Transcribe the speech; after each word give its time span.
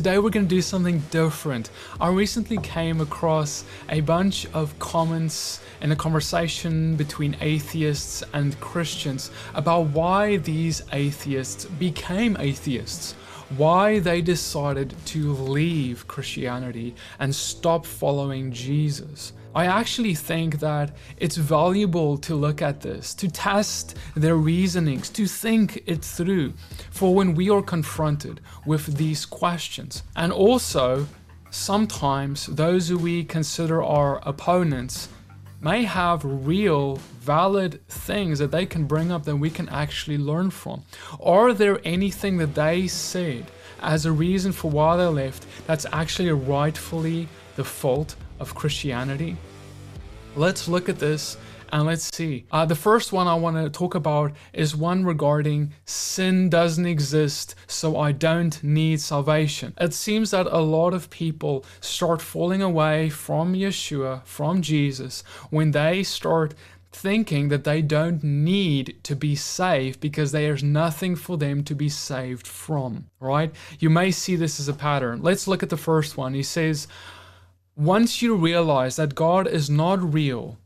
today 0.00 0.18
we're 0.18 0.30
going 0.30 0.46
to 0.46 0.54
do 0.54 0.62
something 0.62 0.98
different. 1.10 1.68
I 2.00 2.08
recently 2.08 2.56
came 2.56 3.02
across 3.02 3.64
a 3.90 4.00
bunch 4.00 4.46
of 4.54 4.78
comments 4.78 5.60
in 5.82 5.92
a 5.92 5.96
conversation 5.96 6.96
between 6.96 7.36
atheists 7.42 8.24
and 8.32 8.58
Christians 8.60 9.30
about 9.52 9.88
why 9.88 10.38
these 10.38 10.80
atheists 10.90 11.66
became 11.66 12.34
atheists 12.40 13.14
why 13.56 13.98
they 13.98 14.22
decided 14.22 14.94
to 15.06 15.32
leave 15.32 16.06
Christianity 16.06 16.94
and 17.18 17.34
stop 17.34 17.84
following 17.84 18.52
Jesus. 18.52 19.32
I 19.54 19.66
actually 19.66 20.14
think 20.14 20.60
that 20.60 20.94
it's 21.16 21.36
valuable 21.36 22.16
to 22.18 22.36
look 22.36 22.62
at 22.62 22.80
this, 22.80 23.12
to 23.14 23.28
test 23.28 23.96
their 24.14 24.36
reasonings, 24.36 25.10
to 25.10 25.26
think 25.26 25.82
it 25.86 26.04
through 26.04 26.52
for 26.90 27.12
when 27.12 27.34
we 27.34 27.50
are 27.50 27.62
confronted 27.62 28.40
with 28.64 28.96
these 28.96 29.26
questions. 29.26 30.04
And 30.14 30.32
also, 30.32 31.08
sometimes 31.50 32.46
those 32.46 32.88
who 32.88 32.98
we 32.98 33.24
consider 33.24 33.82
our 33.82 34.20
opponents 34.26 35.08
may 35.60 35.84
have 35.84 36.24
real, 36.24 36.96
valid 37.20 37.86
things 37.86 38.38
that 38.38 38.50
they 38.50 38.64
can 38.64 38.86
bring 38.86 39.12
up 39.12 39.24
that 39.24 39.36
we 39.36 39.50
can 39.50 39.68
actually 39.68 40.18
learn 40.18 40.50
from. 40.50 40.82
Are 41.20 41.52
there 41.52 41.80
anything 41.84 42.38
that 42.38 42.54
they 42.54 42.86
said 42.86 43.46
as 43.82 44.06
a 44.06 44.12
reason 44.12 44.52
for 44.52 44.70
why 44.70 44.96
they 44.96 45.06
left 45.06 45.46
that's 45.66 45.86
actually 45.92 46.30
rightfully 46.32 47.28
the 47.56 47.64
fault 47.64 48.16
of 48.38 48.54
Christianity? 48.54 49.36
Let's 50.34 50.68
look 50.68 50.88
at 50.88 50.98
this 50.98 51.36
and 51.72 51.86
let's 51.86 52.14
see. 52.14 52.46
Uh, 52.50 52.64
the 52.64 52.74
first 52.74 53.12
one 53.12 53.26
I 53.26 53.34
want 53.34 53.56
to 53.56 53.70
talk 53.70 53.94
about 53.94 54.32
is 54.52 54.76
one 54.76 55.04
regarding 55.04 55.72
sin 55.84 56.48
doesn't 56.48 56.86
exist, 56.86 57.54
so 57.66 57.98
I 57.98 58.12
don't 58.12 58.62
need 58.62 59.00
salvation. 59.00 59.74
It 59.80 59.94
seems 59.94 60.30
that 60.30 60.46
a 60.46 60.58
lot 60.58 60.94
of 60.94 61.10
people 61.10 61.64
start 61.80 62.20
falling 62.22 62.62
away 62.62 63.10
from 63.10 63.54
Yeshua, 63.54 64.24
from 64.24 64.62
Jesus, 64.62 65.22
when 65.50 65.70
they 65.70 66.02
start 66.02 66.54
thinking 66.92 67.48
that 67.48 67.64
they 67.64 67.80
don't 67.80 68.22
need 68.24 68.98
to 69.04 69.14
be 69.14 69.36
saved 69.36 70.00
because 70.00 70.32
there's 70.32 70.62
nothing 70.62 71.14
for 71.14 71.38
them 71.38 71.62
to 71.64 71.74
be 71.74 71.88
saved 71.88 72.46
from, 72.46 73.06
right? 73.20 73.54
You 73.78 73.90
may 73.90 74.10
see 74.10 74.36
this 74.36 74.58
as 74.58 74.68
a 74.68 74.74
pattern. 74.74 75.22
Let's 75.22 75.46
look 75.46 75.62
at 75.62 75.70
the 75.70 75.76
first 75.76 76.16
one. 76.16 76.34
He 76.34 76.42
says, 76.42 76.88
once 77.76 78.20
you 78.20 78.34
realize 78.34 78.96
that 78.96 79.14
God 79.14 79.46
is 79.46 79.70
not 79.70 80.12
real, 80.12 80.58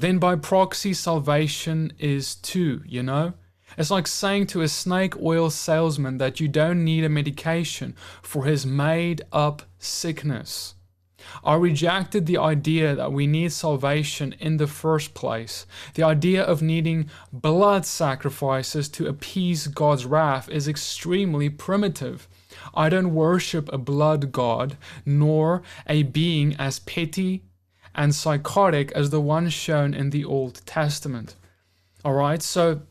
then 0.00 0.18
by 0.18 0.36
proxy, 0.36 0.92
salvation 0.94 1.92
is 1.98 2.34
too, 2.34 2.82
you 2.86 3.02
know? 3.02 3.34
It's 3.76 3.90
like 3.90 4.06
saying 4.06 4.46
to 4.48 4.62
a 4.62 4.68
snake 4.68 5.20
oil 5.20 5.50
salesman 5.50 6.18
that 6.18 6.40
you 6.40 6.48
don't 6.48 6.84
need 6.84 7.04
a 7.04 7.08
medication 7.08 7.94
for 8.22 8.44
his 8.44 8.64
made 8.64 9.22
up 9.32 9.62
sickness. 9.78 10.74
I 11.44 11.54
rejected 11.56 12.26
the 12.26 12.38
idea 12.38 12.94
that 12.94 13.12
we 13.12 13.26
need 13.26 13.52
salvation 13.52 14.34
in 14.38 14.58
the 14.58 14.66
first 14.66 15.14
place. 15.14 15.66
The 15.94 16.04
idea 16.04 16.42
of 16.42 16.62
needing 16.62 17.10
blood 17.32 17.84
sacrifices 17.84 18.88
to 18.90 19.08
appease 19.08 19.66
God's 19.66 20.06
wrath 20.06 20.48
is 20.48 20.68
extremely 20.68 21.50
primitive. 21.50 22.28
I 22.74 22.88
don't 22.88 23.14
worship 23.14 23.72
a 23.72 23.78
blood 23.78 24.32
god, 24.32 24.76
nor 25.04 25.62
a 25.86 26.04
being 26.04 26.54
as 26.56 26.78
petty 26.80 27.42
and 27.96 28.14
psychotic 28.14 28.92
as 28.92 29.10
the 29.10 29.20
one 29.20 29.48
shown 29.48 29.94
in 29.94 30.10
the 30.10 30.24
Old 30.24 30.60
Testament. 30.66 31.34
All 32.04 32.12
right, 32.12 32.42
so 32.42 32.82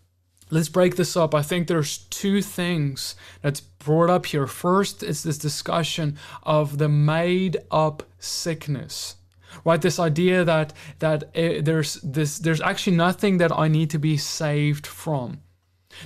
let's 0.50 0.68
break 0.68 0.96
this 0.96 1.16
up. 1.16 1.34
I 1.34 1.42
think 1.42 1.68
there's 1.68 2.00
two 2.10 2.42
things 2.42 3.16
that's 3.42 3.62
brought 3.62 4.10
up 4.10 4.26
here. 4.26 4.48
First, 4.48 5.04
is 5.04 5.24
this 5.24 5.38
discussion 5.38 6.18
of 6.44 6.80
the 6.80 6.90
made 6.90 7.58
up 7.72 8.04
sickness. 8.20 9.16
Right, 9.64 9.82
this 9.82 10.00
idea 10.00 10.44
that 10.44 10.74
that 11.00 11.24
uh, 11.24 11.62
there's 11.62 11.94
this 12.02 12.40
there's 12.40 12.60
actually 12.60 12.98
nothing 12.98 13.38
that 13.38 13.58
I 13.58 13.70
need 13.70 13.90
to 13.92 14.00
be 14.00 14.18
saved 14.18 14.86
from. 14.86 15.40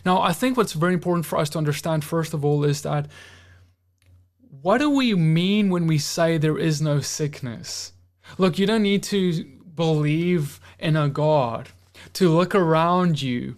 Now, 0.06 0.22
I 0.22 0.34
think 0.34 0.56
what's 0.56 0.74
very 0.74 0.94
important 0.94 1.26
for 1.26 1.40
us 1.40 1.50
to 1.52 1.58
understand 1.58 2.04
first 2.04 2.36
of 2.36 2.46
all 2.46 2.64
is 2.64 2.84
that 2.84 3.08
what 4.62 4.78
do 4.78 4.90
we 4.90 5.16
mean 5.16 5.70
when 5.70 5.88
we 5.88 5.98
say 5.98 6.38
there 6.38 6.60
is 6.60 6.80
no 6.80 7.00
sickness? 7.00 7.94
Look, 8.38 8.58
you 8.60 8.66
don't 8.66 8.84
need 8.84 9.04
to 9.04 9.44
believe 9.76 10.60
in 10.78 10.96
a 10.96 11.10
God 11.10 11.70
to 12.14 12.30
look 12.30 12.56
around 12.56 13.22
you 13.22 13.56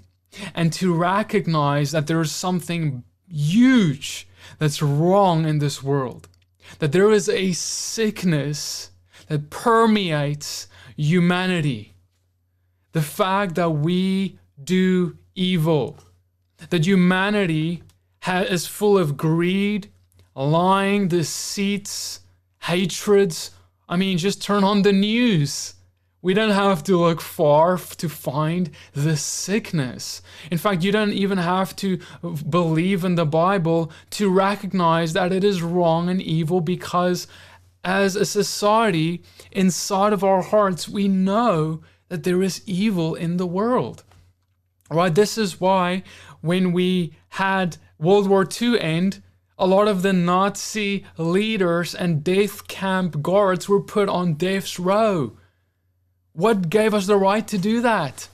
and 0.55 0.71
to 0.73 0.93
recognize 0.93 1.91
that 1.91 2.07
there 2.07 2.21
is 2.21 2.31
something 2.31 3.03
huge 3.29 4.27
that's 4.59 4.81
wrong 4.81 5.45
in 5.45 5.59
this 5.59 5.83
world. 5.83 6.27
That 6.79 6.91
there 6.91 7.11
is 7.11 7.27
a 7.27 7.51
sickness 7.51 8.91
that 9.27 9.49
permeates 9.49 10.67
humanity. 10.95 11.93
The 12.93 13.01
fact 13.01 13.55
that 13.55 13.71
we 13.71 14.37
do 14.63 15.17
evil, 15.35 15.97
that 16.69 16.85
humanity 16.85 17.83
is 18.27 18.67
full 18.67 18.97
of 18.97 19.17
greed, 19.17 19.89
lying, 20.35 21.07
deceits, 21.07 22.21
hatreds, 22.59 23.51
I 23.91 23.97
mean, 23.97 24.17
just 24.17 24.41
turn 24.41 24.63
on 24.63 24.83
the 24.83 24.93
news. 24.93 25.73
We 26.21 26.33
don't 26.33 26.51
have 26.51 26.81
to 26.85 26.95
look 26.95 27.19
far 27.19 27.77
to 27.77 28.07
find 28.07 28.71
the 28.93 29.17
sickness. 29.17 30.21
In 30.49 30.57
fact, 30.57 30.81
you 30.81 30.93
don't 30.93 31.11
even 31.11 31.37
have 31.37 31.75
to 31.77 31.99
believe 32.49 33.03
in 33.03 33.15
the 33.15 33.25
Bible 33.25 33.91
to 34.11 34.29
recognize 34.29 35.11
that 35.11 35.33
it 35.33 35.43
is 35.43 35.61
wrong 35.61 36.07
and 36.07 36.21
evil 36.21 36.61
because, 36.61 37.27
as 37.83 38.15
a 38.15 38.23
society, 38.23 39.23
inside 39.51 40.13
of 40.13 40.23
our 40.23 40.41
hearts, 40.41 40.87
we 40.87 41.09
know 41.09 41.81
that 42.07 42.23
there 42.23 42.41
is 42.41 42.61
evil 42.65 43.13
in 43.13 43.35
the 43.35 43.47
world. 43.47 44.05
Right? 44.89 45.13
This 45.13 45.37
is 45.37 45.59
why 45.59 46.03
when 46.39 46.71
we 46.71 47.13
had 47.29 47.75
World 47.99 48.29
War 48.29 48.47
II 48.61 48.79
end, 48.79 49.21
a 49.61 49.67
lot 49.67 49.87
of 49.87 50.01
the 50.01 50.11
Nazi 50.11 51.05
leaders 51.19 51.93
and 51.93 52.23
death 52.23 52.67
camp 52.67 53.21
guards 53.21 53.69
were 53.69 53.79
put 53.79 54.09
on 54.09 54.33
death's 54.33 54.79
row. 54.79 55.37
What 56.33 56.71
gave 56.71 56.95
us 56.95 57.05
the 57.05 57.15
right 57.15 57.47
to 57.47 57.59
do 57.59 57.79
that? 57.81 58.27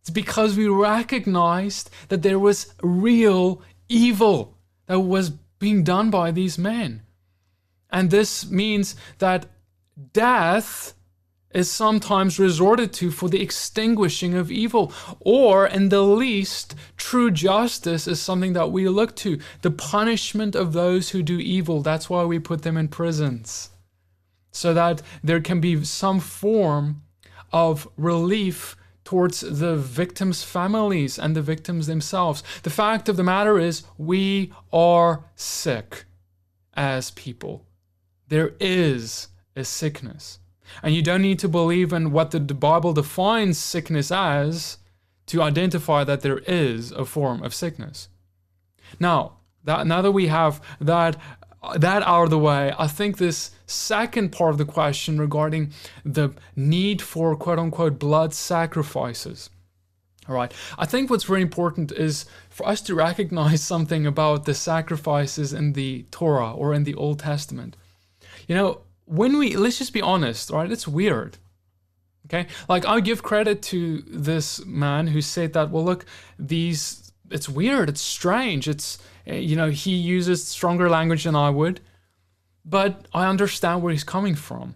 It's 0.00 0.10
because 0.10 0.56
we 0.56 0.68
recognized 0.68 1.90
that 2.10 2.22
there 2.22 2.38
was 2.38 2.72
real 2.80 3.60
evil 3.88 4.56
that 4.86 5.00
was 5.00 5.30
being 5.58 5.82
done 5.82 6.10
by 6.10 6.30
these 6.30 6.56
men. 6.56 7.02
And 7.90 8.10
this 8.10 8.48
means 8.48 8.94
that 9.18 9.46
death 10.12 10.94
is 11.52 11.70
sometimes 11.70 12.38
resorted 12.38 12.92
to 12.92 13.10
for 13.10 13.28
the 13.28 13.42
extinguishing 13.42 14.34
of 14.34 14.50
evil, 14.50 14.92
or 15.20 15.66
in 15.66 15.88
the 15.88 16.02
least, 16.02 16.74
true 16.96 17.30
justice 17.30 18.06
is 18.06 18.20
something 18.20 18.52
that 18.52 18.70
we 18.70 18.88
look 18.88 19.16
to. 19.16 19.38
The 19.62 19.70
punishment 19.70 20.54
of 20.54 20.72
those 20.72 21.10
who 21.10 21.22
do 21.22 21.38
evil, 21.38 21.80
that's 21.80 22.10
why 22.10 22.24
we 22.24 22.38
put 22.38 22.62
them 22.62 22.76
in 22.76 22.88
prisons, 22.88 23.70
so 24.50 24.74
that 24.74 25.00
there 25.24 25.40
can 25.40 25.60
be 25.60 25.84
some 25.84 26.20
form 26.20 27.02
of 27.52 27.88
relief 27.96 28.76
towards 29.04 29.40
the 29.40 29.74
victims' 29.74 30.42
families 30.42 31.18
and 31.18 31.34
the 31.34 31.40
victims 31.40 31.86
themselves. 31.86 32.42
The 32.62 32.68
fact 32.68 33.08
of 33.08 33.16
the 33.16 33.24
matter 33.24 33.58
is, 33.58 33.84
we 33.96 34.52
are 34.70 35.24
sick 35.34 36.04
as 36.74 37.12
people. 37.12 37.64
There 38.28 38.52
is 38.60 39.28
a 39.56 39.64
sickness. 39.64 40.40
And 40.82 40.94
you 40.94 41.02
don't 41.02 41.22
need 41.22 41.38
to 41.40 41.48
believe 41.48 41.92
in 41.92 42.12
what 42.12 42.30
the 42.30 42.40
Bible 42.40 42.92
defines 42.92 43.58
sickness 43.58 44.10
as 44.10 44.78
to 45.26 45.42
identify 45.42 46.04
that 46.04 46.22
there 46.22 46.38
is 46.38 46.92
a 46.92 47.04
form 47.04 47.42
of 47.42 47.54
sickness. 47.54 48.08
Now, 48.98 49.38
that, 49.64 49.86
now 49.86 50.02
that 50.02 50.12
we 50.12 50.28
have 50.28 50.62
that 50.80 51.16
that 51.76 52.02
out 52.04 52.24
of 52.24 52.30
the 52.30 52.38
way, 52.38 52.72
I 52.78 52.86
think 52.86 53.18
this 53.18 53.50
second 53.66 54.30
part 54.30 54.52
of 54.52 54.58
the 54.58 54.64
question 54.64 55.18
regarding 55.18 55.72
the 56.04 56.30
need 56.54 57.02
for 57.02 57.36
quote 57.36 57.58
unquote 57.58 57.98
blood 57.98 58.32
sacrifices. 58.32 59.50
All 60.28 60.34
right. 60.34 60.52
I 60.78 60.84
think 60.84 61.10
what's 61.10 61.24
very 61.24 61.42
important 61.42 61.90
is 61.90 62.26
for 62.50 62.68
us 62.68 62.80
to 62.82 62.94
recognize 62.94 63.62
something 63.62 64.06
about 64.06 64.44
the 64.44 64.54
sacrifices 64.54 65.52
in 65.52 65.72
the 65.72 66.04
Torah 66.10 66.52
or 66.52 66.74
in 66.74 66.84
the 66.84 66.94
Old 66.94 67.18
Testament. 67.20 67.76
You 68.46 68.54
know, 68.54 68.82
when 69.08 69.38
we 69.38 69.56
let's 69.56 69.78
just 69.78 69.92
be 69.92 70.02
honest, 70.02 70.50
right? 70.50 70.70
It's 70.70 70.86
weird. 70.86 71.38
Okay? 72.26 72.46
Like 72.68 72.86
I 72.86 73.00
give 73.00 73.22
credit 73.22 73.62
to 73.62 74.02
this 74.06 74.64
man 74.64 75.06
who 75.08 75.22
said 75.22 75.54
that, 75.54 75.70
well 75.70 75.84
look, 75.84 76.04
these 76.38 77.12
it's 77.30 77.48
weird, 77.48 77.88
it's 77.88 78.00
strange, 78.00 78.68
it's 78.68 78.98
eh, 79.26 79.36
you 79.36 79.56
know, 79.56 79.70
he 79.70 79.92
uses 79.92 80.46
stronger 80.46 80.88
language 80.88 81.24
than 81.24 81.36
I 81.36 81.50
would, 81.50 81.80
but 82.64 83.06
I 83.12 83.26
understand 83.26 83.82
where 83.82 83.92
he's 83.92 84.04
coming 84.04 84.34
from. 84.34 84.74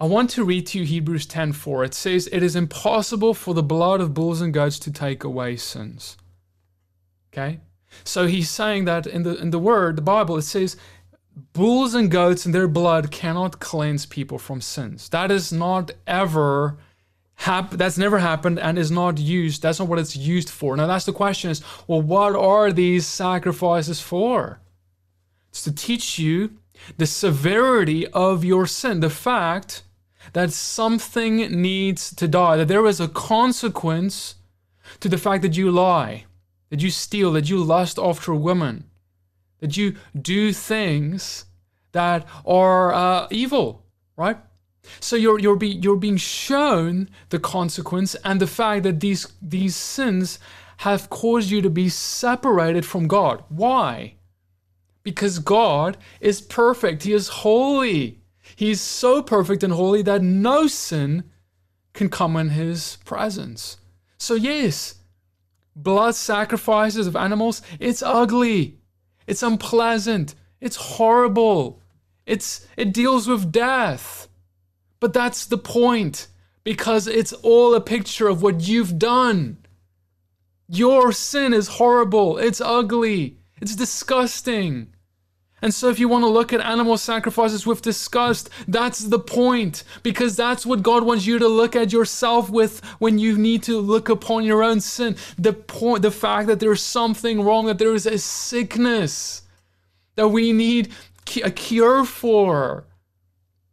I 0.00 0.06
want 0.06 0.30
to 0.30 0.44
read 0.44 0.66
to 0.68 0.80
you 0.80 0.84
Hebrews 0.84 1.26
10:4. 1.26 1.84
It 1.84 1.94
says, 1.94 2.28
"It 2.32 2.42
is 2.42 2.56
impossible 2.56 3.32
for 3.32 3.54
the 3.54 3.62
blood 3.62 4.00
of 4.00 4.12
bulls 4.12 4.40
and 4.40 4.52
goats 4.52 4.78
to 4.80 4.90
take 4.90 5.24
away 5.24 5.56
sins." 5.56 6.16
Okay? 7.32 7.60
So 8.02 8.26
he's 8.26 8.50
saying 8.50 8.84
that 8.86 9.06
in 9.06 9.22
the 9.22 9.36
in 9.36 9.50
the 9.50 9.58
word, 9.58 9.96
the 9.96 10.02
Bible, 10.02 10.36
it 10.36 10.42
says 10.42 10.76
bulls 11.52 11.94
and 11.94 12.10
goats 12.10 12.46
and 12.46 12.54
their 12.54 12.68
blood 12.68 13.10
cannot 13.10 13.60
cleanse 13.60 14.06
people 14.06 14.38
from 14.38 14.60
sins. 14.60 15.08
That 15.08 15.30
is 15.30 15.52
not 15.52 15.90
ever 16.06 16.78
hap- 17.36 17.72
that's 17.72 17.98
never 17.98 18.18
happened 18.18 18.58
and 18.58 18.78
is 18.78 18.90
not 18.90 19.18
used. 19.18 19.62
That's 19.62 19.78
not 19.78 19.88
what 19.88 19.98
it's 19.98 20.16
used 20.16 20.50
for. 20.50 20.76
Now 20.76 20.86
that's 20.86 21.06
the 21.06 21.12
question 21.12 21.50
is, 21.50 21.62
well, 21.86 22.02
what 22.02 22.34
are 22.34 22.72
these 22.72 23.06
sacrifices 23.06 24.00
for? 24.00 24.60
It's 25.50 25.64
to 25.64 25.74
teach 25.74 26.18
you 26.18 26.58
the 26.96 27.06
severity 27.06 28.06
of 28.08 28.44
your 28.44 28.66
sin, 28.66 29.00
the 29.00 29.10
fact 29.10 29.82
that 30.32 30.52
something 30.52 31.36
needs 31.62 32.14
to 32.16 32.26
die, 32.26 32.56
that 32.56 32.68
there 32.68 32.86
is 32.86 33.00
a 33.00 33.08
consequence 33.08 34.36
to 35.00 35.08
the 35.08 35.18
fact 35.18 35.42
that 35.42 35.56
you 35.56 35.70
lie, 35.70 36.24
that 36.70 36.82
you 36.82 36.90
steal, 36.90 37.32
that 37.32 37.48
you 37.48 37.62
lust 37.62 37.98
after 37.98 38.32
a 38.32 38.36
woman, 38.36 38.84
that 39.60 39.76
you 39.76 39.96
do 40.20 40.52
things 40.52 41.46
that 41.92 42.26
are 42.44 42.92
uh, 42.92 43.26
evil, 43.30 43.84
right? 44.16 44.36
So 45.00 45.16
you're 45.16 45.38
you're 45.38 45.56
be, 45.56 45.68
you're 45.68 45.96
being 45.96 46.18
shown 46.18 47.08
the 47.30 47.38
consequence 47.38 48.14
and 48.16 48.40
the 48.40 48.46
fact 48.46 48.82
that 48.82 49.00
these 49.00 49.32
these 49.40 49.74
sins 49.74 50.38
have 50.78 51.08
caused 51.08 51.50
you 51.50 51.62
to 51.62 51.70
be 51.70 51.88
separated 51.88 52.84
from 52.84 53.08
God. 53.08 53.44
Why? 53.48 54.16
Because 55.02 55.38
God 55.38 55.96
is 56.20 56.40
perfect. 56.40 57.04
He 57.04 57.12
is 57.12 57.28
holy. 57.28 58.20
He's 58.56 58.80
so 58.80 59.22
perfect 59.22 59.62
and 59.62 59.72
holy 59.72 60.02
that 60.02 60.22
no 60.22 60.66
sin 60.66 61.24
can 61.92 62.08
come 62.08 62.36
in 62.36 62.50
his 62.50 62.98
presence. 63.04 63.78
So 64.18 64.34
yes, 64.34 64.96
blood 65.76 66.14
sacrifices 66.14 67.06
of 67.06 67.16
animals, 67.16 67.62
it's 67.78 68.02
ugly. 68.02 68.78
It's 69.26 69.42
unpleasant. 69.42 70.34
It's 70.60 70.76
horrible. 70.76 71.80
It's 72.26 72.66
it 72.76 72.92
deals 72.92 73.28
with 73.28 73.52
death. 73.52 74.28
But 75.00 75.12
that's 75.12 75.46
the 75.46 75.58
point 75.58 76.28
because 76.62 77.06
it's 77.06 77.32
all 77.32 77.74
a 77.74 77.80
picture 77.80 78.28
of 78.28 78.42
what 78.42 78.66
you've 78.66 78.98
done. 78.98 79.58
Your 80.66 81.12
sin 81.12 81.52
is 81.52 81.68
horrible. 81.68 82.38
It's 82.38 82.60
ugly. 82.60 83.36
It's 83.60 83.76
disgusting. 83.76 84.93
And 85.64 85.72
so, 85.72 85.88
if 85.88 85.98
you 85.98 86.08
want 86.08 86.24
to 86.24 86.28
look 86.28 86.52
at 86.52 86.60
animal 86.60 86.98
sacrifices 86.98 87.66
with 87.66 87.80
disgust, 87.80 88.50
that's 88.68 88.98
the 88.98 89.18
point, 89.18 89.82
because 90.02 90.36
that's 90.36 90.66
what 90.66 90.82
God 90.82 91.04
wants 91.04 91.24
you 91.24 91.38
to 91.38 91.48
look 91.48 91.74
at 91.74 91.90
yourself 91.90 92.50
with 92.50 92.84
when 92.98 93.18
you 93.18 93.38
need 93.38 93.62
to 93.62 93.78
look 93.80 94.10
upon 94.10 94.44
your 94.44 94.62
own 94.62 94.80
sin. 94.80 95.16
The 95.38 95.54
point, 95.54 96.02
the 96.02 96.10
fact 96.10 96.48
that 96.48 96.60
there's 96.60 96.82
something 96.82 97.40
wrong, 97.40 97.64
that 97.64 97.78
there 97.78 97.94
is 97.94 98.04
a 98.04 98.18
sickness 98.18 99.40
that 100.16 100.28
we 100.28 100.52
need 100.52 100.92
a 101.42 101.50
cure 101.50 102.04
for. 102.04 102.84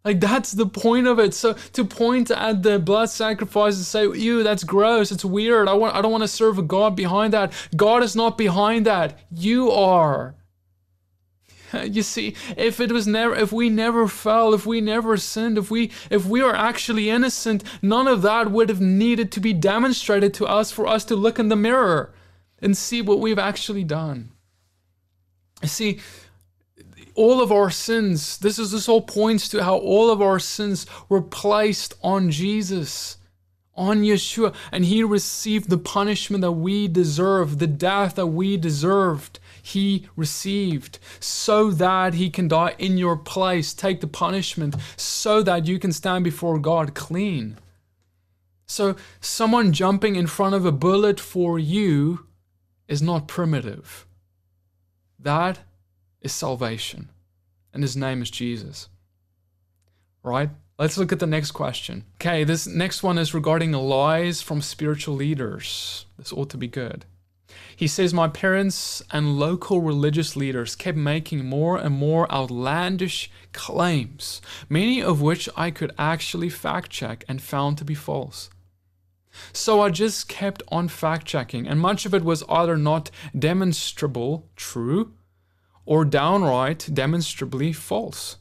Like 0.05 0.21
that's 0.21 0.53
the 0.53 0.67
point 0.67 1.07
of 1.07 1.19
it. 1.19 1.33
So 1.33 1.55
to 1.73 1.83
point 1.83 2.31
at 2.31 2.63
the 2.63 2.79
blood 2.79 3.09
sacrifice 3.09 3.75
and 3.75 3.85
say, 3.85 4.03
"Ew, 4.03 4.43
that's 4.43 4.63
gross. 4.63 5.11
It's 5.11 5.25
weird. 5.25 5.67
I 5.67 5.73
want. 5.73 5.93
I 5.93 6.01
don't 6.01 6.11
want 6.11 6.23
to 6.23 6.29
serve 6.29 6.57
a 6.57 6.63
God 6.63 6.95
behind 6.95 7.33
that. 7.33 7.51
God 7.75 8.01
is 8.01 8.15
not 8.15 8.37
behind 8.37 8.85
that. 8.85 9.19
You 9.29 9.71
are." 9.71 10.35
You 11.83 12.03
see, 12.03 12.35
if 12.57 12.79
it 12.79 12.91
was 12.91 13.07
never, 13.07 13.35
if 13.35 13.51
we 13.51 13.69
never 13.69 14.07
fell, 14.07 14.53
if 14.53 14.65
we 14.65 14.81
never 14.81 15.17
sinned, 15.17 15.57
if 15.57 15.71
we, 15.71 15.91
if 16.09 16.25
we 16.25 16.41
are 16.41 16.55
actually 16.55 17.09
innocent, 17.09 17.63
none 17.81 18.07
of 18.07 18.21
that 18.21 18.51
would 18.51 18.69
have 18.69 18.81
needed 18.81 19.31
to 19.33 19.39
be 19.39 19.53
demonstrated 19.53 20.33
to 20.35 20.45
us 20.45 20.71
for 20.71 20.87
us 20.87 21.05
to 21.05 21.15
look 21.15 21.39
in 21.39 21.49
the 21.49 21.55
mirror 21.55 22.13
and 22.59 22.77
see 22.77 23.01
what 23.01 23.19
we've 23.19 23.39
actually 23.39 23.83
done. 23.83 24.31
You 25.61 25.67
see, 25.67 25.99
all 27.15 27.41
of 27.41 27.51
our 27.51 27.69
sins, 27.69 28.37
this 28.37 28.57
is 28.57 28.71
this 28.71 28.87
all 28.87 29.01
points 29.01 29.49
to 29.49 29.63
how 29.63 29.77
all 29.77 30.09
of 30.09 30.21
our 30.21 30.39
sins 30.39 30.85
were 31.09 31.21
placed 31.21 31.93
on 32.03 32.31
Jesus 32.31 33.17
on 33.73 34.01
Yeshua, 34.01 34.53
and 34.71 34.85
he 34.85 35.03
received 35.03 35.69
the 35.69 35.77
punishment 35.77 36.41
that 36.41 36.51
we 36.51 36.87
deserve, 36.87 37.57
the 37.57 37.67
death 37.67 38.15
that 38.15 38.27
we 38.27 38.57
deserved 38.57 39.39
he 39.61 40.07
received 40.15 40.99
so 41.19 41.71
that 41.71 42.13
he 42.13 42.29
can 42.29 42.47
die 42.47 42.75
in 42.77 42.97
your 42.97 43.17
place, 43.17 43.73
take 43.73 44.01
the 44.01 44.07
punishment 44.07 44.75
so 44.95 45.41
that 45.43 45.67
you 45.67 45.79
can 45.79 45.91
stand 45.91 46.23
before 46.23 46.59
God 46.59 46.93
clean. 46.93 47.57
So, 48.65 48.95
someone 49.19 49.73
jumping 49.73 50.15
in 50.15 50.27
front 50.27 50.55
of 50.55 50.65
a 50.65 50.71
bullet 50.71 51.19
for 51.19 51.59
you 51.59 52.27
is 52.87 53.01
not 53.01 53.27
primitive. 53.27 54.07
That 55.19 55.59
is 56.21 56.31
salvation, 56.31 57.09
and 57.73 57.83
his 57.83 57.97
name 57.97 58.21
is 58.21 58.31
Jesus. 58.31 58.87
Right? 60.23 60.49
Let's 60.79 60.97
look 60.97 61.11
at 61.11 61.19
the 61.19 61.27
next 61.27 61.51
question. 61.51 62.05
Okay, 62.15 62.43
this 62.43 62.65
next 62.65 63.03
one 63.03 63.17
is 63.17 63.33
regarding 63.33 63.71
lies 63.73 64.41
from 64.41 64.61
spiritual 64.61 65.15
leaders. 65.15 66.05
This 66.17 66.33
ought 66.33 66.49
to 66.51 66.57
be 66.57 66.67
good. 66.67 67.05
He 67.75 67.87
says, 67.87 68.13
My 68.13 68.27
parents 68.27 69.01
and 69.11 69.39
local 69.39 69.81
religious 69.81 70.35
leaders 70.35 70.75
kept 70.75 70.97
making 70.97 71.45
more 71.45 71.77
and 71.77 71.95
more 71.95 72.31
outlandish 72.31 73.31
claims, 73.53 74.41
many 74.69 75.01
of 75.01 75.21
which 75.21 75.49
I 75.55 75.71
could 75.71 75.91
actually 75.97 76.49
fact 76.49 76.91
check 76.91 77.23
and 77.27 77.41
found 77.41 77.77
to 77.77 77.85
be 77.85 77.95
false. 77.95 78.49
So 79.53 79.81
I 79.81 79.89
just 79.89 80.27
kept 80.27 80.61
on 80.69 80.87
fact 80.87 81.25
checking, 81.25 81.67
and 81.67 81.79
much 81.79 82.05
of 82.05 82.13
it 82.13 82.23
was 82.23 82.43
either 82.49 82.77
not 82.77 83.09
demonstrable 83.37 84.49
true 84.55 85.13
or 85.85 86.05
downright 86.05 86.89
demonstrably 86.93 87.73
false. 87.73 88.37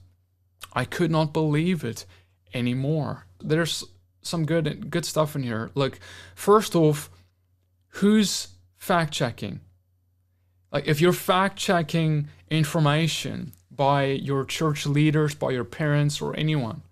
I 0.73 0.85
could 0.85 1.11
not 1.11 1.33
believe 1.33 1.85
it 1.85 2.07
anymore. 2.53 3.27
There's 3.41 3.85
some 4.23 4.45
good 4.45 4.91
good 4.91 5.05
stuff 5.05 5.35
in 5.35 5.43
here. 5.43 5.71
Look, 5.75 5.99
first 6.35 6.75
off, 6.75 7.11
who's 7.89 8.49
fact 8.81 9.13
checking. 9.13 9.61
Like 10.73 10.89
if 10.89 11.01
you're 11.01 11.13
fact 11.13 11.57
checking 11.57 12.29
information 12.51 13.53
by 13.71 14.07
your 14.07 14.45
church 14.45 14.87
leaders, 14.87 15.35
by 15.35 15.51
your 15.51 15.65
parents, 15.65 16.21
or 16.21 16.35
anyone, 16.35 16.83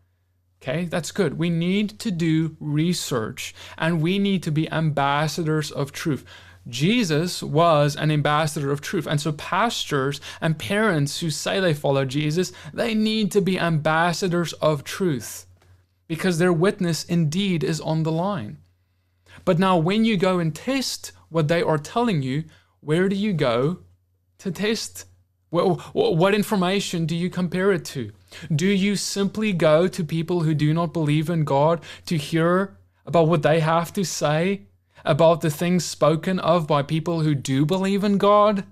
okay, 0.63 0.85
that's 0.85 1.11
good. 1.11 1.39
We 1.39 1.51
need 1.51 1.99
to 2.01 2.11
do 2.11 2.57
research 2.61 3.55
and 3.77 4.03
we 4.03 4.19
need 4.19 4.43
to 4.45 4.51
be 4.51 4.71
ambassadors 4.71 5.71
of 5.71 5.91
truth. 5.91 6.25
Jesus 6.69 7.43
was 7.43 7.97
an 7.97 8.11
ambassador 8.11 8.71
of 8.71 8.83
truth. 8.83 9.07
And 9.07 9.19
so, 9.19 9.33
pastors 9.33 10.21
and 10.43 10.59
parents 10.59 11.21
who 11.21 11.31
say 11.31 11.59
they 11.59 11.73
follow 11.73 12.05
Jesus, 12.05 12.53
they 12.75 12.95
need 12.95 13.33
to 13.33 13.41
be 13.41 13.59
ambassadors 13.59 14.53
of 14.55 14.85
truth 14.85 15.47
because 16.07 16.39
their 16.39 16.53
witness 16.53 17.05
indeed 17.05 17.65
is 17.65 17.81
on 17.81 18.03
the 18.03 18.13
line. 18.13 18.59
But 19.47 19.59
now, 19.59 19.79
when 19.79 20.05
you 20.05 20.19
go 20.19 20.39
and 20.39 20.55
test 20.55 21.13
what 21.29 21.49
they 21.49 21.63
are 21.63 21.79
telling 21.79 22.23
you, 22.23 22.45
where 22.81 23.09
do 23.09 23.17
you 23.17 23.33
go 23.33 23.81
to 24.39 24.51
test? 24.51 25.07
What, 25.51 25.95
what 25.95 26.35
information 26.35 27.07
do 27.07 27.17
you 27.17 27.31
compare 27.31 27.73
it 27.73 27.85
to? 27.87 28.13
Do 28.55 28.67
you 28.67 28.97
simply 28.97 29.53
go 29.53 29.89
to 29.89 30.05
people 30.05 30.43
who 30.43 30.55
do 30.55 30.75
not 30.75 30.93
believe 30.93 31.31
in 31.31 31.45
God 31.45 31.81
to 32.07 32.17
hear 32.17 32.77
about 33.07 33.29
what 33.29 33.43
they 33.43 33.61
have 33.61 33.93
to 33.95 34.05
say 34.05 34.63
about 35.05 35.41
the 35.41 35.51
things 35.51 35.85
spoken 35.85 36.39
of 36.39 36.67
by 36.67 36.83
people 36.83 37.21
who 37.23 37.35
do 37.35 37.65
believe 37.65 38.05
in 38.05 38.19
God? 38.19 38.65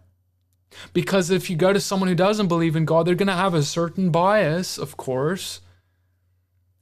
Because 0.92 1.30
if 1.30 1.48
you 1.48 1.56
go 1.56 1.72
to 1.72 1.80
someone 1.80 2.08
who 2.08 2.14
doesn't 2.14 2.48
believe 2.48 2.76
in 2.76 2.84
God, 2.84 3.06
they're 3.06 3.14
going 3.14 3.28
to 3.28 3.32
have 3.32 3.54
a 3.54 3.62
certain 3.62 4.10
bias, 4.10 4.76
of 4.76 4.96
course. 4.96 5.60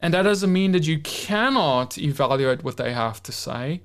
And 0.00 0.12
that 0.12 0.22
doesn't 0.22 0.52
mean 0.52 0.72
that 0.72 0.86
you 0.86 0.98
cannot 0.98 1.96
evaluate 1.96 2.64
what 2.64 2.76
they 2.76 2.92
have 2.92 3.22
to 3.22 3.32
say. 3.32 3.82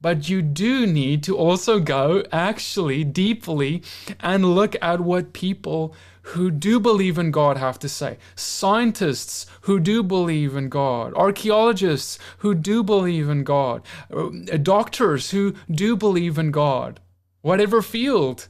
But 0.00 0.28
you 0.28 0.42
do 0.42 0.86
need 0.86 1.22
to 1.24 1.36
also 1.36 1.80
go 1.80 2.22
actually 2.30 3.02
deeply 3.02 3.82
and 4.20 4.54
look 4.54 4.76
at 4.82 5.00
what 5.00 5.32
people 5.32 5.94
who 6.30 6.50
do 6.50 6.80
believe 6.80 7.18
in 7.18 7.30
God 7.30 7.56
have 7.56 7.78
to 7.78 7.88
say. 7.88 8.18
Scientists 8.34 9.46
who 9.62 9.78
do 9.78 10.02
believe 10.02 10.56
in 10.56 10.68
God, 10.68 11.14
archaeologists 11.14 12.18
who 12.38 12.54
do 12.54 12.82
believe 12.82 13.28
in 13.28 13.44
God, 13.44 13.82
uh, 14.12 14.30
doctors 14.60 15.30
who 15.30 15.54
do 15.70 15.96
believe 15.96 16.36
in 16.36 16.50
God, 16.50 17.00
whatever 17.42 17.80
field 17.80 18.48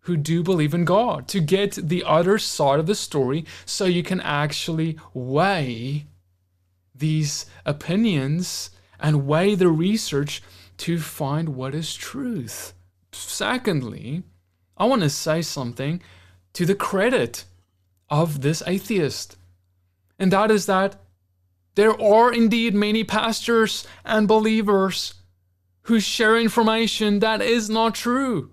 who 0.00 0.16
do 0.16 0.42
believe 0.42 0.72
in 0.72 0.86
God, 0.86 1.28
to 1.28 1.40
get 1.40 1.72
the 1.72 2.02
other 2.02 2.38
side 2.38 2.80
of 2.80 2.86
the 2.86 2.94
story 2.94 3.44
so 3.66 3.84
you 3.84 4.02
can 4.02 4.22
actually 4.22 4.96
weigh 5.12 6.06
these 6.94 7.44
opinions 7.66 8.70
and 8.98 9.26
weigh 9.26 9.54
the 9.54 9.68
research 9.68 10.42
to 10.78 10.98
find 10.98 11.50
what 11.50 11.74
is 11.74 11.94
truth. 11.94 12.72
Secondly, 13.12 14.22
I 14.76 14.86
want 14.86 15.02
to 15.02 15.10
say 15.10 15.42
something 15.42 16.02
to 16.54 16.64
the 16.64 16.74
credit 16.74 17.44
of 18.08 18.40
this 18.40 18.62
atheist, 18.66 19.36
and 20.18 20.32
that 20.32 20.50
is 20.50 20.66
that 20.66 20.96
there 21.74 22.00
are 22.00 22.32
indeed 22.32 22.74
many 22.74 23.04
pastors 23.04 23.86
and 24.04 24.26
believers 24.26 25.14
who 25.82 26.00
share 26.00 26.36
information 26.36 27.20
that 27.20 27.40
is 27.40 27.70
not 27.70 27.94
true, 27.94 28.50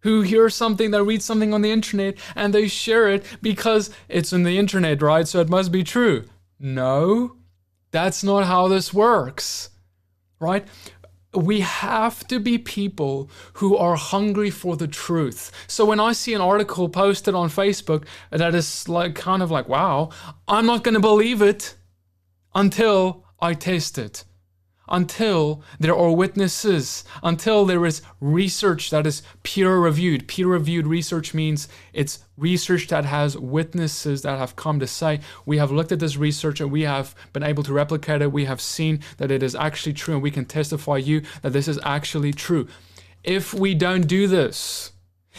who 0.00 0.22
hear 0.22 0.48
something, 0.48 0.90
they 0.90 1.02
read 1.02 1.22
something 1.22 1.52
on 1.52 1.62
the 1.62 1.70
internet, 1.70 2.16
and 2.34 2.54
they 2.54 2.68
share 2.68 3.08
it 3.08 3.24
because 3.42 3.90
it's 4.08 4.32
in 4.32 4.42
the 4.42 4.58
internet, 4.58 5.02
right? 5.02 5.26
So 5.28 5.40
it 5.40 5.48
must 5.48 5.70
be 5.72 5.84
true. 5.84 6.24
No, 6.58 7.36
that's 7.90 8.24
not 8.24 8.46
how 8.46 8.68
this 8.68 8.94
works, 8.94 9.70
right? 10.40 10.66
We 11.34 11.60
have 11.60 12.26
to 12.28 12.38
be 12.38 12.58
people 12.58 13.30
who 13.54 13.76
are 13.76 13.96
hungry 13.96 14.50
for 14.50 14.76
the 14.76 14.88
truth. 14.88 15.50
So 15.66 15.84
when 15.84 16.00
I 16.00 16.12
see 16.12 16.34
an 16.34 16.40
article 16.40 16.88
posted 16.88 17.34
on 17.34 17.48
Facebook 17.48 18.04
that 18.30 18.54
is 18.54 18.88
like 18.88 19.14
kind 19.14 19.42
of 19.42 19.50
like, 19.50 19.68
wow, 19.68 20.10
I'm 20.46 20.66
not 20.66 20.84
going 20.84 20.94
to 20.94 21.00
believe 21.00 21.40
it 21.40 21.74
until 22.54 23.24
I 23.40 23.54
taste 23.54 23.98
it 23.98 24.24
until 24.92 25.62
there 25.80 25.96
are 25.96 26.12
witnesses, 26.12 27.02
until 27.22 27.64
there 27.64 27.84
is 27.86 28.02
research 28.20 28.90
that 28.90 29.06
is 29.06 29.22
peer 29.42 29.78
reviewed. 29.78 30.28
Peer 30.28 30.46
reviewed 30.46 30.86
research 30.86 31.32
means 31.32 31.66
it's 31.94 32.20
research 32.36 32.88
that 32.88 33.06
has 33.06 33.36
witnesses 33.36 34.20
that 34.22 34.38
have 34.38 34.54
come 34.54 34.78
to 34.78 34.86
say, 34.86 35.20
we 35.46 35.56
have 35.56 35.72
looked 35.72 35.92
at 35.92 35.98
this 35.98 36.18
research 36.18 36.60
and 36.60 36.70
we 36.70 36.82
have 36.82 37.14
been 37.32 37.42
able 37.42 37.62
to 37.62 37.72
replicate 37.72 38.20
it. 38.20 38.30
We 38.30 38.44
have 38.44 38.60
seen 38.60 39.00
that 39.16 39.30
it 39.30 39.42
is 39.42 39.54
actually 39.54 39.94
true 39.94 40.14
and 40.14 40.22
we 40.22 40.30
can 40.30 40.44
testify 40.44 40.98
you 40.98 41.22
that 41.40 41.54
this 41.54 41.68
is 41.68 41.80
actually 41.82 42.34
true. 42.34 42.68
If 43.24 43.54
we 43.54 43.74
don't 43.74 44.06
do 44.06 44.26
this, 44.26 44.92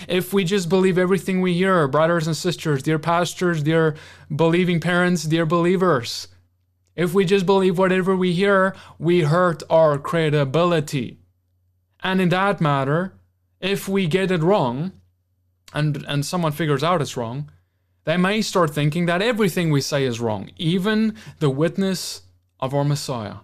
if 0.07 0.33
we 0.33 0.43
just 0.43 0.69
believe 0.69 0.97
everything 0.97 1.41
we 1.41 1.53
hear, 1.53 1.87
brothers 1.87 2.25
and 2.25 2.35
sisters, 2.35 2.81
dear 2.81 2.97
pastors, 2.97 3.61
dear 3.61 3.95
believing 4.35 4.79
parents, 4.79 5.23
dear 5.23 5.45
believers, 5.45 6.27
if 6.95 7.13
we 7.13 7.25
just 7.25 7.45
believe 7.45 7.77
whatever 7.77 8.15
we 8.15 8.33
hear, 8.33 8.75
we 8.99 9.21
hurt 9.21 9.63
our 9.69 9.97
credibility. 9.97 11.19
And 12.03 12.21
in 12.21 12.29
that 12.29 12.61
matter, 12.61 13.13
if 13.59 13.87
we 13.87 14.07
get 14.07 14.31
it 14.31 14.41
wrong, 14.41 14.91
and, 15.73 16.05
and 16.07 16.25
someone 16.25 16.51
figures 16.51 16.83
out 16.83 17.01
it's 17.01 17.17
wrong, 17.17 17.49
they 18.05 18.17
may 18.17 18.41
start 18.41 18.73
thinking 18.73 19.05
that 19.05 19.21
everything 19.21 19.71
we 19.71 19.81
say 19.81 20.03
is 20.03 20.19
wrong, 20.19 20.51
even 20.57 21.15
the 21.39 21.49
witness 21.49 22.23
of 22.59 22.73
our 22.73 22.83
Messiah. 22.83 23.37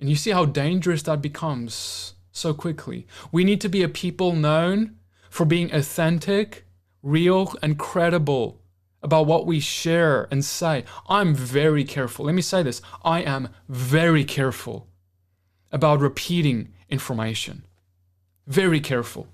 And 0.00 0.10
you 0.10 0.16
see 0.16 0.30
how 0.30 0.44
dangerous 0.44 1.02
that 1.04 1.22
becomes 1.22 2.14
so 2.32 2.52
quickly. 2.54 3.06
We 3.32 3.44
need 3.44 3.60
to 3.62 3.68
be 3.68 3.82
a 3.82 3.88
people 3.88 4.32
known 4.32 4.96
for 5.30 5.44
being 5.44 5.72
authentic, 5.72 6.66
real, 7.02 7.54
and 7.62 7.78
credible 7.78 8.60
about 9.02 9.26
what 9.26 9.46
we 9.46 9.60
share 9.60 10.26
and 10.30 10.44
say. 10.44 10.84
I'm 11.08 11.34
very 11.34 11.84
careful. 11.84 12.26
Let 12.26 12.34
me 12.34 12.42
say 12.42 12.62
this 12.62 12.82
I 13.04 13.22
am 13.22 13.48
very 13.68 14.24
careful 14.24 14.88
about 15.70 16.00
repeating 16.00 16.72
information. 16.88 17.64
Very 18.46 18.80
careful. 18.80 19.28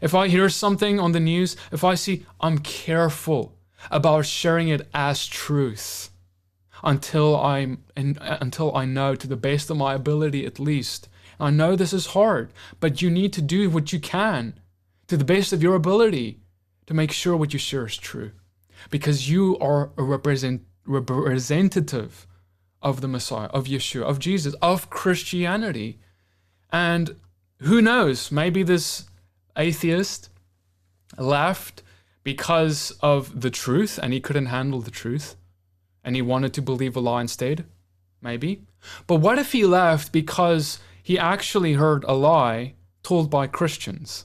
If 0.00 0.14
I 0.14 0.28
hear 0.28 0.48
something 0.48 0.98
on 1.00 1.12
the 1.12 1.20
news, 1.20 1.56
if 1.72 1.84
I 1.84 1.94
see, 1.94 2.26
I'm 2.40 2.58
careful 2.58 3.56
about 3.90 4.26
sharing 4.26 4.68
it 4.68 4.88
as 4.92 5.26
truth 5.26 6.10
until 6.82 7.36
I'm 7.36 7.84
until 7.96 8.74
I 8.76 8.84
know 8.84 9.14
to 9.14 9.26
the 9.26 9.36
best 9.36 9.70
of 9.70 9.76
my 9.76 9.94
ability 9.94 10.44
at 10.46 10.58
least. 10.58 11.08
I 11.40 11.50
know 11.50 11.76
this 11.76 11.92
is 11.92 12.06
hard, 12.08 12.52
but 12.80 13.00
you 13.00 13.10
need 13.10 13.32
to 13.34 13.42
do 13.42 13.70
what 13.70 13.92
you 13.92 14.00
can 14.00 14.58
to 15.06 15.16
the 15.16 15.24
best 15.24 15.52
of 15.52 15.62
your 15.62 15.76
ability 15.76 16.40
to 16.86 16.94
make 16.94 17.12
sure 17.12 17.36
what 17.36 17.52
you 17.52 17.58
share 17.58 17.86
is 17.86 17.96
true 17.96 18.32
because 18.90 19.30
you 19.30 19.58
are 19.58 19.90
a 19.96 20.02
represent, 20.02 20.62
representative 20.86 22.26
of 22.80 23.00
the 23.00 23.08
Messiah, 23.08 23.48
of 23.48 23.66
Yeshua, 23.66 24.02
of 24.02 24.18
Jesus, 24.18 24.54
of 24.62 24.90
Christianity. 24.90 25.98
And 26.70 27.16
who 27.60 27.82
knows, 27.82 28.30
maybe 28.30 28.62
this 28.62 29.04
atheist 29.56 30.30
left 31.16 31.82
because 32.22 32.92
of 33.00 33.40
the 33.40 33.50
truth 33.50 33.98
and 34.02 34.12
he 34.12 34.20
couldn't 34.20 34.46
handle 34.46 34.80
the 34.80 34.90
truth 34.90 35.36
and 36.04 36.14
he 36.14 36.22
wanted 36.22 36.52
to 36.54 36.62
believe 36.62 36.96
a 36.96 37.00
lie 37.00 37.22
instead. 37.22 37.64
Maybe. 38.20 38.62
But 39.06 39.16
what 39.16 39.38
if 39.38 39.52
he 39.52 39.64
left 39.64 40.12
because 40.12 40.78
he 41.02 41.18
actually 41.18 41.74
heard 41.74 42.04
a 42.04 42.12
lie 42.12 42.74
told 43.02 43.30
by 43.30 43.46
Christians? 43.46 44.24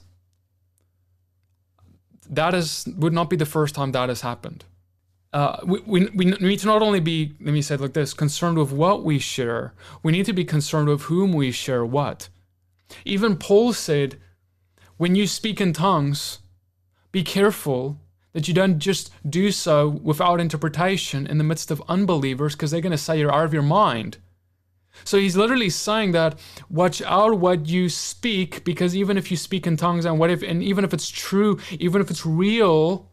That 2.30 2.54
is 2.54 2.88
would 2.96 3.12
not 3.12 3.30
be 3.30 3.36
the 3.36 3.46
first 3.46 3.74
time 3.74 3.92
that 3.92 4.08
has 4.08 4.20
happened. 4.20 4.64
Uh, 5.32 5.58
we, 5.64 5.80
we, 5.80 6.06
we 6.14 6.24
need 6.26 6.60
to 6.60 6.66
not 6.66 6.80
only 6.80 7.00
be, 7.00 7.32
let 7.40 7.52
me 7.52 7.60
say 7.60 7.74
it 7.74 7.80
like 7.80 7.92
this, 7.92 8.14
concerned 8.14 8.56
with 8.56 8.70
what 8.70 9.02
we 9.02 9.18
share, 9.18 9.74
we 10.00 10.12
need 10.12 10.24
to 10.24 10.32
be 10.32 10.44
concerned 10.44 10.88
with 10.88 11.02
whom 11.02 11.32
we 11.32 11.50
share 11.50 11.84
what. 11.84 12.28
Even 13.04 13.36
Paul 13.36 13.72
said, 13.72 14.20
when 14.96 15.16
you 15.16 15.26
speak 15.26 15.60
in 15.60 15.72
tongues, 15.72 16.38
be 17.10 17.24
careful 17.24 17.98
that 18.32 18.46
you 18.46 18.54
don't 18.54 18.78
just 18.78 19.10
do 19.28 19.50
so 19.50 19.88
without 19.88 20.40
interpretation 20.40 21.26
in 21.26 21.38
the 21.38 21.44
midst 21.44 21.72
of 21.72 21.82
unbelievers 21.88 22.54
because 22.54 22.70
they're 22.70 22.80
going 22.80 22.92
to 22.92 22.98
say 22.98 23.18
you're 23.18 23.34
out 23.34 23.44
of 23.44 23.54
your 23.54 23.62
mind. 23.62 24.18
So 25.02 25.18
he's 25.18 25.36
literally 25.36 25.70
saying 25.70 26.12
that 26.12 26.38
watch 26.70 27.02
out 27.02 27.38
what 27.38 27.66
you 27.66 27.88
speak 27.88 28.64
because 28.64 28.94
even 28.94 29.18
if 29.18 29.30
you 29.30 29.36
speak 29.36 29.66
in 29.66 29.76
tongues 29.76 30.04
and 30.04 30.18
what 30.18 30.30
if 30.30 30.42
and 30.42 30.62
even 30.62 30.84
if 30.84 30.94
it's 30.94 31.08
true, 31.08 31.58
even 31.72 32.00
if 32.00 32.10
it's 32.10 32.24
real, 32.24 33.10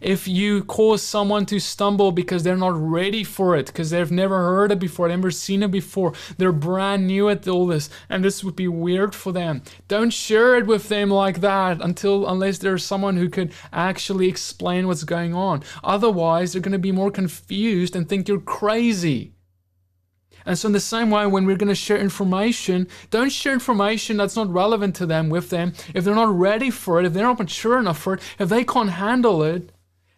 if 0.00 0.28
you 0.28 0.62
cause 0.64 1.02
someone 1.02 1.46
to 1.46 1.58
stumble 1.58 2.12
because 2.12 2.42
they're 2.42 2.56
not 2.56 2.74
ready 2.76 3.24
for 3.24 3.56
it, 3.56 3.66
because 3.66 3.90
they've 3.90 4.10
never 4.10 4.38
heard 4.38 4.72
it 4.72 4.78
before, 4.78 5.08
they've 5.08 5.18
never 5.18 5.30
seen 5.30 5.62
it 5.62 5.70
before, 5.70 6.12
they're 6.38 6.52
brand 6.52 7.06
new 7.06 7.28
at 7.28 7.48
all 7.48 7.66
this, 7.66 7.90
and 8.08 8.24
this 8.24 8.44
would 8.44 8.56
be 8.56 8.68
weird 8.68 9.14
for 9.14 9.32
them. 9.32 9.62
Don't 9.88 10.12
share 10.12 10.56
it 10.56 10.66
with 10.66 10.88
them 10.88 11.10
like 11.10 11.40
that 11.40 11.80
until 11.82 12.28
unless 12.28 12.58
there's 12.58 12.84
someone 12.84 13.16
who 13.16 13.28
could 13.28 13.52
actually 13.72 14.28
explain 14.28 14.86
what's 14.86 15.04
going 15.04 15.34
on. 15.34 15.62
Otherwise, 15.82 16.52
they're 16.52 16.62
going 16.62 16.72
to 16.72 16.78
be 16.78 16.92
more 16.92 17.10
confused 17.10 17.96
and 17.96 18.08
think 18.08 18.28
you're 18.28 18.40
crazy. 18.40 19.32
And 20.46 20.58
so, 20.58 20.66
in 20.66 20.72
the 20.72 20.80
same 20.80 21.10
way, 21.10 21.26
when 21.26 21.46
we're 21.46 21.56
going 21.56 21.68
to 21.68 21.74
share 21.74 21.98
information, 21.98 22.88
don't 23.10 23.30
share 23.30 23.52
information 23.52 24.16
that's 24.16 24.36
not 24.36 24.48
relevant 24.52 24.96
to 24.96 25.06
them 25.06 25.28
with 25.28 25.50
them. 25.50 25.72
If 25.94 26.04
they're 26.04 26.14
not 26.14 26.36
ready 26.36 26.70
for 26.70 27.00
it, 27.00 27.06
if 27.06 27.12
they're 27.12 27.24
not 27.24 27.38
mature 27.38 27.78
enough 27.78 27.98
for 27.98 28.14
it, 28.14 28.22
if 28.38 28.48
they 28.48 28.64
can't 28.64 28.90
handle 28.90 29.42
it, 29.42 29.70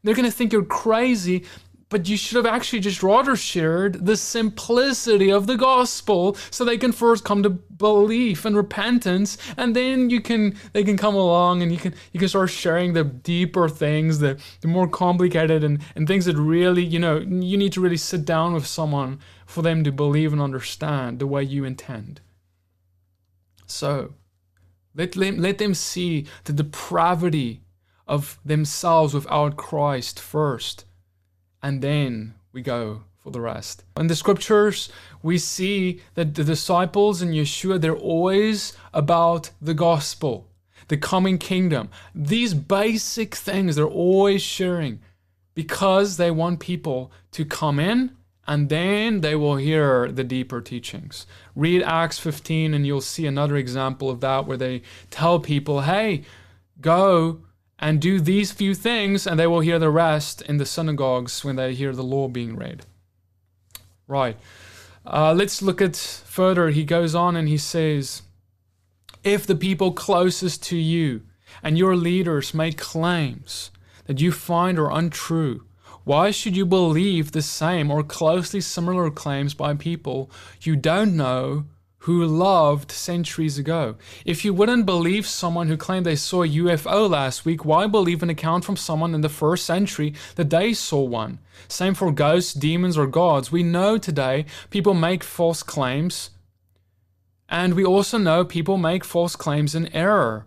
they're 0.02 0.14
going 0.14 0.26
to 0.26 0.32
think 0.32 0.52
you're 0.52 0.64
crazy. 0.64 1.44
But 1.92 2.08
you 2.08 2.16
should 2.16 2.36
have 2.36 2.46
actually 2.46 2.80
just 2.80 3.02
rather 3.02 3.36
shared 3.36 4.06
the 4.06 4.16
simplicity 4.16 5.30
of 5.30 5.46
the 5.46 5.58
gospel 5.58 6.38
so 6.50 6.64
they 6.64 6.78
can 6.78 6.90
first 6.90 7.22
come 7.22 7.42
to 7.42 7.50
belief 7.50 8.46
and 8.46 8.56
repentance 8.56 9.36
and 9.58 9.76
then 9.76 10.08
you 10.08 10.22
can 10.22 10.56
they 10.72 10.84
can 10.84 10.96
come 10.96 11.14
along 11.14 11.60
and 11.60 11.70
you 11.70 11.76
can 11.76 11.92
you 12.12 12.18
can 12.18 12.30
start 12.30 12.48
sharing 12.48 12.94
the 12.94 13.04
deeper 13.04 13.68
things, 13.68 14.20
the, 14.20 14.40
the 14.62 14.68
more 14.68 14.88
complicated 14.88 15.62
and, 15.62 15.82
and 15.94 16.08
things 16.08 16.24
that 16.24 16.36
really, 16.38 16.82
you 16.82 16.98
know, 16.98 17.18
you 17.18 17.58
need 17.58 17.74
to 17.74 17.82
really 17.82 17.98
sit 17.98 18.24
down 18.24 18.54
with 18.54 18.66
someone 18.66 19.20
for 19.44 19.60
them 19.60 19.84
to 19.84 19.92
believe 19.92 20.32
and 20.32 20.40
understand 20.40 21.18
the 21.18 21.26
way 21.26 21.42
you 21.42 21.62
intend. 21.62 22.22
So, 23.66 24.14
let 24.94 25.12
them, 25.12 25.36
let 25.38 25.58
them 25.58 25.74
see 25.74 26.26
the 26.44 26.54
depravity 26.54 27.60
of 28.06 28.38
themselves 28.46 29.12
without 29.12 29.58
Christ 29.58 30.18
first, 30.18 30.86
and 31.62 31.82
then 31.82 32.34
we 32.52 32.62
go 32.62 33.02
for 33.18 33.30
the 33.30 33.40
rest. 33.40 33.84
In 33.96 34.08
the 34.08 34.16
scriptures, 34.16 34.90
we 35.22 35.38
see 35.38 36.00
that 36.14 36.34
the 36.34 36.44
disciples 36.44 37.22
and 37.22 37.32
Yeshua, 37.32 37.80
they're 37.80 37.94
always 37.94 38.76
about 38.92 39.50
the 39.60 39.74
gospel, 39.74 40.48
the 40.88 40.96
coming 40.96 41.38
kingdom. 41.38 41.88
These 42.14 42.54
basic 42.54 43.34
things 43.34 43.76
they're 43.76 43.86
always 43.86 44.42
sharing 44.42 45.00
because 45.54 46.16
they 46.16 46.30
want 46.30 46.58
people 46.60 47.12
to 47.32 47.44
come 47.44 47.78
in 47.78 48.16
and 48.46 48.68
then 48.68 49.20
they 49.20 49.36
will 49.36 49.56
hear 49.56 50.10
the 50.10 50.24
deeper 50.24 50.60
teachings. 50.60 51.26
Read 51.54 51.82
Acts 51.84 52.18
15 52.18 52.74
and 52.74 52.84
you'll 52.84 53.00
see 53.00 53.26
another 53.26 53.56
example 53.56 54.10
of 54.10 54.20
that 54.20 54.46
where 54.46 54.56
they 54.56 54.82
tell 55.10 55.38
people, 55.38 55.82
hey, 55.82 56.22
go 56.80 57.42
and 57.82 58.00
do 58.00 58.20
these 58.20 58.52
few 58.52 58.76
things, 58.76 59.26
and 59.26 59.38
they 59.38 59.46
will 59.48 59.60
hear 59.60 59.80
the 59.80 59.90
rest 59.90 60.40
in 60.42 60.58
the 60.58 60.64
synagogues 60.64 61.44
when 61.44 61.56
they 61.56 61.74
hear 61.74 61.92
the 61.92 62.04
law 62.04 62.28
being 62.28 62.54
read. 62.54 62.86
Right. 64.06 64.36
Uh, 65.04 65.34
let's 65.34 65.60
look 65.60 65.82
at 65.82 65.96
further. 65.96 66.70
He 66.70 66.84
goes 66.84 67.12
on 67.16 67.34
and 67.34 67.48
he 67.48 67.58
says, 67.58 68.22
If 69.24 69.48
the 69.48 69.56
people 69.56 69.90
closest 69.90 70.62
to 70.64 70.76
you 70.76 71.22
and 71.60 71.76
your 71.76 71.96
leaders 71.96 72.54
make 72.54 72.78
claims 72.78 73.72
that 74.04 74.20
you 74.20 74.30
find 74.30 74.78
are 74.78 74.92
untrue, 74.92 75.64
why 76.04 76.30
should 76.30 76.56
you 76.56 76.64
believe 76.64 77.32
the 77.32 77.42
same 77.42 77.90
or 77.90 78.04
closely 78.04 78.60
similar 78.60 79.10
claims 79.10 79.54
by 79.54 79.74
people 79.74 80.30
you 80.60 80.76
don't 80.76 81.16
know 81.16 81.64
who 82.02 82.24
loved 82.26 82.90
centuries 82.90 83.58
ago? 83.58 83.94
If 84.24 84.44
you 84.44 84.52
wouldn't 84.52 84.86
believe 84.86 85.24
someone 85.26 85.68
who 85.68 85.76
claimed 85.76 86.04
they 86.04 86.16
saw 86.16 86.42
a 86.42 86.48
UFO 86.48 87.08
last 87.08 87.44
week, 87.44 87.64
why 87.64 87.86
believe 87.86 88.24
an 88.24 88.30
account 88.30 88.64
from 88.64 88.76
someone 88.76 89.14
in 89.14 89.20
the 89.20 89.28
first 89.28 89.64
century 89.64 90.14
that 90.34 90.50
they 90.50 90.72
saw 90.72 91.02
one? 91.02 91.38
Same 91.68 91.94
for 91.94 92.10
ghosts, 92.10 92.54
demons, 92.54 92.98
or 92.98 93.06
gods. 93.06 93.52
We 93.52 93.62
know 93.62 93.98
today 93.98 94.46
people 94.70 94.94
make 94.94 95.22
false 95.22 95.62
claims, 95.62 96.30
and 97.48 97.74
we 97.74 97.84
also 97.84 98.18
know 98.18 98.44
people 98.44 98.78
make 98.78 99.04
false 99.04 99.36
claims 99.36 99.74
in 99.74 99.86
error. 99.94 100.46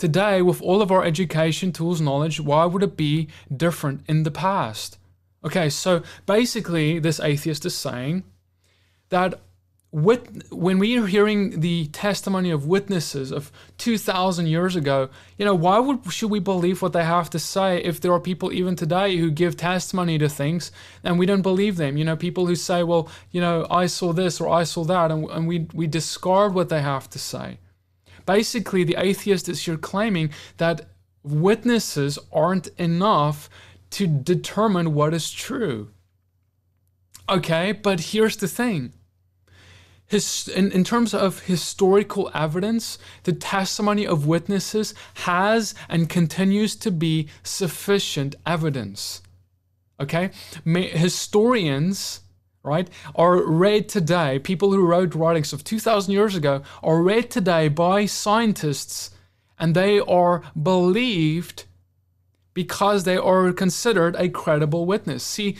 today, 0.00 0.40
with 0.40 0.62
all 0.62 0.80
of 0.80 0.90
our 0.90 1.04
education, 1.04 1.72
tools, 1.72 2.00
knowledge, 2.00 2.40
why 2.40 2.64
would 2.64 2.82
it 2.82 2.96
be 2.96 3.28
different 3.54 4.00
in 4.08 4.22
the 4.22 4.30
past? 4.30 4.98
Okay, 5.44 5.68
so 5.68 6.02
basically, 6.26 6.98
this 6.98 7.20
atheist 7.20 7.66
is 7.66 7.76
saying 7.76 8.24
that 9.10 9.38
with, 9.92 10.48
when 10.52 10.78
we 10.78 10.96
are 10.98 11.06
hearing 11.06 11.60
the 11.60 11.86
testimony 11.88 12.50
of 12.50 12.64
witnesses 12.64 13.32
of 13.32 13.50
2000 13.78 14.46
years 14.46 14.76
ago 14.76 15.08
you 15.36 15.44
know 15.44 15.54
why 15.54 15.80
would 15.80 16.12
should 16.12 16.30
we 16.30 16.38
believe 16.38 16.80
what 16.80 16.92
they 16.92 17.02
have 17.02 17.28
to 17.30 17.40
say 17.40 17.82
if 17.82 18.00
there 18.00 18.12
are 18.12 18.20
people 18.20 18.52
even 18.52 18.76
today 18.76 19.16
who 19.16 19.32
give 19.32 19.56
testimony 19.56 20.16
to 20.16 20.28
things 20.28 20.70
and 21.02 21.18
we 21.18 21.26
don't 21.26 21.42
believe 21.42 21.76
them? 21.76 21.96
You 21.96 22.04
know 22.04 22.16
people 22.16 22.46
who 22.46 22.54
say 22.54 22.82
well 22.84 23.08
you 23.32 23.40
know 23.40 23.66
i 23.70 23.86
saw 23.86 24.12
this 24.12 24.40
or 24.40 24.48
i 24.48 24.62
saw 24.62 24.84
that 24.84 25.10
and, 25.10 25.28
and 25.30 25.48
we 25.48 25.66
we 25.74 25.86
discard 25.88 26.54
what 26.54 26.68
they 26.68 26.82
have 26.82 27.10
to 27.10 27.18
say. 27.18 27.58
Basically 28.26 28.84
the 28.84 28.96
atheist 28.96 29.48
is 29.48 29.64
here 29.64 29.76
claiming 29.76 30.30
that 30.58 30.90
witnesses 31.24 32.16
aren't 32.32 32.68
enough 32.78 33.50
to 33.90 34.06
determine 34.06 34.94
what 34.94 35.14
is 35.14 35.32
true. 35.32 35.90
Okay 37.28 37.72
but 37.72 37.98
here's 38.00 38.36
the 38.36 38.46
thing 38.46 38.92
his, 40.10 40.48
in, 40.48 40.72
in 40.72 40.82
terms 40.82 41.14
of 41.14 41.42
historical 41.42 42.32
evidence, 42.34 42.98
the 43.22 43.32
testimony 43.32 44.04
of 44.04 44.26
witnesses 44.26 44.92
has 45.14 45.72
and 45.88 46.08
continues 46.08 46.74
to 46.76 46.90
be 46.90 47.28
sufficient 47.44 48.34
evidence. 48.44 49.22
Okay? 50.00 50.32
May, 50.64 50.88
historians, 50.88 52.22
right, 52.64 52.90
are 53.14 53.46
read 53.46 53.88
today, 53.88 54.40
people 54.40 54.72
who 54.72 54.84
wrote 54.84 55.14
writings 55.14 55.52
of 55.52 55.62
2,000 55.62 56.12
years 56.12 56.34
ago, 56.34 56.62
are 56.82 57.00
read 57.00 57.30
today 57.30 57.68
by 57.68 58.06
scientists 58.06 59.12
and 59.60 59.76
they 59.76 60.00
are 60.00 60.42
believed 60.60 61.66
because 62.52 63.04
they 63.04 63.16
are 63.16 63.52
considered 63.52 64.16
a 64.16 64.28
credible 64.28 64.86
witness. 64.86 65.22
See, 65.22 65.56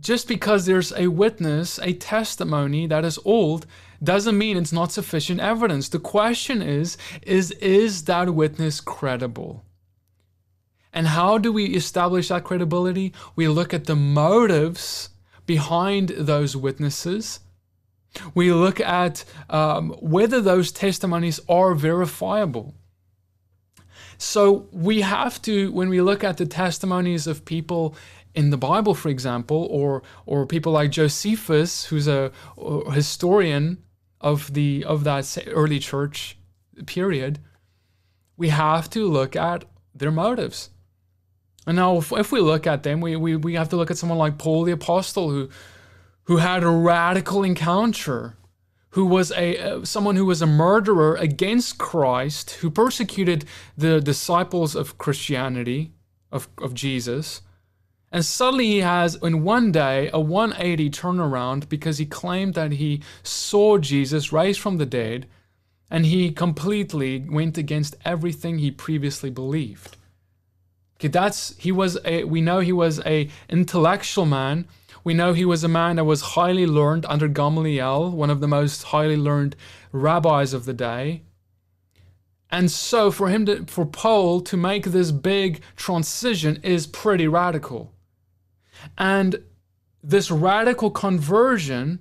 just 0.00 0.28
because 0.28 0.66
there's 0.66 0.92
a 0.92 1.08
witness, 1.08 1.78
a 1.82 1.92
testimony 1.94 2.86
that 2.86 3.04
is 3.04 3.18
old, 3.24 3.66
doesn't 4.02 4.36
mean 4.36 4.56
it's 4.56 4.72
not 4.72 4.92
sufficient 4.92 5.40
evidence. 5.40 5.88
The 5.88 5.98
question 5.98 6.62
is, 6.62 6.96
is 7.22 7.50
is 7.52 8.04
that 8.04 8.34
witness 8.34 8.80
credible? 8.80 9.64
And 10.92 11.08
how 11.08 11.38
do 11.38 11.52
we 11.52 11.66
establish 11.66 12.28
that 12.28 12.44
credibility? 12.44 13.12
We 13.34 13.48
look 13.48 13.74
at 13.74 13.84
the 13.84 13.96
motives 13.96 15.10
behind 15.44 16.08
those 16.10 16.56
witnesses. 16.56 17.40
We 18.34 18.50
look 18.52 18.80
at 18.80 19.24
um, 19.50 19.90
whether 20.00 20.40
those 20.40 20.72
testimonies 20.72 21.38
are 21.48 21.74
verifiable. 21.74 22.74
So 24.18 24.68
we 24.72 25.02
have 25.02 25.42
to, 25.42 25.70
when 25.72 25.90
we 25.90 26.00
look 26.00 26.24
at 26.24 26.38
the 26.38 26.46
testimonies 26.46 27.26
of 27.26 27.44
people 27.44 27.94
in 28.36 28.50
the 28.50 28.58
Bible, 28.58 28.94
for 28.94 29.08
example, 29.08 29.66
or 29.70 30.02
or 30.26 30.46
people 30.46 30.72
like 30.72 30.90
Josephus, 30.90 31.86
who's 31.86 32.06
a, 32.06 32.30
a 32.58 32.92
historian 32.92 33.82
of 34.20 34.52
the 34.52 34.84
of 34.84 35.04
that 35.04 35.38
early 35.48 35.78
church 35.78 36.38
period, 36.84 37.40
we 38.36 38.50
have 38.50 38.88
to 38.90 39.08
look 39.08 39.34
at 39.34 39.64
their 39.94 40.12
motives. 40.12 40.70
And 41.66 41.76
now, 41.76 41.96
if, 41.96 42.12
if 42.12 42.30
we 42.30 42.40
look 42.40 42.66
at 42.66 42.84
them, 42.84 43.00
we, 43.00 43.16
we, 43.16 43.34
we 43.34 43.54
have 43.54 43.70
to 43.70 43.76
look 43.76 43.90
at 43.90 43.98
someone 43.98 44.18
like 44.18 44.38
Paul 44.38 44.64
the 44.64 44.72
Apostle, 44.72 45.30
who 45.30 45.48
who 46.24 46.36
had 46.36 46.62
a 46.62 46.68
radical 46.68 47.42
encounter, 47.42 48.36
who 48.90 49.06
was 49.06 49.32
a 49.32 49.58
uh, 49.58 49.84
someone 49.84 50.16
who 50.16 50.26
was 50.26 50.42
a 50.42 50.46
murderer 50.46 51.16
against 51.16 51.78
Christ, 51.78 52.50
who 52.60 52.70
persecuted 52.70 53.46
the 53.78 54.00
disciples 54.00 54.76
of 54.76 54.98
Christianity, 54.98 55.92
of, 56.30 56.48
of 56.58 56.74
Jesus, 56.74 57.42
and 58.16 58.24
suddenly 58.24 58.64
he 58.64 58.78
has, 58.78 59.14
in 59.16 59.44
one 59.44 59.70
day, 59.70 60.08
a 60.10 60.18
180 60.18 60.88
turnaround 60.88 61.68
because 61.68 61.98
he 61.98 62.06
claimed 62.06 62.54
that 62.54 62.72
he 62.72 63.02
saw 63.22 63.76
Jesus 63.76 64.32
raised 64.32 64.58
from 64.58 64.78
the 64.78 64.86
dead 64.86 65.26
and 65.90 66.06
he 66.06 66.30
completely 66.30 67.26
went 67.28 67.58
against 67.58 67.94
everything 68.06 68.56
he 68.56 68.70
previously 68.70 69.28
believed. 69.28 69.98
Okay, 70.96 71.08
that's 71.08 71.54
he 71.58 71.70
was 71.70 71.98
a 72.06 72.24
we 72.24 72.40
know 72.40 72.60
he 72.60 72.72
was 72.72 73.04
a 73.04 73.28
intellectual 73.50 74.24
man. 74.24 74.66
We 75.04 75.12
know 75.12 75.34
he 75.34 75.44
was 75.44 75.62
a 75.62 75.68
man 75.68 75.96
that 75.96 76.04
was 76.04 76.32
highly 76.38 76.66
learned 76.66 77.04
under 77.10 77.28
Gamaliel, 77.28 78.12
one 78.12 78.30
of 78.30 78.40
the 78.40 78.48
most 78.48 78.84
highly 78.84 79.18
learned 79.18 79.56
rabbis 79.92 80.54
of 80.54 80.64
the 80.64 80.72
day. 80.72 81.20
And 82.50 82.70
so 82.70 83.10
for 83.10 83.28
him 83.28 83.44
to 83.44 83.66
for 83.66 83.84
Paul 83.84 84.40
to 84.40 84.56
make 84.56 84.86
this 84.86 85.10
big 85.10 85.60
transition 85.76 86.60
is 86.62 86.86
pretty 86.86 87.28
radical. 87.28 87.92
And 88.96 89.42
this 90.02 90.30
radical 90.30 90.90
conversion, 90.90 92.00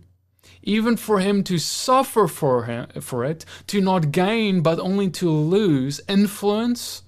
even 0.62 0.98
for 0.98 1.20
him 1.20 1.44
to 1.44 1.58
suffer 1.58 2.28
for, 2.28 2.66
him, 2.66 2.88
for 3.02 3.24
it, 3.24 3.46
to 3.68 3.82
not 3.82 4.12
gain 4.12 4.62
but 4.62 4.80
only 4.80 5.10
to 5.12 5.30
lose 5.30 6.02
influence, 6.08 7.04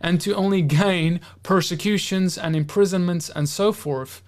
and 0.00 0.20
to 0.20 0.34
only 0.34 0.60
gain 0.60 1.20
persecutions 1.42 2.36
and 2.36 2.54
imprisonments 2.54 3.30
and 3.30 3.48
so 3.48 3.72
forth, 3.72 4.22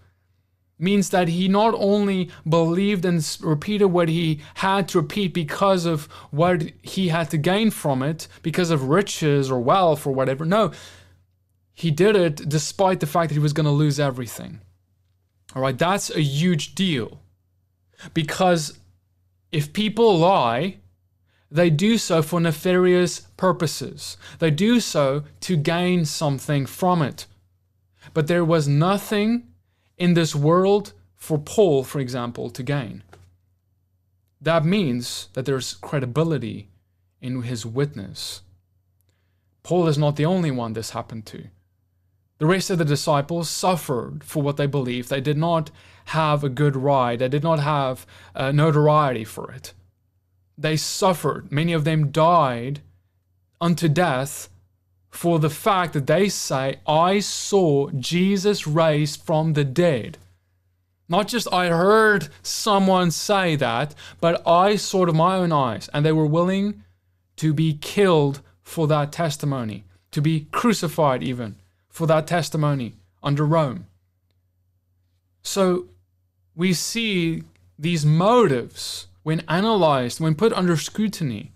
means 0.78 1.10
that 1.10 1.28
he 1.28 1.48
not 1.48 1.74
only 1.76 2.30
believed 2.48 3.04
and 3.04 3.38
repeated 3.40 3.86
what 3.86 4.08
he 4.08 4.40
had 4.54 4.88
to 4.88 5.00
repeat 5.00 5.32
because 5.34 5.86
of 5.86 6.04
what 6.30 6.62
he 6.82 7.08
had 7.08 7.30
to 7.30 7.38
gain 7.38 7.70
from 7.70 8.02
it, 8.02 8.28
because 8.42 8.70
of 8.70 8.88
riches 8.88 9.50
or 9.50 9.60
wealth 9.60 10.06
or 10.06 10.12
whatever. 10.12 10.44
No, 10.44 10.72
he 11.74 11.90
did 11.90 12.16
it 12.16 12.48
despite 12.48 13.00
the 13.00 13.06
fact 13.06 13.28
that 13.28 13.34
he 13.34 13.40
was 13.40 13.52
going 13.52 13.66
to 13.66 13.70
lose 13.70 14.00
everything. 14.00 14.60
All 15.56 15.62
right, 15.62 15.78
that's 15.78 16.10
a 16.10 16.20
huge 16.20 16.74
deal. 16.74 17.22
Because 18.12 18.78
if 19.50 19.72
people 19.72 20.18
lie, 20.18 20.76
they 21.50 21.70
do 21.70 21.96
so 21.96 22.20
for 22.20 22.40
nefarious 22.40 23.20
purposes. 23.38 24.18
They 24.38 24.50
do 24.50 24.80
so 24.80 25.24
to 25.40 25.56
gain 25.56 26.04
something 26.04 26.66
from 26.66 27.00
it. 27.00 27.24
But 28.12 28.26
there 28.26 28.44
was 28.44 28.68
nothing 28.68 29.46
in 29.96 30.12
this 30.12 30.34
world 30.34 30.92
for 31.14 31.38
Paul, 31.38 31.84
for 31.84 32.00
example, 32.00 32.50
to 32.50 32.62
gain. 32.62 33.02
That 34.38 34.62
means 34.62 35.30
that 35.32 35.46
there's 35.46 35.72
credibility 35.72 36.68
in 37.22 37.40
his 37.40 37.64
witness. 37.64 38.42
Paul 39.62 39.88
is 39.88 39.96
not 39.96 40.16
the 40.16 40.26
only 40.26 40.50
one 40.50 40.74
this 40.74 40.90
happened 40.90 41.24
to. 41.26 41.44
The 42.38 42.46
rest 42.46 42.68
of 42.68 42.78
the 42.78 42.84
disciples 42.84 43.48
suffered 43.48 44.22
for 44.22 44.42
what 44.42 44.58
they 44.58 44.66
believed. 44.66 45.08
They 45.08 45.22
did 45.22 45.38
not 45.38 45.70
have 46.06 46.44
a 46.44 46.48
good 46.48 46.76
ride, 46.76 47.18
they 47.18 47.28
did 47.28 47.42
not 47.42 47.58
have 47.60 48.06
uh, 48.34 48.52
notoriety 48.52 49.24
for 49.24 49.50
it. 49.50 49.72
They 50.58 50.76
suffered. 50.76 51.50
Many 51.50 51.72
of 51.72 51.84
them 51.84 52.10
died 52.10 52.80
unto 53.60 53.88
death 53.88 54.48
for 55.10 55.38
the 55.38 55.50
fact 55.50 55.94
that 55.94 56.06
they 56.06 56.28
say, 56.28 56.76
I 56.86 57.20
saw 57.20 57.90
Jesus 57.90 58.66
raised 58.66 59.22
from 59.22 59.54
the 59.54 59.64
dead. 59.64 60.18
Not 61.08 61.28
just 61.28 61.52
I 61.52 61.68
heard 61.68 62.28
someone 62.42 63.10
say 63.10 63.56
that, 63.56 63.94
but 64.20 64.46
I 64.46 64.76
saw 64.76 65.02
it 65.02 65.06
with 65.06 65.16
my 65.16 65.36
own 65.36 65.52
eyes. 65.52 65.88
And 65.92 66.04
they 66.04 66.12
were 66.12 66.26
willing 66.26 66.82
to 67.36 67.54
be 67.54 67.74
killed 67.74 68.42
for 68.62 68.86
that 68.88 69.12
testimony, 69.12 69.84
to 70.10 70.20
be 70.20 70.46
crucified 70.50 71.22
even 71.22 71.56
for 71.96 72.06
that 72.06 72.26
testimony 72.26 72.92
under 73.22 73.46
Rome. 73.46 73.86
So 75.40 75.86
we 76.54 76.74
see 76.74 77.42
these 77.78 78.04
motives, 78.04 79.06
when 79.22 79.40
analyzed, 79.48 80.20
when 80.20 80.34
put 80.34 80.52
under 80.52 80.76
scrutiny, 80.76 81.54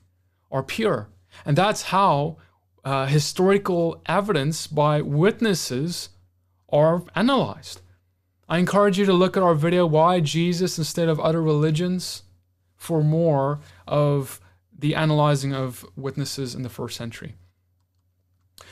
are 0.51 0.63
pure. 0.63 1.09
And 1.45 1.59
that's 1.59 1.83
how 1.83 2.39
uh, 2.87 3.05
historical 3.05 4.01
evidence 4.07 4.67
by 4.67 5.03
witnesses 5.03 6.09
are 6.71 7.03
analyzed. 7.15 7.83
I 8.49 8.57
encourage 8.57 8.99
you 8.99 9.05
to 9.05 9.13
look 9.13 9.37
at 9.37 9.43
our 9.43 9.55
video, 9.55 9.85
Why 9.85 10.21
Jesus 10.21 10.79
Instead 10.79 11.11
of 11.11 11.21
Other 11.21 11.43
Religions, 11.43 12.23
for 12.77 13.05
more 13.05 13.61
of 13.87 14.41
the 14.73 14.95
analyzing 14.95 15.53
of 15.53 15.85
witnesses 15.97 16.55
in 16.55 16.63
the 16.63 16.71
first 16.71 16.97
century. 16.97 17.35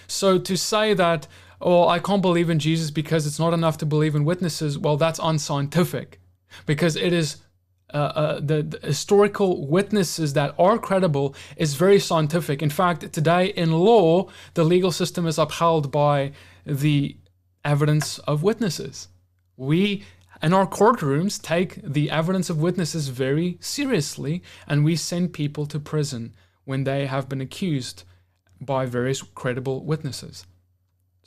So 0.06 0.38
to 0.38 0.56
say 0.56 0.94
that 0.94 1.28
oh, 1.60 1.88
I 1.88 1.98
can't 1.98 2.22
believe 2.22 2.50
in 2.50 2.58
Jesus 2.58 2.90
because 2.90 3.26
it's 3.26 3.38
not 3.38 3.54
enough 3.54 3.78
to 3.78 3.86
believe 3.86 4.14
in 4.14 4.24
witnesses, 4.24 4.78
well, 4.78 4.96
that's 4.96 5.20
unscientific 5.22 6.20
because 6.66 6.96
it 6.96 7.12
is 7.12 7.38
uh, 7.92 7.96
uh, 7.96 8.40
the, 8.40 8.62
the, 8.62 8.86
historical 8.86 9.66
witnesses 9.66 10.34
that 10.34 10.54
are 10.58 10.78
credible 10.78 11.34
is 11.56 11.74
very 11.74 11.98
scientific. 11.98 12.62
In 12.62 12.68
fact, 12.68 13.12
today 13.12 13.46
in 13.46 13.72
law, 13.72 14.28
the 14.54 14.64
legal 14.64 14.92
system 14.92 15.26
is 15.26 15.38
upheld 15.38 15.90
by 15.90 16.32
the 16.66 17.16
evidence 17.64 18.18
of 18.20 18.42
witnesses. 18.42 19.08
We 19.56 20.04
in 20.42 20.52
our 20.52 20.66
courtrooms 20.66 21.40
take 21.40 21.80
the 21.82 22.10
evidence 22.10 22.50
of 22.50 22.60
witnesses 22.60 23.08
very 23.08 23.56
seriously 23.60 24.42
and 24.66 24.84
we 24.84 24.94
send 24.94 25.32
people 25.32 25.66
to 25.66 25.80
prison 25.80 26.34
when 26.64 26.84
they 26.84 27.06
have 27.06 27.28
been 27.28 27.40
accused 27.40 28.04
by 28.60 28.84
various 28.84 29.22
credible 29.22 29.84
witnesses. 29.84 30.44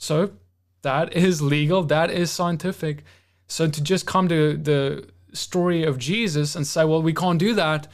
So 0.02 0.32
that 0.82 1.12
is 1.12 1.40
legal, 1.40 1.84
that 1.84 2.10
is 2.10 2.28
scientific. 2.28 3.04
So 3.46 3.68
to 3.68 3.80
just 3.80 4.04
come 4.04 4.26
to 4.26 4.56
the 4.56 5.08
story 5.32 5.84
of 5.84 5.96
Jesus 5.96 6.56
and 6.56 6.66
say, 6.66 6.84
well, 6.84 7.00
we 7.00 7.14
can't 7.14 7.38
do 7.38 7.54
that, 7.54 7.86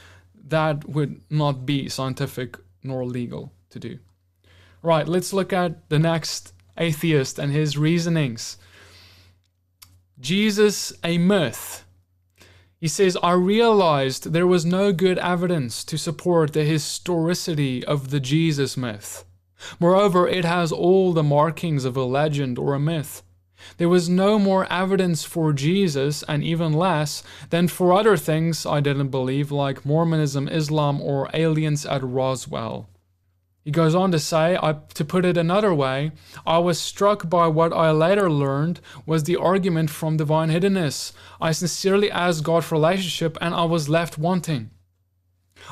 that 0.47 0.88
would 0.88 1.21
not 1.29 1.66
be 1.66 1.90
scientific 1.90 2.57
nor 2.83 3.05
legal 3.05 3.53
to 3.68 3.79
do. 3.79 3.99
Right, 4.81 5.07
let's 5.07 5.35
look 5.35 5.53
at 5.53 5.90
the 5.90 5.99
next 5.99 6.55
atheist 6.79 7.38
and 7.38 7.53
his 7.53 7.77
reasonings. 7.77 8.57
Jesus, 10.18 10.94
a 11.05 11.18
myth. 11.18 11.85
He 12.81 12.88
says, 12.88 13.18
I 13.23 13.33
realized 13.33 14.33
there 14.33 14.47
was 14.47 14.64
no 14.64 14.92
good 14.92 15.18
evidence 15.18 15.85
to 15.85 15.99
support 15.99 16.55
the 16.55 16.64
historicity 16.64 17.85
of 17.85 18.09
the 18.09 18.21
Jesus 18.21 18.79
myth. 18.79 19.27
Moreover, 19.81 20.29
it 20.29 20.44
has 20.44 20.73
all 20.73 21.12
the 21.12 21.23
markings 21.23 21.85
of 21.85 21.97
a 21.97 22.05
legend 22.05 22.59
or 22.59 22.75
a 22.75 22.81
myth. 22.81 23.23
There 23.79 23.88
was 23.88 24.09
no 24.09 24.38
more 24.38 24.73
evidence 24.73 25.25
for 25.25 25.53
Jesus, 25.53 26.23
and 26.29 26.44
even 26.44 26.73
less, 26.73 27.23
than 27.51 27.68
for 27.68 27.92
other 27.92 28.16
things 28.16 28.64
I 28.64 28.81
didn't 28.81 29.09
believe, 29.09 29.51
like 29.51 29.85
Mormonism, 29.85 30.49
Islam, 30.49 31.01
or 31.01 31.29
aliens 31.35 31.85
at 31.85 32.03
Roswell. 32.05 32.88
He 33.64 33.73
goes 33.73 33.94
on 33.94 34.12
to 34.12 34.18
say, 34.18 34.57
I, 34.62 34.77
to 34.94 35.05
put 35.05 35.27
it 35.27 35.37
another 35.37 35.75
way, 35.75 36.12
I 36.47 36.57
was 36.57 36.81
struck 36.81 37.29
by 37.29 37.49
what 37.49 37.73
I 37.73 37.90
later 37.90 38.31
learned 38.31 38.81
was 39.05 39.25
the 39.25 39.37
argument 39.37 39.90
from 39.90 40.16
divine 40.16 40.49
hiddenness. 40.49 41.12
I 41.38 41.53
sincerely 41.53 42.11
asked 42.11 42.44
God 42.44 42.64
for 42.64 42.77
relationship 42.77 43.37
and 43.42 43.55
I 43.55 43.64
was 43.64 43.90
left 43.90 44.16
wanting. 44.16 44.71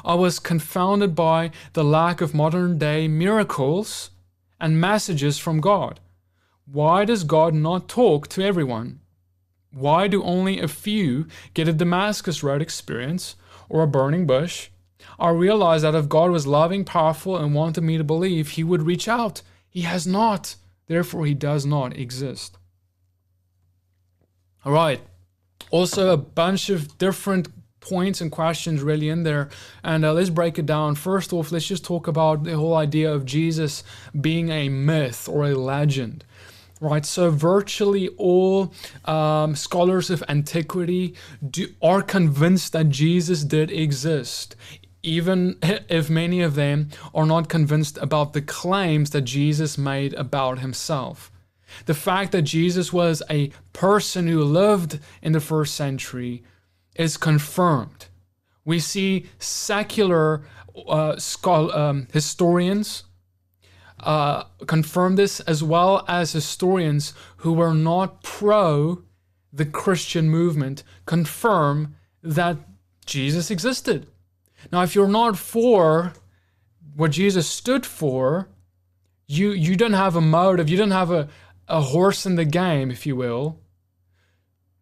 I 0.04 0.14
was 0.14 0.38
confounded 0.38 1.14
by 1.14 1.50
the 1.72 1.84
lack 1.84 2.20
of 2.20 2.34
modern 2.34 2.78
day 2.78 3.08
miracles 3.08 4.10
and 4.60 4.80
messages 4.80 5.38
from 5.38 5.60
God. 5.60 6.00
Why 6.64 7.04
does 7.04 7.24
God 7.24 7.54
not 7.54 7.88
talk 7.88 8.28
to 8.28 8.42
everyone? 8.42 9.00
Why 9.72 10.08
do 10.08 10.22
only 10.22 10.58
a 10.58 10.68
few 10.68 11.26
get 11.54 11.68
a 11.68 11.72
Damascus 11.72 12.42
Road 12.42 12.62
experience 12.62 13.36
or 13.68 13.82
a 13.82 13.86
burning 13.86 14.26
bush? 14.26 14.70
I 15.18 15.30
realized 15.30 15.84
that 15.84 15.94
if 15.94 16.08
God 16.08 16.30
was 16.30 16.46
loving, 16.46 16.84
powerful, 16.84 17.36
and 17.36 17.54
wanted 17.54 17.82
me 17.82 17.98
to 17.98 18.04
believe, 18.04 18.50
He 18.50 18.64
would 18.64 18.82
reach 18.82 19.06
out. 19.06 19.42
He 19.68 19.82
has 19.82 20.06
not. 20.06 20.56
Therefore, 20.86 21.26
He 21.26 21.34
does 21.34 21.66
not 21.66 21.96
exist. 21.96 22.58
All 24.64 24.72
right. 24.72 25.00
Also, 25.70 26.10
a 26.10 26.16
bunch 26.16 26.70
of 26.70 26.98
different 26.98 27.48
points 27.88 28.20
and 28.20 28.30
questions 28.30 28.82
really 28.82 29.08
in 29.08 29.22
there. 29.22 29.48
And 29.82 30.04
uh, 30.04 30.12
let's 30.12 30.30
break 30.30 30.58
it 30.58 30.66
down. 30.66 30.94
First 30.94 31.32
off, 31.32 31.52
let's 31.52 31.66
just 31.66 31.84
talk 31.84 32.06
about 32.08 32.44
the 32.44 32.56
whole 32.56 32.74
idea 32.74 33.12
of 33.12 33.24
Jesus 33.24 33.84
being 34.20 34.50
a 34.50 34.68
myth 34.68 35.28
or 35.28 35.44
a 35.44 35.54
legend 35.54 36.24
right? 36.78 37.06
So 37.06 37.30
virtually 37.30 38.08
all 38.18 38.70
um, 39.06 39.56
scholars 39.56 40.10
of 40.10 40.22
antiquity 40.28 41.14
do, 41.48 41.68
are 41.80 42.02
convinced 42.02 42.74
that 42.74 42.90
Jesus 42.90 43.44
did 43.44 43.70
exist 43.70 44.56
even 45.06 45.56
if 45.88 46.10
many 46.10 46.42
of 46.42 46.54
them 46.54 46.90
are 47.14 47.24
not 47.24 47.48
convinced 47.48 47.96
about 47.98 48.32
the 48.32 48.42
claims 48.42 49.10
that 49.10 49.22
Jesus 49.22 49.78
made 49.78 50.12
about 50.14 50.58
himself. 50.58 51.30
The 51.86 51.94
fact 51.94 52.32
that 52.32 52.42
Jesus 52.42 52.92
was 52.92 53.22
a 53.30 53.50
person 53.72 54.28
who 54.28 54.42
lived 54.42 54.98
in 55.22 55.32
the 55.32 55.40
first 55.40 55.74
century 55.74 56.42
is 56.98 57.16
confirmed. 57.16 58.06
We 58.64 58.78
see 58.80 59.26
secular 59.38 60.42
uh, 60.88 61.16
um, 61.46 62.08
historians 62.12 63.04
uh, 64.00 64.44
confirm 64.66 65.16
this, 65.16 65.40
as 65.40 65.62
well 65.62 66.04
as 66.06 66.32
historians 66.32 67.14
who 67.38 67.52
were 67.52 67.74
not 67.74 68.22
pro 68.22 69.02
the 69.52 69.64
Christian 69.64 70.28
movement 70.28 70.82
confirm 71.06 71.94
that 72.22 72.58
Jesus 73.06 73.50
existed. 73.50 74.06
Now, 74.70 74.82
if 74.82 74.94
you're 74.94 75.08
not 75.08 75.38
for 75.38 76.12
what 76.94 77.12
Jesus 77.12 77.48
stood 77.48 77.86
for, 77.86 78.48
you 79.26 79.52
you 79.52 79.76
don't 79.76 79.92
have 79.94 80.16
a 80.16 80.20
motive, 80.20 80.68
you 80.68 80.76
don't 80.76 80.90
have 80.90 81.10
a, 81.10 81.28
a 81.68 81.80
horse 81.80 82.26
in 82.26 82.36
the 82.36 82.44
game, 82.44 82.90
if 82.90 83.06
you 83.06 83.16
will, 83.16 83.60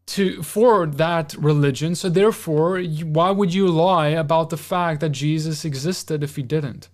to 0.06 0.42
for 0.42 0.86
that 0.86 1.34
religion. 1.34 1.94
So 1.94 2.08
therefore, 2.08 2.80
why 2.82 3.30
would 3.30 3.54
you 3.54 3.68
lie 3.68 4.08
about 4.08 4.50
the 4.50 4.56
fact 4.56 5.00
that 5.00 5.10
Jesus 5.10 5.64
existed 5.64 6.22
if 6.22 6.36
he 6.36 6.42
didn't? 6.42 6.88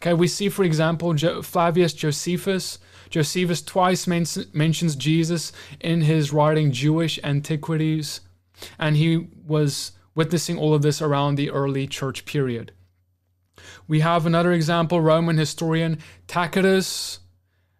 Okay, 0.00 0.14
we 0.14 0.28
see, 0.28 0.48
for 0.48 0.64
example, 0.64 1.16
Flavius 1.42 1.94
Josephus. 1.94 2.78
Josephus 3.10 3.62
twice 3.62 4.06
men- 4.06 4.26
mentions 4.52 4.96
Jesus 4.96 5.52
in 5.80 6.02
his 6.02 6.32
writing 6.32 6.72
Jewish 6.72 7.18
Antiquities, 7.22 8.20
and 8.78 8.96
he 8.96 9.28
was 9.46 9.92
witnessing 10.14 10.58
all 10.58 10.74
of 10.74 10.82
this 10.82 11.00
around 11.00 11.36
the 11.36 11.50
early 11.50 11.86
church 11.86 12.24
period. 12.24 12.72
We 13.86 14.00
have 14.00 14.26
another 14.26 14.52
example, 14.52 15.00
Roman 15.00 15.38
historian 15.38 15.98
Tacitus. 16.26 17.20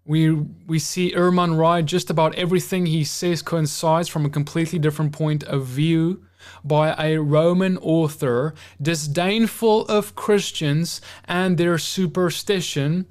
We, 0.07 0.31
we 0.31 0.79
see 0.79 1.13
Ehrman 1.13 1.57
write 1.59 1.87
just 1.87 2.11
about 2.11 2.35
everything 2.35 2.87
he 2.87 3.05
says 3.05 3.41
coincides 3.41 4.09
from 4.09 4.27
a 4.27 4.31
completely 4.31 4.79
different 4.79 5.13
point 5.13 5.43
of 5.45 5.65
view 5.65 6.25
by 6.63 6.95
a 6.99 7.19
Roman 7.21 7.79
author, 7.79 8.55
disdainful 8.81 9.87
of 9.87 10.15
Christians 10.15 11.01
and 11.25 11.57
their 11.57 11.79
superstition, 11.79 13.07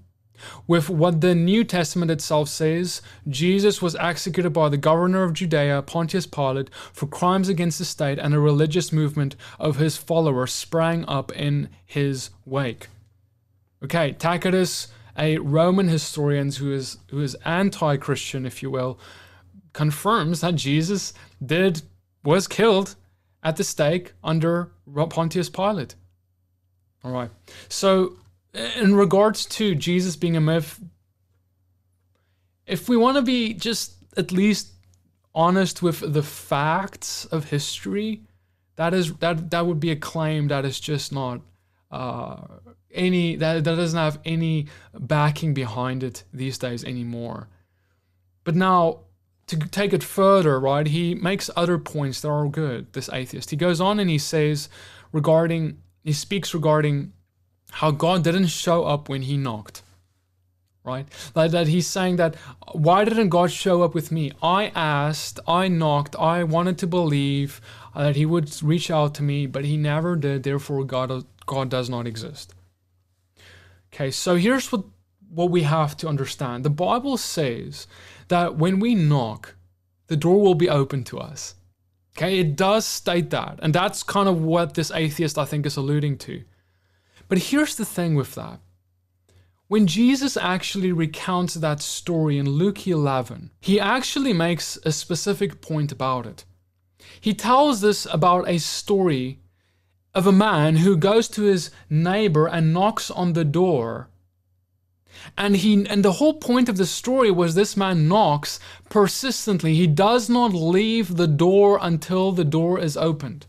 with 0.67 0.89
what 0.89 1.21
the 1.21 1.34
New 1.34 1.63
Testament 1.63 2.12
itself 2.12 2.49
says 2.49 3.01
Jesus 3.27 3.82
was 3.82 3.95
executed 3.95 4.51
by 4.51 4.69
the 4.69 4.77
governor 4.77 5.23
of 5.23 5.34
Judea, 5.34 5.82
Pontius 5.84 6.27
Pilate, 6.27 6.69
for 6.91 7.08
crimes 7.08 7.49
against 7.49 7.79
the 7.79 7.86
state, 7.86 8.19
and 8.19 8.34
a 8.34 8.39
religious 8.39 8.91
movement 8.91 9.36
of 9.60 9.77
his 9.77 9.97
followers 9.97 10.51
sprang 10.51 11.06
up 11.06 11.32
in 11.32 11.69
his 11.86 12.29
wake. 12.45 12.88
Okay, 13.84 14.13
Tacitus, 14.13 14.89
a 15.17 15.38
Roman 15.38 15.88
historian 15.88 16.52
who 16.52 16.73
is, 16.73 16.97
who 17.10 17.21
is 17.21 17.36
anti 17.45 17.97
Christian, 17.97 18.45
if 18.45 18.63
you 18.63 18.71
will, 18.71 18.99
confirms 19.73 20.41
that 20.41 20.56
Jesus 20.56 21.13
did 21.43 21.82
was 22.23 22.47
killed 22.47 22.95
at 23.43 23.58
the 23.58 23.63
stake 23.63 24.13
under 24.23 24.71
Pontius 25.10 25.49
Pilate. 25.49 25.95
All 27.04 27.12
right. 27.12 27.30
So 27.67 28.17
in 28.54 28.95
regards 28.95 29.45
to 29.47 29.76
Jesus 29.76 30.15
being 30.15 30.38
a 30.38 30.41
myth, 30.41 30.80
if 32.65 32.88
we 32.88 32.95
want 32.95 33.17
to 33.17 33.21
be 33.21 33.54
just 33.54 33.95
at 34.15 34.32
least 34.32 34.71
honest 35.36 35.82
with 35.82 36.13
the 36.13 36.23
facts 36.23 37.26
of 37.26 37.49
history, 37.49 38.21
that 38.76 38.93
is 38.93 39.13
that 39.15 39.49
that 39.52 39.65
would 39.65 39.80
be 39.80 39.91
a 39.91 39.95
claim 39.95 40.47
that 40.47 40.65
is 40.65 40.80
just 40.80 41.12
not 41.12 41.41
uh, 41.91 42.38
any 42.93 43.36
that 43.36 43.63
that 43.63 43.75
doesn't 43.75 43.99
have 43.99 44.19
any 44.25 44.67
backing 44.97 45.53
behind 45.53 46.03
it 46.03 46.23
these 46.34 46.58
days 46.58 46.84
anymore. 46.84 47.47
But 48.43 48.56
now 48.56 48.99
to 49.47 49.58
take 49.58 49.93
it 49.93 50.03
further, 50.03 50.60
right? 50.60 50.88
He 50.88 51.15
makes 51.15 51.49
other 51.56 51.77
points 51.77 52.21
that 52.21 52.29
are 52.29 52.47
good. 52.47 52.91
This 52.93 53.10
atheist. 53.10 53.49
He 53.49 53.58
goes 53.58 53.82
on 53.82 53.99
and 53.99 54.10
he 54.10 54.17
says 54.17 54.69
regarding 55.12 55.77
he 56.03 56.13
speaks 56.13 56.53
regarding 56.53 57.13
how 57.71 57.91
God 57.91 58.23
didn't 58.23 58.47
show 58.47 58.86
up 58.86 59.10
when 59.10 59.23
he 59.23 59.38
knocked. 59.38 59.82
Right? 60.86 61.08
Like 61.34 61.51
that 61.51 61.67
he's 61.67 61.88
saying 61.88 62.17
that 62.17 62.36
why 62.73 63.06
didn't 63.06 63.29
God 63.29 63.51
show 63.51 63.84
up 63.84 63.93
with 63.93 64.12
me? 64.12 64.34
I 64.41 64.71
asked, 64.75 65.39
I 65.47 65.69
knocked, 65.69 66.13
I 66.17 66.43
wanted 66.43 66.77
to 66.79 66.88
believe 66.88 67.62
uh, 67.95 68.03
that 68.03 68.15
he 68.17 68.25
would 68.25 68.62
reach 68.62 68.91
out 68.91 69.15
to 69.15 69.23
me, 69.23 69.45
but 69.45 69.63
he 69.63 69.77
never 69.77 70.17
did, 70.17 70.43
therefore 70.43 70.84
God 70.84 71.10
uh, 71.10 71.21
God 71.45 71.69
does 71.69 71.89
not 71.89 72.06
exist. 72.06 72.53
Okay, 73.93 74.10
so 74.10 74.36
here's 74.36 74.71
what 74.71 74.86
what 75.29 75.49
we 75.49 75.63
have 75.63 75.97
to 75.97 76.08
understand. 76.08 76.63
The 76.63 76.69
Bible 76.69 77.17
says 77.17 77.88
that 78.27 78.56
when 78.56 78.79
we 78.79 78.93
knock, 78.93 79.56
the 80.08 80.15
door 80.15 80.41
will 80.41 80.56
be 80.56 80.69
open 80.69 81.03
to 81.06 81.19
us. 81.19 81.56
Okay, 82.15 82.39
it 82.39 82.56
does 82.56 82.86
state 82.86 83.32
that. 83.32 83.60
And 83.62 83.73
that's 83.73 84.03
kind 84.03 84.29
of 84.29 84.41
what 84.41 84.75
this 84.75 84.91
atheist 84.91 85.38
I 85.38 85.45
think 85.45 85.65
is 85.65 85.77
alluding 85.77 86.19
to. 86.19 86.43
But 87.27 87.39
here's 87.39 87.75
the 87.75 87.86
thing 87.86 88.13
with 88.13 88.36
that. 88.36 88.60
When 89.67 89.88
Jesus 89.88 90.38
actually 90.38 90.91
recounts 90.91 91.56
that 91.56 91.82
story 91.82 92.38
in 92.38 92.47
Luke 92.47 92.86
11, 92.86 93.49
he 93.60 93.79
actually 93.79 94.34
makes 94.34 94.77
a 94.86 94.91
specific 94.91 95.62
point 95.62 95.91
about 95.91 96.27
it. 96.27 96.45
He 97.19 97.34
tells 97.34 97.84
us 97.84 98.06
about 98.12 98.47
a 98.47 98.60
story 98.60 99.39
of 100.15 100.28
a 100.28 100.32
man 100.32 100.78
who 100.78 100.95
goes 100.95 101.28
to 101.30 101.43
his 101.43 101.71
neighbor 101.89 102.47
and 102.47 102.73
knocks 102.73 103.10
on 103.10 103.34
the 103.34 103.45
door. 103.45 104.10
And 105.38 105.56
he 105.58 105.86
and 105.88 106.04
the 106.04 106.13
whole 106.13 106.34
point 106.34 106.69
of 106.69 106.78
the 106.78 106.86
story 106.86 107.32
was 107.32 107.56
this 107.56 107.78
man 107.78 108.08
knocks 108.08 108.60
persistently. 108.89 109.76
He 109.76 109.88
does 109.88 110.30
not 110.30 110.54
leave 110.54 111.17
the 111.17 111.28
door 111.28 111.80
until 111.82 112.32
the 112.32 112.45
door 112.45 112.80
is 112.80 112.97
opened. 112.97 113.45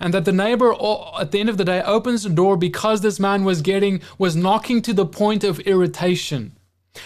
and 0.00 0.12
that 0.12 0.24
the 0.24 0.32
neighbor 0.32 0.74
at 1.18 1.30
the 1.30 1.40
end 1.40 1.48
of 1.48 1.56
the 1.56 1.64
day 1.64 1.82
opens 1.82 2.22
the 2.22 2.28
door 2.30 2.56
because 2.56 3.00
this 3.00 3.20
man 3.20 3.44
was 3.44 3.62
getting 3.62 4.00
was 4.18 4.36
knocking 4.36 4.82
to 4.82 4.92
the 4.92 5.06
point 5.06 5.44
of 5.44 5.60
irritation 5.60 6.52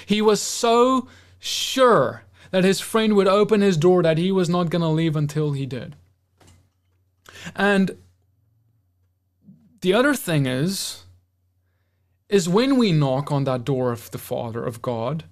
he 0.06 0.20
was 0.22 0.40
so 0.40 1.08
sure 1.38 2.22
that 2.50 2.64
his 2.64 2.80
friend 2.80 3.14
would 3.14 3.28
open 3.28 3.60
his 3.60 3.76
door 3.76 4.02
that 4.02 4.18
he 4.18 4.32
was 4.32 4.48
not 4.48 4.70
going 4.70 4.82
to 4.82 4.88
leave 4.88 5.16
until 5.16 5.52
he 5.52 5.66
did 5.66 5.96
and 7.54 7.96
the 9.82 9.92
other 9.92 10.14
thing 10.14 10.46
is 10.46 11.04
is 12.28 12.48
when 12.48 12.78
we 12.78 12.92
knock 12.92 13.30
on 13.30 13.44
that 13.44 13.64
door 13.64 13.92
of 13.92 14.10
the 14.10 14.18
father 14.18 14.64
of 14.64 14.82
god 14.82 15.24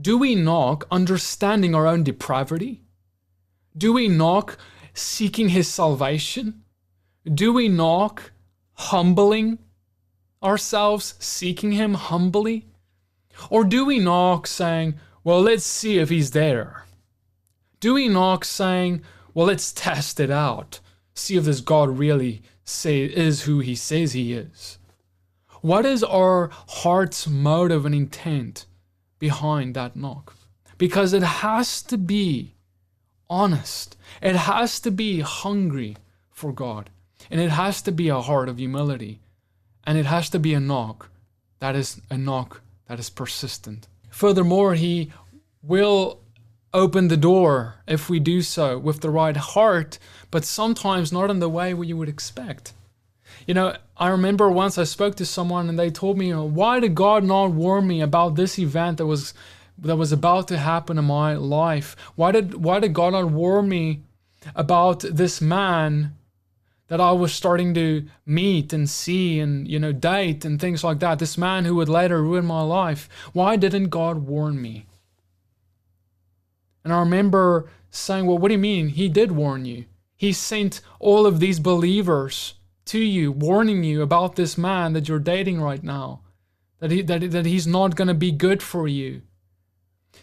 do 0.00 0.16
we 0.16 0.34
knock 0.34 0.86
understanding 0.90 1.74
our 1.74 1.86
own 1.86 2.02
depravity 2.02 2.82
do 3.76 3.92
we 3.92 4.08
knock 4.08 4.58
seeking 4.94 5.50
his 5.50 5.68
salvation? 5.68 6.62
Do 7.24 7.52
we 7.52 7.68
knock 7.68 8.32
humbling 8.74 9.58
ourselves, 10.42 11.14
seeking 11.18 11.72
him 11.72 11.94
humbly? 11.94 12.66
Or 13.48 13.64
do 13.64 13.84
we 13.84 13.98
knock 13.98 14.46
saying, 14.46 14.94
well, 15.22 15.40
let's 15.40 15.64
see 15.64 15.98
if 15.98 16.08
he's 16.08 16.32
there? 16.32 16.84
Do 17.78 17.94
we 17.94 18.08
knock 18.08 18.44
saying, 18.44 19.02
well, 19.32 19.46
let's 19.46 19.72
test 19.72 20.20
it 20.20 20.30
out, 20.30 20.80
see 21.14 21.36
if 21.36 21.44
this 21.44 21.60
God 21.60 21.98
really 21.98 22.42
say, 22.64 23.02
is 23.02 23.42
who 23.42 23.60
he 23.60 23.74
says 23.74 24.12
he 24.12 24.32
is? 24.32 24.78
What 25.60 25.84
is 25.84 26.02
our 26.02 26.50
heart's 26.68 27.28
motive 27.28 27.84
and 27.84 27.94
intent 27.94 28.66
behind 29.18 29.74
that 29.74 29.96
knock? 29.96 30.34
Because 30.78 31.12
it 31.12 31.22
has 31.22 31.82
to 31.82 31.98
be 31.98 32.54
honest. 33.28 33.96
It 34.22 34.36
has 34.36 34.80
to 34.80 34.90
be 34.90 35.20
hungry 35.20 35.96
for 36.30 36.52
God. 36.52 36.90
And 37.30 37.40
it 37.40 37.50
has 37.50 37.82
to 37.82 37.92
be 37.92 38.08
a 38.08 38.20
heart 38.20 38.48
of 38.48 38.58
humility. 38.58 39.20
And 39.84 39.98
it 39.98 40.06
has 40.06 40.30
to 40.30 40.38
be 40.38 40.54
a 40.54 40.60
knock 40.60 41.10
that 41.60 41.76
is 41.76 42.00
a 42.10 42.16
knock 42.16 42.62
that 42.86 42.98
is 42.98 43.10
persistent. 43.10 43.86
Furthermore, 44.10 44.74
He 44.74 45.12
will 45.62 46.20
open 46.72 47.08
the 47.08 47.16
door 47.16 47.76
if 47.86 48.08
we 48.08 48.20
do 48.20 48.42
so 48.42 48.78
with 48.78 49.00
the 49.00 49.10
right 49.10 49.36
heart, 49.36 49.98
but 50.30 50.44
sometimes 50.44 51.12
not 51.12 51.30
in 51.30 51.40
the 51.40 51.48
way 51.48 51.74
you 51.74 51.96
would 51.96 52.08
expect. 52.08 52.72
You 53.46 53.54
know, 53.54 53.76
I 53.96 54.08
remember 54.08 54.50
once 54.50 54.78
I 54.78 54.84
spoke 54.84 55.16
to 55.16 55.26
someone 55.26 55.68
and 55.68 55.78
they 55.78 55.90
told 55.90 56.18
me, 56.18 56.32
why 56.32 56.80
did 56.80 56.94
God 56.94 57.24
not 57.24 57.52
warn 57.52 57.86
me 57.86 58.00
about 58.00 58.34
this 58.34 58.58
event 58.58 58.98
that 58.98 59.06
was 59.06 59.34
that 59.78 59.96
was 59.96 60.12
about 60.12 60.46
to 60.48 60.58
happen 60.58 60.98
in 60.98 61.04
my 61.06 61.34
life? 61.34 61.96
Why 62.14 62.32
did 62.32 62.62
why 62.62 62.80
did 62.80 62.92
God 62.92 63.12
not 63.12 63.30
warn 63.30 63.68
me 63.68 64.02
about 64.54 65.00
this 65.00 65.40
man 65.40 66.16
that 66.88 67.00
I 67.00 67.12
was 67.12 67.32
starting 67.32 67.72
to 67.74 68.04
meet 68.26 68.72
and 68.72 68.90
see 68.90 69.40
and 69.40 69.66
you 69.66 69.78
know 69.78 69.92
date 69.92 70.44
and 70.44 70.60
things 70.60 70.84
like 70.84 70.98
that? 71.00 71.18
This 71.18 71.38
man 71.38 71.64
who 71.64 71.74
would 71.76 71.88
later 71.88 72.22
ruin 72.22 72.44
my 72.44 72.62
life. 72.62 73.08
Why 73.32 73.56
didn't 73.56 73.88
God 73.88 74.26
warn 74.26 74.60
me? 74.60 74.86
And 76.84 76.92
I 76.92 77.00
remember 77.00 77.68
saying, 77.90 78.26
"Well, 78.26 78.38
what 78.38 78.48
do 78.48 78.54
you 78.54 78.58
mean? 78.58 78.88
He 78.88 79.08
did 79.08 79.32
warn 79.32 79.64
you. 79.64 79.84
He 80.16 80.32
sent 80.32 80.80
all 80.98 81.26
of 81.26 81.40
these 81.40 81.60
believers 81.60 82.54
to 82.86 82.98
you, 82.98 83.32
warning 83.32 83.84
you 83.84 84.02
about 84.02 84.36
this 84.36 84.58
man 84.58 84.92
that 84.92 85.08
you're 85.08 85.18
dating 85.18 85.60
right 85.60 85.82
now." 85.82 86.22
That, 86.78 86.90
he, 86.90 87.02
that, 87.02 87.30
that 87.32 87.44
he's 87.44 87.66
not 87.66 87.94
going 87.94 88.08
to 88.08 88.14
be 88.14 88.32
good 88.32 88.62
for 88.62 88.88
you 88.88 89.20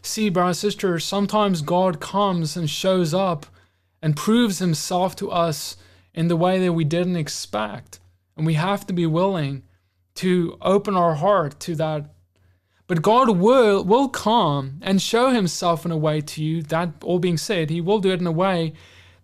See, 0.01 0.29
brothers 0.29 0.83
and 0.83 1.01
sometimes 1.01 1.61
God 1.61 1.99
comes 1.99 2.55
and 2.55 2.69
shows 2.69 3.13
up 3.13 3.45
and 4.01 4.15
proves 4.15 4.59
himself 4.59 5.15
to 5.17 5.31
us 5.31 5.75
in 6.13 6.27
the 6.27 6.35
way 6.35 6.59
that 6.59 6.73
we 6.73 6.83
didn't 6.83 7.15
expect. 7.15 7.99
And 8.35 8.45
we 8.45 8.53
have 8.53 8.85
to 8.87 8.93
be 8.93 9.05
willing 9.05 9.63
to 10.15 10.57
open 10.61 10.95
our 10.95 11.15
heart 11.15 11.59
to 11.61 11.75
that. 11.75 12.13
But 12.87 13.01
God 13.01 13.29
will, 13.29 13.83
will 13.83 14.07
come 14.07 14.79
and 14.81 15.01
show 15.01 15.29
himself 15.29 15.85
in 15.85 15.91
a 15.91 15.97
way 15.97 16.21
to 16.21 16.43
you. 16.43 16.63
That 16.63 17.03
all 17.03 17.19
being 17.19 17.37
said, 17.37 17.69
he 17.69 17.81
will 17.81 17.99
do 17.99 18.11
it 18.11 18.21
in 18.21 18.27
a 18.27 18.31
way 18.31 18.73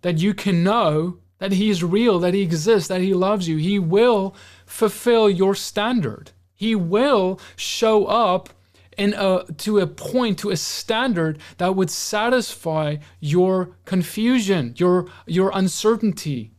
that 0.02 0.18
you 0.18 0.34
can 0.34 0.62
know 0.62 1.18
that 1.38 1.52
he 1.52 1.70
is 1.70 1.82
real, 1.82 2.18
that 2.18 2.34
he 2.34 2.42
exists, 2.42 2.88
that 2.88 3.00
he 3.00 3.14
loves 3.14 3.48
you. 3.48 3.56
He 3.56 3.78
will 3.78 4.36
fulfill 4.66 5.30
your 5.30 5.54
standard. 5.54 6.32
He 6.52 6.74
will 6.74 7.40
show 7.56 8.04
up 8.04 8.50
in 8.96 9.14
a, 9.14 9.44
to 9.58 9.78
a 9.80 9.86
point, 9.86 10.38
to 10.38 10.50
a 10.50 10.56
standard 10.56 11.38
that 11.56 11.74
would 11.74 11.90
satisfy 11.90 12.96
your 13.18 13.76
confusion, 13.86 14.74
your, 14.76 15.06
your 15.26 15.50
uncertainty. 15.54 16.52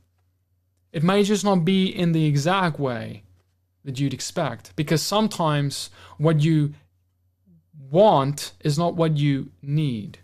It 0.92 1.04
may 1.04 1.24
just 1.24 1.46
not 1.46 1.64
be 1.64 1.86
in 1.86 2.12
the 2.12 2.26
exact 2.26 2.80
way 2.80 3.24
that 3.86 4.00
you'd 4.00 4.14
expect, 4.14 4.76
because 4.76 5.02
sometimes 5.02 5.92
what 6.18 6.42
you 6.42 6.74
want 7.92 8.54
is 8.62 8.78
not 8.78 8.96
what 8.96 9.18
you 9.18 9.52
need. 9.62 10.20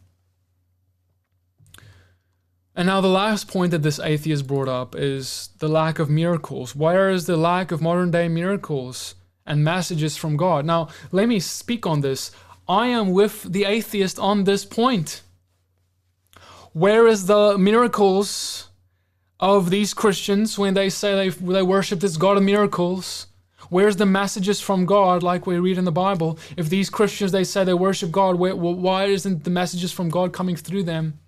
And 2.75 2.87
now, 2.87 3.01
the 3.01 3.07
last 3.07 3.47
point 3.47 3.71
that 3.71 3.83
this 3.83 3.99
atheist 3.99 4.47
brought 4.47 4.69
up 4.69 4.95
is 4.95 5.49
the 5.59 5.67
lack 5.67 5.99
of 5.99 6.09
miracles. 6.09 6.75
Where 6.75 7.09
is 7.09 7.25
the 7.25 7.35
lack 7.35 7.71
of 7.71 7.81
modern 7.81 8.11
day 8.11 8.29
miracles? 8.29 9.15
and 9.45 9.63
messages 9.63 10.17
from 10.17 10.37
God. 10.37 10.65
Now, 10.65 10.89
let 11.11 11.27
me 11.27 11.39
speak 11.39 11.85
on 11.85 12.01
this. 12.01 12.31
I 12.67 12.87
am 12.87 13.11
with 13.11 13.43
the 13.43 13.65
atheist 13.65 14.19
on 14.19 14.43
this 14.43 14.65
point. 14.65 15.21
Where 16.73 17.07
is 17.07 17.25
the 17.25 17.57
miracles 17.57 18.69
of 19.39 19.69
these 19.69 19.93
Christians 19.93 20.57
when 20.57 20.73
they 20.73 20.89
say 20.89 21.15
they, 21.15 21.29
they 21.29 21.63
worship 21.63 21.99
this 21.99 22.17
God 22.17 22.37
of 22.37 22.43
miracles? 22.43 23.27
Where's 23.71 23.95
the 23.95 24.05
messages 24.05 24.59
from 24.59 24.85
God, 24.85 25.23
like 25.23 25.47
we 25.47 25.57
read 25.57 25.77
in 25.77 25.85
the 25.85 25.93
Bible? 25.93 26.37
If 26.57 26.67
these 26.67 26.89
Christians 26.89 27.31
they 27.31 27.45
say 27.45 27.63
they 27.63 27.73
worship 27.73 28.11
God, 28.11 28.35
where, 28.35 28.53
why 28.53 29.05
isn't 29.05 29.45
the 29.45 29.49
messages 29.49 29.93
from 29.93 30.09
God 30.09 30.33
coming 30.33 30.57
through 30.57 30.83
them? 30.83 31.19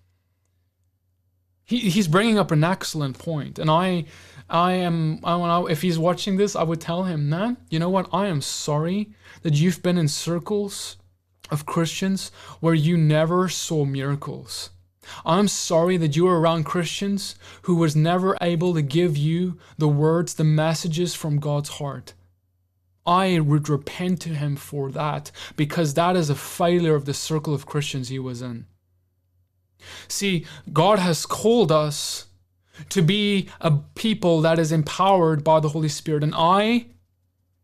He, 1.63 1.79
he's 1.89 2.09
bringing 2.09 2.37
up 2.37 2.51
an 2.51 2.61
excellent 2.65 3.17
point. 3.17 3.59
and 3.59 3.71
I 3.71 4.03
I 4.49 4.73
am, 4.73 5.21
I, 5.23 5.63
if 5.69 5.81
he's 5.83 5.97
watching 5.97 6.35
this, 6.35 6.53
I 6.53 6.63
would 6.63 6.81
tell 6.81 7.03
him, 7.03 7.29
man, 7.29 7.55
you 7.69 7.79
know 7.79 7.89
what? 7.89 8.09
I 8.11 8.27
am 8.27 8.41
sorry 8.41 9.13
that 9.43 9.53
you've 9.53 9.81
been 9.81 9.97
in 9.97 10.09
circles 10.09 10.97
of 11.49 11.65
Christians 11.65 12.29
where 12.59 12.73
you 12.73 12.97
never 12.97 13.47
saw 13.47 13.85
miracles. 13.85 14.71
I'm 15.25 15.47
sorry 15.47 15.95
that 15.95 16.17
you 16.17 16.25
were 16.25 16.41
around 16.41 16.65
Christians 16.65 17.35
who 17.61 17.75
was 17.75 17.95
never 17.95 18.37
able 18.41 18.73
to 18.73 18.81
give 18.81 19.15
you 19.15 19.57
the 19.77 19.87
words, 19.87 20.33
the 20.33 20.43
messages 20.43 21.15
from 21.15 21.39
God's 21.39 21.69
heart. 21.69 22.13
I 23.05 23.39
would 23.39 23.69
repent 23.69 24.21
to 24.21 24.29
him 24.29 24.55
for 24.55 24.91
that 24.91 25.31
because 25.55 25.93
that 25.93 26.15
is 26.15 26.29
a 26.29 26.35
failure 26.35 26.95
of 26.95 27.05
the 27.05 27.13
circle 27.13 27.53
of 27.53 27.65
Christians 27.65 28.09
he 28.09 28.19
was 28.19 28.41
in. 28.41 28.65
See, 30.07 30.45
God 30.71 30.99
has 30.99 31.25
called 31.25 31.71
us 31.71 32.27
to 32.89 33.01
be 33.01 33.49
a 33.59 33.71
people 33.95 34.41
that 34.41 34.59
is 34.59 34.71
empowered 34.71 35.43
by 35.43 35.59
the 35.59 35.69
Holy 35.69 35.89
Spirit. 35.89 36.23
And 36.23 36.33
I, 36.35 36.87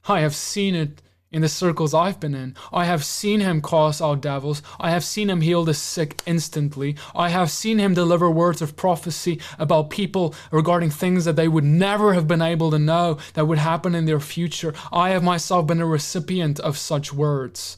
I 0.07 0.19
have 0.19 0.35
seen 0.35 0.75
it 0.75 1.01
in 1.31 1.41
the 1.43 1.49
circles 1.49 1.93
I've 1.93 2.19
been 2.19 2.33
in. 2.33 2.55
I 2.73 2.85
have 2.85 3.05
seen 3.05 3.39
him 3.39 3.61
cast 3.61 4.01
out 4.01 4.21
devils. 4.21 4.63
I 4.79 4.89
have 4.89 5.03
seen 5.03 5.29
him 5.29 5.41
heal 5.41 5.63
the 5.63 5.75
sick 5.75 6.21
instantly. 6.25 6.95
I 7.13 7.29
have 7.29 7.51
seen 7.51 7.77
him 7.77 7.93
deliver 7.93 8.31
words 8.31 8.61
of 8.61 8.75
prophecy 8.75 9.39
about 9.59 9.91
people 9.91 10.33
regarding 10.51 10.89
things 10.89 11.25
that 11.25 11.35
they 11.35 11.47
would 11.47 11.63
never 11.63 12.13
have 12.13 12.27
been 12.27 12.41
able 12.41 12.71
to 12.71 12.79
know 12.79 13.19
that 13.35 13.47
would 13.47 13.59
happen 13.59 13.93
in 13.93 14.05
their 14.05 14.19
future. 14.19 14.73
I 14.91 15.09
have 15.11 15.23
myself 15.23 15.67
been 15.67 15.81
a 15.81 15.85
recipient 15.85 16.59
of 16.59 16.77
such 16.77 17.13
words 17.13 17.77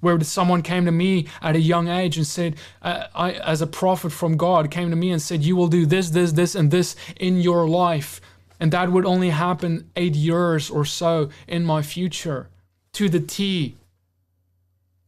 where 0.00 0.18
someone 0.20 0.62
came 0.62 0.84
to 0.84 0.92
me 0.92 1.26
at 1.42 1.56
a 1.56 1.60
young 1.60 1.88
age 1.88 2.16
and 2.16 2.26
said, 2.26 2.56
uh, 2.80 3.06
I, 3.14 3.32
as 3.32 3.60
a 3.60 3.66
prophet 3.66 4.10
from 4.10 4.36
God, 4.36 4.70
came 4.70 4.90
to 4.90 4.96
me 4.96 5.10
and 5.10 5.20
said, 5.20 5.42
You 5.42 5.56
will 5.56 5.68
do 5.68 5.84
this, 5.84 6.10
this, 6.10 6.32
this, 6.32 6.54
and 6.54 6.70
this 6.70 6.96
in 7.18 7.40
your 7.40 7.68
life. 7.68 8.20
And 8.60 8.72
that 8.72 8.90
would 8.90 9.04
only 9.04 9.30
happen 9.30 9.90
eight 9.96 10.14
years 10.14 10.70
or 10.70 10.84
so 10.86 11.28
in 11.46 11.64
my 11.64 11.82
future 11.82 12.48
to 12.96 13.10
the 13.10 13.20
T. 13.20 13.76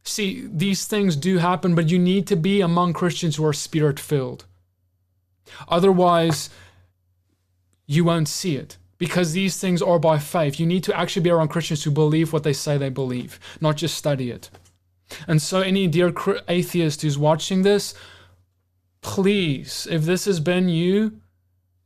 See, 0.03 0.47
these 0.47 0.85
things 0.85 1.15
do 1.15 1.39
happen, 1.39 1.73
but 1.73 1.89
you 1.89 1.97
need 1.97 2.27
to 2.27 2.35
be 2.35 2.61
among 2.61 2.93
Christians 2.93 3.35
who 3.35 3.45
are 3.45 3.53
spirit 3.53 3.99
filled. 3.99 4.45
Otherwise, 5.67 6.51
you 7.87 8.03
won't 8.03 8.27
see 8.27 8.55
it 8.55 8.77
because 8.99 9.33
these 9.33 9.59
things 9.59 9.81
are 9.81 9.97
by 9.97 10.19
faith. 10.19 10.59
You 10.59 10.67
need 10.67 10.83
to 10.83 10.95
actually 10.95 11.23
be 11.23 11.31
around 11.31 11.47
Christians 11.47 11.83
who 11.83 11.89
believe 11.89 12.31
what 12.31 12.43
they 12.43 12.53
say 12.53 12.77
they 12.77 12.89
believe, 12.89 13.39
not 13.59 13.75
just 13.75 13.97
study 13.97 14.29
it. 14.29 14.51
And 15.27 15.41
so, 15.41 15.61
any 15.61 15.87
dear 15.87 16.13
atheist 16.47 17.01
who's 17.01 17.17
watching 17.17 17.63
this, 17.63 17.95
please, 19.01 19.87
if 19.89 20.03
this 20.03 20.25
has 20.25 20.39
been 20.39 20.69
you, 20.69 21.19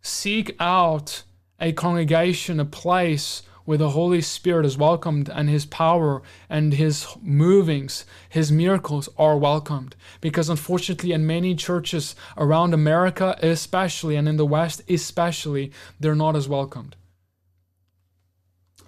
seek 0.01 0.53
out 0.59 1.23
a 1.61 1.71
congregation, 1.71 2.59
a 2.59 2.65
place 2.65 3.43
where 3.65 3.77
the 3.77 3.91
Holy 3.91 4.21
Spirit 4.21 4.65
is 4.65 4.77
welcomed 4.77 5.29
and 5.29 5.49
His 5.49 5.65
power 5.65 6.21
and 6.49 6.73
His 6.73 7.07
movings, 7.21 8.05
His 8.29 8.51
miracles 8.51 9.09
are 9.17 9.37
welcomed. 9.37 9.95
Because 10.21 10.49
unfortunately, 10.49 11.11
in 11.11 11.25
many 11.25 11.55
churches 11.55 12.15
around 12.37 12.73
America, 12.73 13.37
especially, 13.41 14.15
and 14.15 14.27
in 14.27 14.37
the 14.37 14.45
West, 14.45 14.81
especially, 14.89 15.71
they're 15.99 16.15
not 16.15 16.35
as 16.35 16.49
welcomed. 16.49 16.95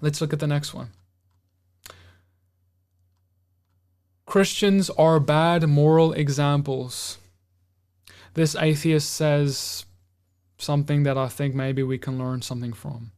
Let's 0.01 0.21
look 0.21 0.33
at 0.33 0.39
the 0.39 0.47
next 0.47 0.73
one. 0.73 0.89
Christians 4.25 4.89
are 4.91 5.19
bad 5.19 5.67
moral 5.67 6.11
examples. 6.11 7.19
This 8.33 8.55
atheist 8.55 9.13
says 9.13 9.85
something 10.57 11.03
that 11.03 11.17
I 11.17 11.27
think 11.27 11.55
maybe 11.55 11.83
we 11.83 11.97
can 11.97 12.17
learn 12.17 12.41
something 12.41 12.73
from. 12.73 13.11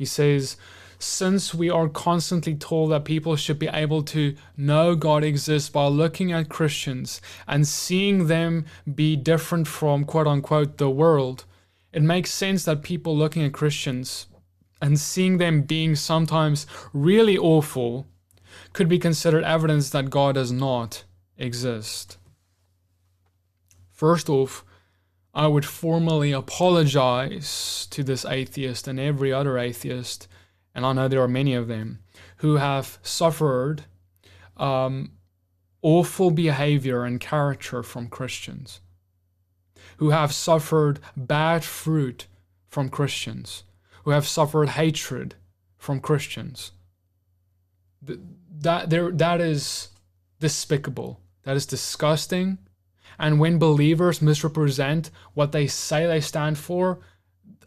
He 0.00 0.06
says, 0.06 0.56
since 0.98 1.52
we 1.52 1.68
are 1.68 1.86
constantly 1.86 2.54
told 2.54 2.90
that 2.90 3.04
people 3.04 3.36
should 3.36 3.58
be 3.58 3.68
able 3.68 4.02
to 4.04 4.34
know 4.56 4.94
God 4.94 5.22
exists 5.22 5.68
by 5.68 5.88
looking 5.88 6.32
at 6.32 6.48
Christians 6.48 7.20
and 7.46 7.68
seeing 7.68 8.26
them 8.26 8.64
be 8.94 9.14
different 9.14 9.68
from 9.68 10.06
quote 10.06 10.26
unquote 10.26 10.78
the 10.78 10.88
world, 10.88 11.44
it 11.92 12.00
makes 12.00 12.32
sense 12.32 12.64
that 12.64 12.82
people 12.82 13.14
looking 13.14 13.42
at 13.42 13.52
Christians 13.52 14.26
and 14.80 14.98
seeing 14.98 15.36
them 15.36 15.60
being 15.60 15.94
sometimes 15.94 16.66
really 16.94 17.36
awful 17.36 18.06
could 18.72 18.88
be 18.88 18.98
considered 18.98 19.44
evidence 19.44 19.90
that 19.90 20.08
God 20.08 20.36
does 20.36 20.50
not 20.50 21.04
exist. 21.36 22.16
First 23.92 24.30
off, 24.30 24.64
I 25.32 25.46
would 25.46 25.64
formally 25.64 26.32
apologize 26.32 27.86
to 27.90 28.02
this 28.02 28.24
atheist 28.24 28.88
and 28.88 28.98
every 28.98 29.32
other 29.32 29.58
atheist, 29.58 30.26
and 30.74 30.84
I 30.84 30.92
know 30.92 31.08
there 31.08 31.22
are 31.22 31.28
many 31.28 31.54
of 31.54 31.68
them, 31.68 32.00
who 32.38 32.56
have 32.56 32.98
suffered 33.02 33.84
um, 34.56 35.12
awful 35.82 36.30
behavior 36.30 37.04
and 37.04 37.20
character 37.20 37.82
from 37.82 38.08
Christians, 38.08 38.80
who 39.98 40.10
have 40.10 40.32
suffered 40.32 40.98
bad 41.16 41.64
fruit 41.64 42.26
from 42.68 42.88
Christians, 42.88 43.62
who 44.04 44.10
have 44.10 44.26
suffered 44.26 44.70
hatred 44.70 45.36
from 45.78 46.00
Christians. 46.00 46.72
That, 48.02 48.90
there, 48.90 49.10
that 49.12 49.40
is 49.40 49.90
despicable. 50.40 51.20
That 51.44 51.56
is 51.56 51.66
disgusting 51.66 52.58
and 53.20 53.38
when 53.38 53.58
believers 53.58 54.22
misrepresent 54.22 55.10
what 55.34 55.52
they 55.52 55.66
say 55.66 56.06
they 56.06 56.22
stand 56.22 56.56
for, 56.56 57.00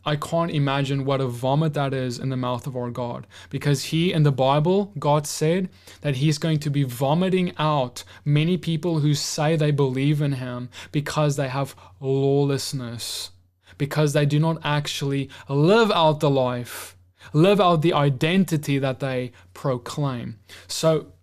I 0.04 0.16
can't 0.16 0.52
imagine 0.52 1.06
what 1.06 1.22
a 1.22 1.28
vomit 1.28 1.76
that 1.76 1.94
is 1.94 2.20
in 2.20 2.30
the 2.30 2.36
mouth 2.36 2.68
of 2.68 2.76
our 2.76 2.90
God. 2.90 3.26
Because 3.52 3.86
He, 3.86 4.12
in 4.12 4.24
the 4.24 4.32
Bible, 4.32 4.92
God 4.98 5.26
said 5.28 5.70
that 6.02 6.18
He's 6.18 6.40
going 6.40 6.60
to 6.60 6.70
be 6.70 6.84
vomiting 6.84 7.54
out 7.58 8.04
many 8.26 8.58
people 8.58 9.00
who 9.00 9.14
say 9.14 9.56
they 9.56 9.72
believe 9.72 10.22
in 10.22 10.34
Him 10.34 10.70
because 10.92 11.36
they 11.36 11.48
have 11.48 11.76
lawlessness, 12.02 13.30
because 13.78 14.14
they 14.14 14.26
do 14.26 14.40
not 14.40 14.58
actually 14.64 15.30
live 15.48 15.92
out 15.92 16.20
the 16.20 16.32
life, 16.32 16.98
live 17.32 17.62
out 17.62 17.84
the 17.84 17.94
identity 17.94 18.80
that 18.80 19.00
they 19.00 19.32
proclaim. 19.54 20.40
So, 20.68 21.14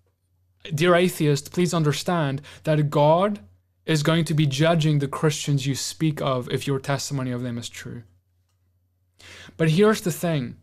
dear 0.72 0.94
atheist, 0.94 1.52
please 1.52 1.74
understand 1.74 2.40
that 2.62 2.90
God 2.90 3.40
is 3.90 4.04
going 4.04 4.24
to 4.24 4.34
be 4.34 4.46
judging 4.46 5.00
the 5.00 5.08
Christians 5.08 5.66
you 5.66 5.74
speak 5.74 6.22
of 6.22 6.48
if 6.48 6.64
your 6.64 6.78
testimony 6.78 7.32
of 7.32 7.42
them 7.42 7.58
is 7.58 7.68
true. 7.68 8.04
But 9.56 9.70
here's 9.70 10.02
the 10.02 10.12
thing. 10.12 10.58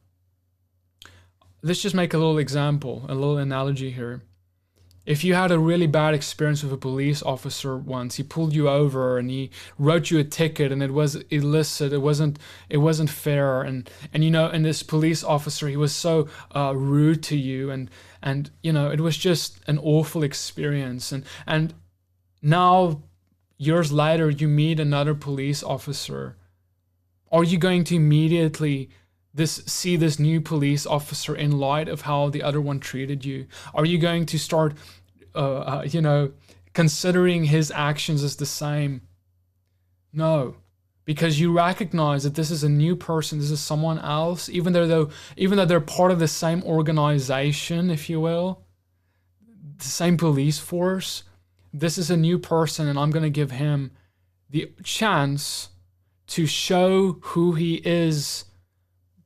Let's 1.61 1.81
just 1.81 1.93
make 1.93 2.13
a 2.13 2.17
little 2.17 2.37
example, 2.37 3.05
a 3.09 3.13
little 3.13 3.37
analogy 3.37 3.91
here. 3.91 4.21
If 5.05 5.25
you 5.25 5.33
had 5.33 5.51
a 5.51 5.59
really 5.59 5.87
bad 5.87 6.13
experience 6.13 6.63
with 6.63 6.71
a 6.71 6.77
police 6.77 7.21
officer 7.21 7.75
once, 7.75 8.15
he 8.15 8.23
pulled 8.23 8.53
you 8.53 8.69
over 8.69 9.17
and 9.17 9.29
he 9.29 9.51
wrote 9.77 10.09
you 10.09 10.19
a 10.19 10.23
ticket 10.23 10.71
and 10.71 10.81
it 10.81 10.93
was 10.93 11.15
illicit, 11.29 11.91
it 11.91 11.97
wasn't 11.97 12.39
it 12.69 12.77
wasn't 12.77 13.09
fair 13.09 13.61
and 13.61 13.89
and 14.13 14.23
you 14.23 14.31
know 14.31 14.47
and 14.47 14.63
this 14.63 14.83
police 14.83 15.21
officer 15.21 15.67
he 15.67 15.75
was 15.75 15.93
so 15.93 16.29
uh, 16.55 16.73
rude 16.73 17.23
to 17.23 17.35
you 17.35 17.71
and 17.71 17.89
and 18.21 18.51
you 18.63 18.71
know 18.71 18.89
it 18.89 19.01
was 19.01 19.17
just 19.17 19.59
an 19.67 19.77
awful 19.79 20.23
experience 20.23 21.11
and 21.11 21.25
and 21.45 21.73
now 22.41 23.01
years 23.57 23.91
later 23.91 24.29
you 24.29 24.47
meet 24.47 24.79
another 24.79 25.13
police 25.13 25.63
officer. 25.63 26.37
Are 27.31 27.43
you 27.43 27.57
going 27.57 27.83
to 27.85 27.95
immediately 27.95 28.89
this 29.33 29.63
see 29.65 29.95
this 29.95 30.17
new 30.17 30.41
police 30.41 30.85
officer 30.85 31.35
in 31.35 31.59
light 31.59 31.87
of 31.87 32.01
how 32.01 32.29
the 32.29 32.43
other 32.43 32.61
one 32.61 32.79
treated 32.79 33.25
you? 33.25 33.47
Are 33.73 33.85
you 33.85 33.97
going 33.97 34.25
to 34.27 34.39
start 34.39 34.73
uh, 35.35 35.59
uh, 35.59 35.83
you 35.87 36.01
know 36.01 36.31
considering 36.73 37.45
his 37.45 37.71
actions 37.71 38.23
as 38.23 38.35
the 38.35 38.45
same? 38.45 39.01
No 40.13 40.55
because 41.07 41.39
you 41.39 41.53
recognize 41.53 42.25
that 42.25 42.35
this 42.35 42.51
is 42.51 42.65
a 42.65 42.69
new 42.69 42.93
person. 42.93 43.39
This 43.39 43.49
is 43.49 43.61
someone 43.61 43.97
else 43.97 44.49
even 44.49 44.73
though, 44.73 44.85
though 44.85 45.09
even 45.37 45.57
though 45.57 45.65
they're 45.65 45.79
part 45.79 46.11
of 46.11 46.19
the 46.19 46.27
same 46.27 46.61
organization 46.63 47.89
if 47.89 48.09
you 48.09 48.19
will 48.19 48.61
the 49.77 49.85
same 49.85 50.17
police 50.17 50.59
force 50.59 51.23
this 51.79 51.97
is 51.97 52.09
a 52.09 52.17
new 52.17 52.39
person 52.39 52.87
and 52.87 52.97
I'm 52.97 53.11
going 53.11 53.23
to 53.23 53.29
give 53.29 53.51
him 53.51 53.91
the 54.49 54.71
chance 54.83 55.69
to 56.27 56.45
show 56.45 57.13
who 57.21 57.53
he 57.53 57.75
is 57.85 58.45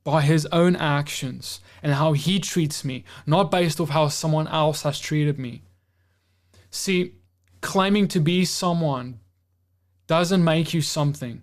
by 0.04 0.22
his 0.22 0.46
own 0.46 0.76
actions 0.76 1.60
and 1.82 1.94
how 1.94 2.12
he 2.12 2.38
treats 2.38 2.84
me, 2.84 3.04
not 3.26 3.50
based 3.50 3.80
off 3.80 3.90
how 3.90 4.08
someone 4.08 4.48
else 4.48 4.82
has 4.82 4.98
treated 4.98 5.38
me. 5.38 5.62
See, 6.70 7.14
claiming 7.60 8.08
to 8.08 8.20
be 8.20 8.44
someone 8.44 9.20
doesn't 10.06 10.44
make 10.44 10.74
you 10.74 10.80
something. 10.80 11.42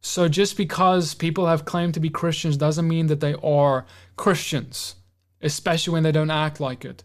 So 0.00 0.28
just 0.28 0.56
because 0.56 1.14
people 1.14 1.46
have 1.46 1.64
claimed 1.64 1.94
to 1.94 2.00
be 2.00 2.10
Christians 2.10 2.56
doesn't 2.56 2.86
mean 2.86 3.08
that 3.08 3.20
they 3.20 3.34
are 3.42 3.86
Christians, 4.16 4.96
especially 5.40 5.94
when 5.94 6.02
they 6.02 6.12
don't 6.12 6.30
act 6.30 6.60
like 6.60 6.84
it. 6.84 7.02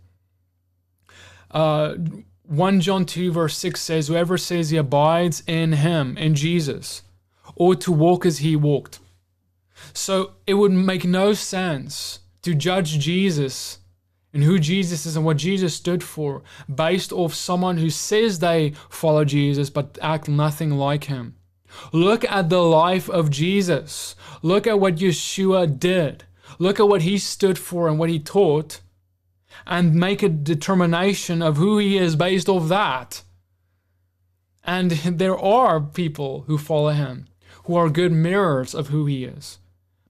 Uh, 1.50 1.96
1 2.52 2.82
John 2.82 3.06
2, 3.06 3.32
verse 3.32 3.58
6 3.58 3.80
says, 3.80 4.08
Whoever 4.10 4.38
says 4.38 4.72
he 4.72 4.78
abides 4.78 5.42
in 5.48 5.72
him, 5.72 6.18
in 6.18 6.36
Jesus, 6.36 7.02
ought 7.56 7.80
to 7.80 7.94
walk 7.94 8.26
as 8.26 8.40
he 8.40 8.58
walked. 8.58 9.00
So 9.94 10.34
it 10.46 10.56
would 10.56 10.74
make 10.74 11.06
no 11.06 11.32
sense 11.32 12.20
to 12.42 12.54
judge 12.54 13.00
Jesus 13.00 13.80
and 14.34 14.44
who 14.44 14.60
Jesus 14.60 15.06
is 15.06 15.16
and 15.16 15.26
what 15.26 15.38
Jesus 15.38 15.76
stood 15.76 16.04
for 16.04 16.44
based 16.74 17.14
off 17.14 17.34
someone 17.34 17.78
who 17.78 17.90
says 17.90 18.40
they 18.40 18.74
follow 18.90 19.24
Jesus 19.24 19.70
but 19.70 19.98
act 20.02 20.28
nothing 20.28 20.72
like 20.72 21.06
him. 21.06 21.36
Look 21.94 22.26
at 22.26 22.50
the 22.50 22.62
life 22.62 23.10
of 23.10 23.30
Jesus. 23.30 24.14
Look 24.42 24.68
at 24.68 24.78
what 24.78 24.98
Yeshua 24.98 25.80
did. 25.80 26.26
Look 26.60 26.82
at 26.82 26.90
what 26.90 27.04
he 27.04 27.18
stood 27.18 27.58
for 27.58 27.88
and 27.88 27.98
what 27.98 28.10
he 28.10 28.20
taught 28.20 28.82
and 29.65 29.95
make 29.95 30.24
a 30.24 30.30
determination 30.30 31.41
of 31.41 31.58
who 31.58 31.78
he 31.78 31.97
is 31.97 32.15
based 32.15 32.50
off 32.50 32.67
that. 32.69 33.24
And 34.63 34.91
there 34.91 35.38
are 35.38 35.80
people 35.80 36.43
who 36.47 36.58
follow 36.58 36.91
him 36.91 37.28
who 37.65 37.76
are 37.76 37.89
good 37.89 38.12
mirrors 38.12 38.74
of 38.74 38.88
who 38.88 39.06
he 39.06 39.26
is. 39.26 39.60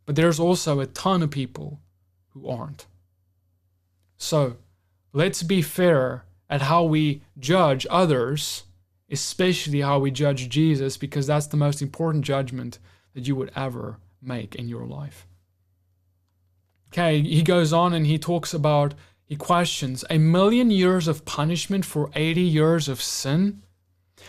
But 0.06 0.16
there's 0.16 0.40
also 0.40 0.80
a 0.80 0.88
ton 0.88 1.22
of 1.22 1.32
people 1.32 1.80
who 2.30 2.48
aren't. 2.48 2.86
So 4.18 4.58
let's 5.14 5.44
be 5.44 5.62
fair 5.62 6.26
at 6.50 6.64
how 6.64 6.84
we 6.84 7.22
judge 7.40 7.88
others, 7.90 8.64
especially 9.10 9.82
how 9.82 10.00
we 10.00 10.12
judge 10.12 10.50
Jesus, 10.50 10.98
because 10.98 11.28
that's 11.28 11.48
the 11.48 11.58
most 11.58 11.82
important 11.82 12.24
judgment 12.26 12.80
that 13.14 13.28
you 13.28 13.36
would 13.36 13.52
ever 13.56 13.98
make 14.22 14.56
in 14.56 14.68
your 14.68 14.86
life. 14.86 15.28
Okay, 16.90 17.22
he 17.22 17.42
goes 17.42 17.72
on 17.72 17.94
and 17.94 18.06
he 18.06 18.18
talks 18.18 18.54
about 18.54 18.94
he 19.32 19.38
questions 19.38 20.04
a 20.10 20.18
million 20.18 20.70
years 20.70 21.08
of 21.08 21.24
punishment 21.24 21.86
for 21.86 22.12
80 22.16 22.42
years 22.42 22.90
of 22.90 23.02
sin? 23.02 23.62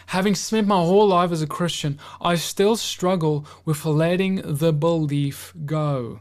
Having 0.06 0.36
spent 0.36 0.68
my 0.68 0.76
whole 0.76 1.08
life 1.08 1.32
as 1.32 1.42
a 1.42 1.46
Christian, 1.48 1.98
I 2.20 2.36
still 2.36 2.76
struggle 2.76 3.44
with 3.64 3.84
letting 3.84 4.36
the 4.44 4.72
belief 4.72 5.52
go. 5.66 6.20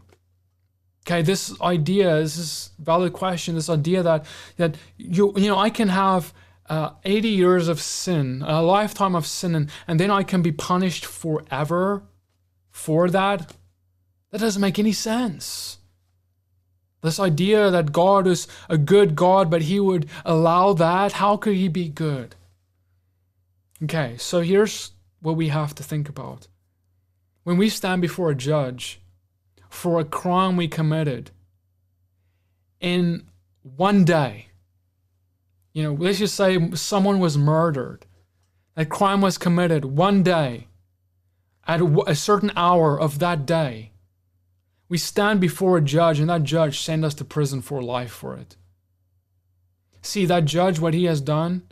Okay, 1.05 1.21
this 1.21 1.53
idea, 1.61 2.21
this 2.21 2.38
is 2.38 2.71
a 2.79 2.82
valid 2.82 3.13
question, 3.13 3.53
this 3.53 3.69
idea 3.69 4.01
that 4.01 4.25
that 4.57 4.77
you 4.97 5.32
you 5.36 5.47
know 5.47 5.59
I 5.59 5.69
can 5.69 5.89
have 5.89 6.34
uh, 6.67 6.93
80 7.05 7.29
years 7.29 7.67
of 7.67 7.79
sin, 7.79 8.43
a 8.43 8.63
lifetime 8.63 9.13
of 9.13 9.27
sin, 9.27 9.53
and, 9.53 9.69
and 9.88 9.99
then 9.99 10.09
I 10.09 10.23
can 10.23 10.41
be 10.41 10.51
punished 10.51 11.05
forever 11.05 12.01
for 12.71 13.11
that. 13.11 13.55
That 14.32 14.41
doesn't 14.41 14.59
make 14.59 14.79
any 14.79 14.93
sense. 14.93 15.77
This 17.02 17.20
idea 17.20 17.72
that 17.72 17.91
God 17.91 18.28
is 18.28 18.47
a 18.70 18.78
good 18.78 19.16
God, 19.16 19.49
but 19.49 19.64
He 19.64 19.80
would 19.80 20.08
allow 20.24 20.74
that, 20.74 21.14
how 21.14 21.38
could 21.38 21.56
He 21.56 21.68
be 21.68 21.89
good? 21.89 22.36
Okay, 23.84 24.16
so 24.18 24.41
here's 24.41 24.91
what 25.22 25.36
we 25.36 25.47
have 25.49 25.74
to 25.76 25.84
think 25.84 26.08
about. 26.08 26.47
When 27.43 27.58
we 27.58 27.70
stand 27.70 28.02
before 28.02 28.30
a 28.30 28.36
judge 28.36 29.02
for 29.70 29.99
a 29.99 30.06
crime 30.06 30.58
we 30.58 30.68
committed, 30.68 31.32
in 32.80 33.28
one 33.64 34.04
day, 34.06 34.47
you 35.74 35.84
know, 35.84 35.93
let's 35.93 36.20
just 36.20 36.36
say 36.36 36.72
someone 36.74 37.20
was 37.20 37.38
murdered, 37.38 38.06
that 38.76 38.89
crime 38.89 39.22
was 39.22 39.38
committed 39.38 39.86
one 39.86 40.24
day, 40.24 40.68
at 41.68 41.82
a 42.08 42.16
certain 42.16 42.52
hour 42.56 42.99
of 42.99 43.20
that 43.20 43.45
day, 43.45 43.91
we 44.91 44.97
stand 44.97 45.39
before 45.39 45.77
a 45.77 45.81
judge 45.81 46.19
and 46.19 46.29
that 46.29 46.43
judge 46.43 46.81
send 46.81 47.05
us 47.05 47.13
to 47.13 47.23
prison 47.23 47.61
for 47.61 47.81
life 47.81 48.11
for 48.11 48.35
it. 48.35 48.57
See, 50.01 50.25
that 50.25 50.43
judge, 50.43 50.81
what 50.81 50.93
he 50.93 51.05
has 51.05 51.21
done 51.21 51.71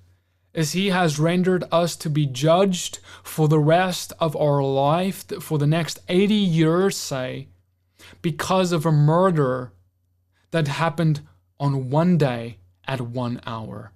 is 0.54 0.72
he 0.72 0.88
has 0.88 1.20
rendered 1.20 1.66
us 1.70 1.98
to 1.98 2.10
be 2.10 2.26
judged 2.26 3.00
for 3.22 3.50
the 3.50 3.60
rest 3.60 4.14
of 4.22 4.38
our 4.38 4.64
life, 4.64 5.26
for 5.42 5.58
the 5.58 5.68
next 5.68 6.00
80 6.08 6.34
years, 6.34 6.96
say, 6.96 7.50
because 8.22 8.72
of 8.72 8.86
a 8.86 8.92
murder 8.92 9.74
that 10.52 10.70
happened 10.70 11.20
on 11.60 11.90
one 11.90 12.18
day 12.18 12.60
at 12.88 13.02
one 13.02 13.42
hour. 13.46 13.92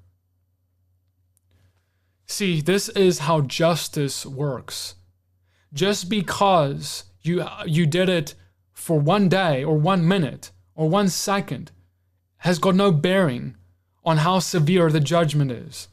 See, 2.26 2.59
this 2.59 2.89
is 2.89 3.19
how 3.19 3.39
justice 3.39 4.26
works. 4.26 4.95
Just 5.71 6.09
because 6.09 7.05
you, 7.21 7.45
you 7.65 7.86
did 7.86 8.09
it 8.09 8.36
for 8.84 9.00
one 9.00 9.30
day 9.30 9.64
or 9.64 9.78
one 9.78 10.06
minute 10.06 10.52
or 10.76 10.90
one 10.90 11.08
second 11.08 11.72
has 12.40 12.60
got 12.60 12.76
no 12.76 12.92
bearing 12.92 13.56
on 14.04 14.18
how 14.18 14.40
severe 14.40 14.90
the 14.90 15.00
judgment 15.00 15.50
is. 15.50 15.88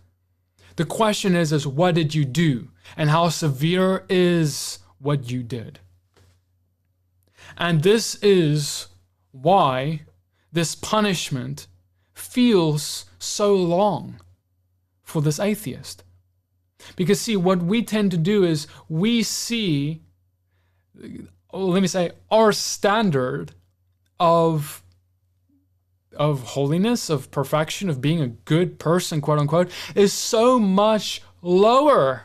The 0.74 0.84
question 0.84 1.36
is, 1.36 1.52
is 1.52 1.68
what 1.68 1.94
did 1.94 2.16
you 2.16 2.24
do? 2.24 2.70
And 2.96 3.08
how 3.08 3.28
severe 3.28 4.04
is 4.08 4.80
what 4.98 5.30
you 5.30 5.44
did? 5.44 5.78
And 7.56 7.84
this 7.84 8.16
is 8.16 8.88
why 9.30 10.02
this 10.52 10.74
punishment 10.74 11.68
feels 12.12 13.04
so 13.20 13.54
long 13.54 14.18
for 15.04 15.22
this 15.22 15.38
atheist. 15.38 16.02
Because, 16.96 17.20
see, 17.20 17.36
what 17.36 17.62
we 17.62 17.84
tend 17.84 18.10
to 18.10 18.16
do 18.16 18.42
is 18.42 18.66
we 18.88 19.22
see, 19.22 20.02
let 21.52 21.82
me 21.82 21.88
say, 21.88 22.12
our 22.30 22.52
standard 22.52 23.52
of 24.18 24.82
of 26.16 26.42
holiness, 26.42 27.08
of 27.08 27.30
perfection, 27.30 27.88
of 27.88 28.00
being 28.00 28.20
a 28.20 28.28
good 28.28 28.78
person, 28.78 29.20
quote 29.20 29.38
unquote, 29.38 29.70
is 29.94 30.12
so 30.12 30.58
much 30.58 31.22
lower 31.40 32.24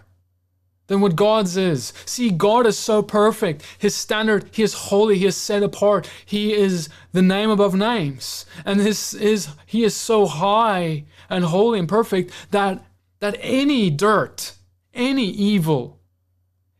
than 0.88 1.02
what 1.02 1.16
God's 1.16 1.58
is. 1.58 1.94
See, 2.06 2.30
God 2.30 2.68
is 2.68 2.78
so 2.78 3.02
perfect. 3.02 3.64
His 3.78 3.96
standard, 3.96 4.50
He 4.52 4.64
is 4.64 4.74
holy, 4.74 5.18
He 5.18 5.26
is 5.26 5.38
set 5.38 5.64
apart, 5.64 6.10
He 6.26 6.54
is 6.54 6.90
the 7.12 7.22
name 7.22 7.50
above 7.50 7.76
names. 7.76 8.46
And 8.66 8.80
his, 8.80 9.12
his, 9.12 9.50
He 9.66 9.84
is 9.84 9.96
so 9.96 10.26
high 10.26 11.06
and 11.30 11.46
holy 11.46 11.80
and 11.80 11.90
perfect 11.90 12.32
that, 12.52 12.84
that 13.20 13.38
any 13.40 13.90
dirt, 13.90 14.54
any 14.94 15.28
evil 15.28 16.00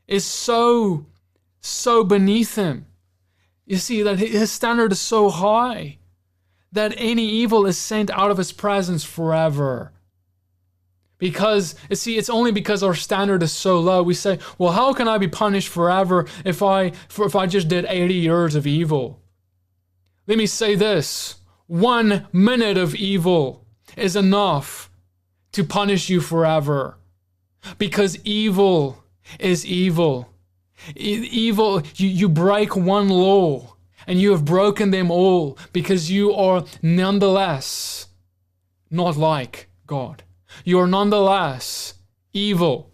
is 0.08 0.24
so, 0.24 1.06
so 1.66 2.04
beneath 2.04 2.56
Him. 2.56 2.86
You 3.66 3.78
see, 3.78 4.02
that 4.04 4.20
His 4.20 4.52
standard 4.52 4.92
is 4.92 5.02
so 5.02 5.30
high 5.30 5.98
that 6.76 6.94
any 6.98 7.26
evil 7.26 7.66
is 7.66 7.78
sent 7.78 8.12
out 8.12 8.30
of 8.30 8.38
his 8.38 8.52
presence 8.52 9.04
forever. 9.04 9.92
Because, 11.18 11.74
you 11.90 11.96
see, 11.96 12.18
it's 12.18 12.30
only 12.30 12.52
because 12.52 12.84
our 12.84 12.94
standard 12.94 13.42
is 13.42 13.54
so 13.54 13.80
low. 13.80 14.04
We 14.04 14.14
say, 14.14 14.40
well, 14.58 14.74
how 14.74 14.94
can 14.94 15.08
I 15.08 15.18
be 15.18 15.30
punished 15.30 15.70
forever 15.70 16.28
if 16.44 16.62
I, 16.62 16.92
if 17.18 17.36
I 17.36 17.48
just 17.48 17.70
did 17.70 17.86
80 17.86 18.14
years 18.14 18.56
of 18.56 18.68
evil? 18.68 19.22
Let 20.28 20.38
me 20.38 20.46
say 20.46 20.76
this 20.76 21.36
one 21.68 22.28
minute 22.34 22.78
of 22.78 22.94
evil 22.94 23.66
is 23.96 24.18
enough 24.18 24.92
to 25.54 25.64
punish 25.64 26.10
you 26.10 26.20
forever. 26.20 26.98
Because 27.78 28.20
evil 28.26 29.04
is 29.40 29.66
evil. 29.66 30.30
Evil, 30.96 31.82
you, 31.96 32.08
you 32.08 32.30
break 32.30 32.76
one 32.76 33.10
law 33.10 33.76
and 34.08 34.20
you 34.20 34.32
have 34.32 34.46
broken 34.46 34.92
them 34.92 35.10
all 35.10 35.58
because 35.74 36.12
you 36.12 36.34
are 36.34 36.66
nonetheless 36.82 38.08
not 38.92 39.18
like 39.18 39.68
God. 39.88 40.24
You 40.64 40.80
are 40.80 40.88
nonetheless 40.88 41.96
evil. 42.34 42.92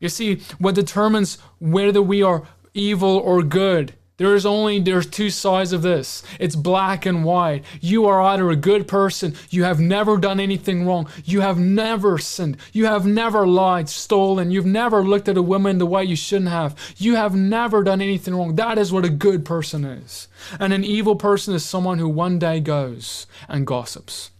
You 0.00 0.08
see, 0.08 0.42
what 0.58 0.74
determines 0.74 1.38
whether 1.58 2.02
we 2.02 2.22
are 2.22 2.46
evil 2.72 3.16
or 3.18 3.42
good 3.42 3.94
there 4.16 4.34
is 4.36 4.46
only 4.46 4.78
there's 4.78 5.06
two 5.06 5.28
sides 5.28 5.72
of 5.72 5.82
this. 5.82 6.22
It's 6.38 6.54
black 6.54 7.04
and 7.04 7.24
white. 7.24 7.64
You 7.80 8.06
are 8.06 8.20
either 8.20 8.48
a 8.50 8.56
good 8.56 8.86
person, 8.86 9.34
you 9.50 9.64
have 9.64 9.80
never 9.80 10.16
done 10.18 10.38
anything 10.38 10.86
wrong, 10.86 11.08
you 11.24 11.40
have 11.40 11.58
never 11.58 12.18
sinned, 12.18 12.58
you 12.72 12.86
have 12.86 13.06
never 13.06 13.46
lied, 13.46 13.88
stolen, 13.88 14.52
you've 14.52 14.66
never 14.66 15.02
looked 15.02 15.28
at 15.28 15.36
a 15.36 15.42
woman 15.42 15.78
the 15.78 15.86
way 15.86 16.04
you 16.04 16.16
shouldn't 16.16 16.50
have. 16.50 16.76
You 16.96 17.16
have 17.16 17.34
never 17.34 17.82
done 17.82 18.00
anything 18.00 18.34
wrong. 18.34 18.54
That 18.54 18.78
is 18.78 18.92
what 18.92 19.04
a 19.04 19.10
good 19.10 19.44
person 19.44 19.84
is. 19.84 20.28
And 20.60 20.72
an 20.72 20.84
evil 20.84 21.16
person 21.16 21.54
is 21.54 21.64
someone 21.64 21.98
who 21.98 22.08
one 22.08 22.38
day 22.38 22.60
goes 22.60 23.26
and 23.48 23.66
gossips. 23.66 24.30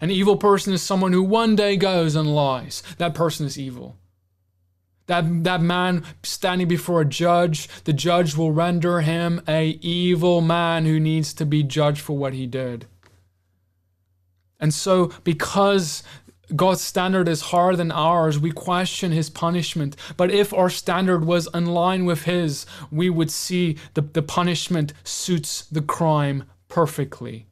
An 0.00 0.10
evil 0.10 0.36
person 0.36 0.72
is 0.72 0.82
someone 0.82 1.12
who 1.12 1.22
one 1.22 1.56
day 1.56 1.76
goes 1.76 2.14
and 2.14 2.34
lies. 2.34 2.82
That 2.98 3.14
person 3.14 3.46
is 3.46 3.58
evil. 3.58 3.96
That, 5.12 5.44
that 5.44 5.60
man 5.60 6.04
standing 6.22 6.68
before 6.68 7.02
a 7.02 7.04
judge, 7.04 7.68
the 7.84 7.92
judge 7.92 8.34
will 8.34 8.50
render 8.50 9.02
him 9.02 9.42
a 9.46 9.78
evil 9.82 10.40
man 10.40 10.86
who 10.86 10.98
needs 10.98 11.34
to 11.34 11.44
be 11.44 11.62
judged 11.62 12.00
for 12.00 12.16
what 12.16 12.32
he 12.32 12.46
did. 12.46 12.86
And 14.58 14.72
so, 14.72 15.12
because 15.22 16.02
God's 16.56 16.80
standard 16.80 17.28
is 17.28 17.42
higher 17.42 17.76
than 17.76 17.92
ours, 17.92 18.38
we 18.38 18.52
question 18.52 19.12
his 19.12 19.28
punishment. 19.28 19.96
But 20.16 20.30
if 20.30 20.54
our 20.54 20.70
standard 20.70 21.26
was 21.26 21.46
in 21.52 21.66
line 21.66 22.06
with 22.06 22.22
his, 22.22 22.64
we 22.90 23.10
would 23.10 23.30
see 23.30 23.76
the, 23.92 24.00
the 24.00 24.22
punishment 24.22 24.94
suits 25.04 25.66
the 25.66 25.82
crime 25.82 26.44
perfectly. 26.68 27.48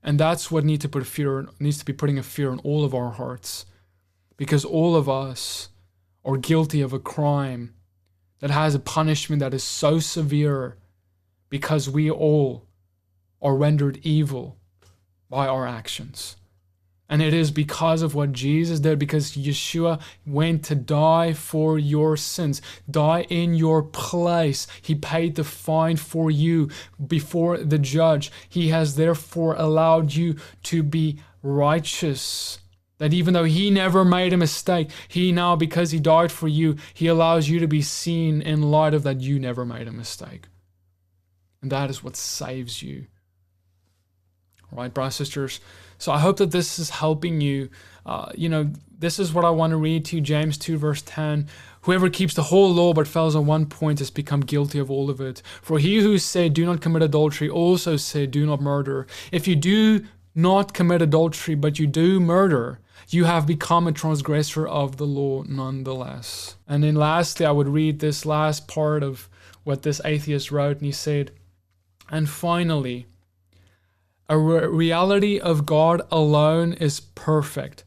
And 0.00 0.20
that's 0.20 0.48
what 0.48 0.64
need 0.64 0.80
to 0.82 0.88
put 0.88 1.08
fear 1.08 1.48
needs 1.58 1.78
to 1.78 1.84
be 1.84 1.92
putting 1.92 2.20
a 2.20 2.22
fear 2.22 2.52
in 2.52 2.60
all 2.60 2.84
of 2.84 2.94
our 2.94 3.10
hearts. 3.10 3.66
Because 4.36 4.64
all 4.64 4.94
of 4.94 5.08
us 5.08 5.70
or 6.24 6.38
guilty 6.38 6.80
of 6.80 6.92
a 6.92 6.98
crime 6.98 7.74
that 8.40 8.50
has 8.50 8.74
a 8.74 8.80
punishment 8.80 9.40
that 9.40 9.54
is 9.54 9.62
so 9.62 10.00
severe 10.00 10.76
because 11.48 11.88
we 11.88 12.10
all 12.10 12.66
are 13.40 13.54
rendered 13.54 13.98
evil 14.02 14.56
by 15.30 15.46
our 15.46 15.66
actions. 15.66 16.36
And 17.08 17.20
it 17.20 17.34
is 17.34 17.50
because 17.50 18.00
of 18.00 18.14
what 18.14 18.32
Jesus 18.32 18.80
did, 18.80 18.98
because 18.98 19.36
Yeshua 19.36 20.00
went 20.26 20.64
to 20.64 20.74
die 20.74 21.34
for 21.34 21.78
your 21.78 22.16
sins, 22.16 22.62
die 22.90 23.22
in 23.28 23.54
your 23.54 23.82
place. 23.82 24.66
He 24.80 24.94
paid 24.94 25.36
the 25.36 25.44
fine 25.44 25.98
for 25.98 26.30
you 26.30 26.70
before 27.06 27.58
the 27.58 27.78
judge. 27.78 28.32
He 28.48 28.68
has 28.70 28.96
therefore 28.96 29.54
allowed 29.56 30.14
you 30.14 30.36
to 30.64 30.82
be 30.82 31.20
righteous 31.42 32.58
that 32.98 33.12
even 33.12 33.34
though 33.34 33.44
he 33.44 33.70
never 33.70 34.04
made 34.04 34.32
a 34.32 34.36
mistake, 34.36 34.90
he 35.08 35.32
now, 35.32 35.56
because 35.56 35.90
he 35.90 35.98
died 35.98 36.30
for 36.30 36.48
you, 36.48 36.76
he 36.92 37.06
allows 37.06 37.48
you 37.48 37.58
to 37.60 37.66
be 37.66 37.82
seen 37.82 38.40
in 38.40 38.70
light 38.70 38.94
of 38.94 39.02
that 39.02 39.20
you 39.20 39.38
never 39.38 39.64
made 39.64 39.88
a 39.88 39.92
mistake. 39.92 40.48
And 41.60 41.72
that 41.72 41.90
is 41.90 42.04
what 42.04 42.16
saves 42.16 42.82
you. 42.82 43.06
All 44.70 44.82
right, 44.82 44.92
brothers 44.92 45.14
sisters. 45.14 45.60
So 45.98 46.12
I 46.12 46.18
hope 46.18 46.36
that 46.38 46.50
this 46.50 46.78
is 46.78 46.90
helping 46.90 47.40
you. 47.40 47.70
Uh, 48.04 48.30
you 48.34 48.48
know, 48.48 48.70
this 48.98 49.18
is 49.18 49.32
what 49.32 49.44
I 49.44 49.50
want 49.50 49.70
to 49.70 49.76
read 49.76 50.04
to 50.06 50.16
you 50.16 50.22
James 50.22 50.58
2, 50.58 50.76
verse 50.76 51.02
10. 51.02 51.48
Whoever 51.82 52.08
keeps 52.10 52.34
the 52.34 52.44
whole 52.44 52.72
law 52.72 52.92
but 52.92 53.08
fails 53.08 53.36
on 53.36 53.46
one 53.46 53.66
point 53.66 53.98
has 53.98 54.10
become 54.10 54.40
guilty 54.40 54.78
of 54.78 54.90
all 54.90 55.10
of 55.10 55.20
it. 55.20 55.42
For 55.62 55.78
he 55.78 55.98
who 55.98 56.18
said, 56.18 56.54
Do 56.54 56.66
not 56.66 56.80
commit 56.80 57.02
adultery, 57.02 57.48
also 57.48 57.96
said, 57.96 58.30
Do 58.30 58.46
not 58.46 58.60
murder. 58.60 59.06
If 59.32 59.46
you 59.46 59.56
do 59.56 60.04
not 60.34 60.74
commit 60.74 61.02
adultery, 61.02 61.54
but 61.54 61.78
you 61.78 61.86
do 61.86 62.20
murder, 62.20 62.80
you 63.08 63.24
have 63.24 63.46
become 63.46 63.86
a 63.86 63.92
transgressor 63.92 64.66
of 64.66 64.96
the 64.96 65.06
law 65.06 65.42
nonetheless. 65.42 66.56
And 66.66 66.84
then 66.84 66.94
lastly, 66.94 67.46
I 67.46 67.50
would 67.50 67.68
read 67.68 67.98
this 67.98 68.24
last 68.24 68.66
part 68.66 69.02
of 69.02 69.28
what 69.62 69.82
this 69.82 70.00
atheist 70.04 70.50
wrote, 70.50 70.78
and 70.78 70.86
he 70.86 70.92
said, 70.92 71.32
And 72.10 72.28
finally, 72.28 73.06
a 74.28 74.38
re- 74.38 74.66
reality 74.66 75.38
of 75.38 75.66
God 75.66 76.02
alone 76.10 76.72
is 76.74 77.00
perfect. 77.00 77.84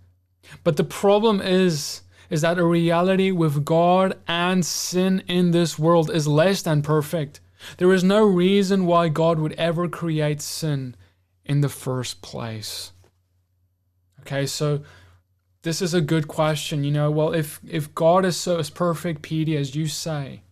But 0.64 0.78
the 0.78 0.84
problem 0.84 1.42
is, 1.42 2.02
is 2.30 2.42
that 2.42 2.60
a 2.60 2.66
reality 2.66 3.32
with 3.32 3.66
God 3.66 4.18
and 4.28 4.66
sin 4.66 5.24
in 5.28 5.52
this 5.52 5.80
world 5.80 6.10
is 6.12 6.28
less 6.28 6.62
than 6.62 6.82
perfect. 6.82 7.40
There 7.78 7.94
is 7.94 8.04
no 8.04 8.24
reason 8.24 8.86
why 8.86 9.10
God 9.10 9.40
would 9.40 9.54
ever 9.54 9.88
create 9.88 10.42
sin 10.42 10.96
in 11.46 11.62
the 11.62 11.70
first 11.70 12.22
place. 12.22 12.92
Okay, 14.22 14.46
so 14.46 14.82
this 15.68 15.82
is 15.82 15.94
a 15.94 16.00
good 16.00 16.30
question. 16.30 16.86
You 16.86 16.92
know, 16.92 17.12
well, 17.12 17.34
if 17.34 17.60
if 17.68 17.94
God 17.94 18.24
is 18.24 18.38
so 18.38 18.58
as 18.58 18.70
perfect, 18.70 19.22
Petey, 19.22 19.58
as 19.58 19.76
you 19.76 19.88
say, 19.88 20.44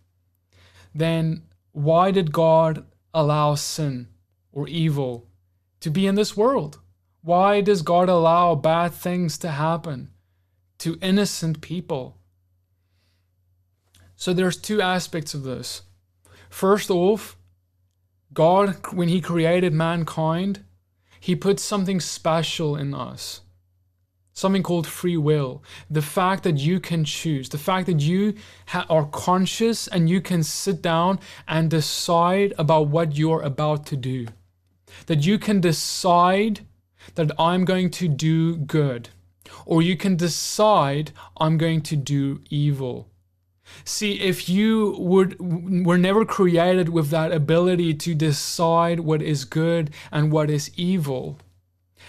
then 0.94 1.42
why 1.72 2.10
did 2.10 2.32
God 2.32 2.84
allow 3.14 3.54
sin 3.54 4.08
or 4.52 4.68
evil 4.68 5.26
to 5.80 5.90
be 5.90 6.06
in 6.06 6.16
this 6.16 6.36
world? 6.36 6.80
Why 7.22 7.62
does 7.62 7.80
God 7.80 8.10
allow 8.10 8.54
bad 8.54 8.92
things 8.92 9.38
to 9.38 9.48
happen 9.48 10.10
to 10.78 10.98
innocent 11.00 11.62
people? 11.62 12.18
So 14.16 14.34
there's 14.34 14.56
two 14.56 14.82
aspects 14.82 15.32
of 15.32 15.44
this. 15.44 15.82
First 16.50 16.90
off, 16.90 17.36
God, 18.34 18.76
when 18.92 19.08
He 19.08 19.20
created 19.22 19.72
mankind, 19.72 20.64
He 21.20 21.34
put 21.34 21.58
something 21.58 22.00
special 22.00 22.76
in 22.76 22.94
us. 22.94 23.40
Something 24.36 24.62
called 24.62 24.86
free 24.86 25.16
will. 25.16 25.62
The 25.88 26.02
fact 26.02 26.42
that 26.42 26.58
you 26.58 26.78
can 26.78 27.06
choose, 27.06 27.48
the 27.48 27.56
fact 27.56 27.86
that 27.86 28.00
you 28.00 28.34
ha- 28.66 28.84
are 28.90 29.06
conscious 29.06 29.88
and 29.88 30.10
you 30.10 30.20
can 30.20 30.42
sit 30.42 30.82
down 30.82 31.20
and 31.48 31.70
decide 31.70 32.52
about 32.58 32.88
what 32.88 33.16
you're 33.16 33.40
about 33.40 33.86
to 33.86 33.96
do. 33.96 34.26
That 35.06 35.24
you 35.24 35.38
can 35.38 35.62
decide 35.62 36.60
that 37.14 37.30
I'm 37.38 37.64
going 37.64 37.90
to 37.92 38.08
do 38.08 38.58
good, 38.58 39.08
or 39.64 39.80
you 39.80 39.96
can 39.96 40.16
decide 40.16 41.12
I'm 41.38 41.56
going 41.56 41.80
to 41.82 41.96
do 41.96 42.42
evil. 42.50 43.08
See, 43.86 44.20
if 44.20 44.50
you 44.50 44.96
would 44.98 45.40
were 45.86 45.96
never 45.96 46.26
created 46.26 46.90
with 46.90 47.08
that 47.08 47.32
ability 47.32 47.94
to 47.94 48.14
decide 48.14 49.00
what 49.00 49.22
is 49.22 49.46
good 49.46 49.94
and 50.12 50.30
what 50.30 50.50
is 50.50 50.70
evil, 50.76 51.38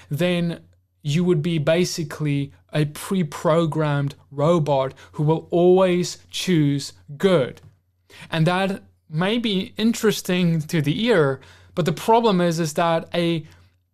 then 0.10 0.60
you 1.02 1.24
would 1.24 1.42
be 1.42 1.58
basically 1.58 2.52
a 2.74 2.86
pre-programmed 2.86 4.16
robot 4.32 4.94
who 5.14 5.24
will 5.24 5.48
always 5.52 6.18
choose 6.30 6.94
good. 7.18 7.62
And 8.30 8.46
that 8.48 8.84
may 9.10 9.38
be 9.38 9.74
interesting 9.78 10.62
to 10.62 10.82
the 10.82 11.06
ear, 11.06 11.40
but 11.76 11.86
the 11.86 11.94
problem 11.94 12.42
is 12.42 12.60
is 12.60 12.74
that 12.74 13.08
a 13.14 13.46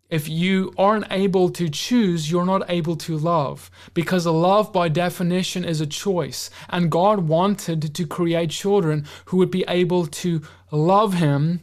if 0.10 0.30
you 0.30 0.72
aren't 0.78 1.08
able 1.10 1.50
to 1.50 1.68
choose, 1.70 2.30
you're 2.30 2.46
not 2.46 2.70
able 2.70 2.96
to 2.98 3.18
love. 3.18 3.72
Because 3.96 4.28
love, 4.28 4.72
by 4.72 4.88
definition, 4.88 5.66
is 5.66 5.82
a 5.82 5.88
choice. 5.88 6.52
And 6.70 6.92
God 6.92 7.28
wanted 7.28 7.96
to 7.96 8.06
create 8.06 8.52
children 8.52 9.08
who 9.26 9.38
would 9.38 9.50
be 9.50 9.66
able 9.68 10.06
to 10.06 10.44
love 10.72 11.16
Him 11.16 11.62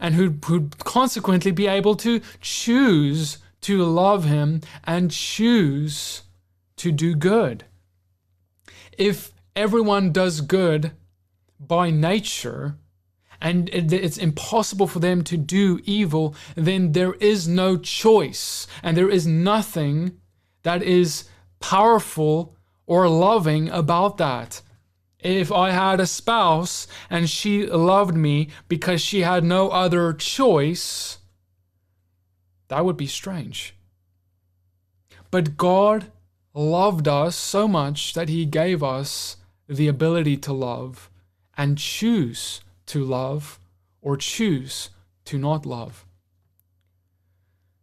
and 0.00 0.16
who 0.16 0.34
would 0.48 0.78
consequently 0.80 1.52
be 1.52 1.68
able 1.68 1.94
to 1.96 2.20
choose 2.40 3.38
to 3.62 3.84
love 3.84 4.24
Him 4.24 4.60
and 4.84 5.10
choose 5.10 6.22
to 6.76 6.92
do 6.92 7.14
good. 7.14 7.64
If 8.98 9.32
everyone 9.56 10.12
does 10.12 10.40
good 10.40 10.92
by 11.58 11.90
nature, 11.90 12.76
and 13.40 13.68
it's 13.72 14.18
impossible 14.18 14.86
for 14.86 15.00
them 15.00 15.24
to 15.24 15.36
do 15.36 15.80
evil, 15.84 16.36
then 16.54 16.92
there 16.92 17.14
is 17.14 17.48
no 17.48 17.76
choice 17.76 18.68
and 18.84 18.96
there 18.96 19.10
is 19.10 19.26
nothing 19.26 20.20
that 20.62 20.82
is 20.82 21.24
powerful 21.58 22.56
or 22.86 23.08
loving 23.08 23.68
about 23.70 24.16
that. 24.18 24.62
If 25.18 25.50
I 25.50 25.70
had 25.70 25.98
a 25.98 26.06
spouse 26.06 26.86
and 27.10 27.28
she 27.28 27.66
loved 27.66 28.14
me 28.16 28.48
because 28.68 29.00
she 29.00 29.22
had 29.22 29.42
no 29.42 29.70
other 29.70 30.12
choice, 30.12 31.18
that 32.72 32.86
would 32.86 32.96
be 32.96 33.06
strange. 33.06 33.74
But 35.30 35.58
God 35.58 36.10
loved 36.54 37.06
us 37.06 37.36
so 37.36 37.68
much 37.68 38.14
that 38.14 38.30
He 38.30 38.46
gave 38.46 38.82
us 38.82 39.36
the 39.68 39.88
ability 39.88 40.38
to 40.38 40.54
love 40.54 41.10
and 41.54 41.76
choose 41.76 42.62
to 42.86 43.04
love 43.04 43.60
or 44.00 44.16
choose 44.16 44.88
to 45.26 45.36
not 45.36 45.66
love. 45.66 46.06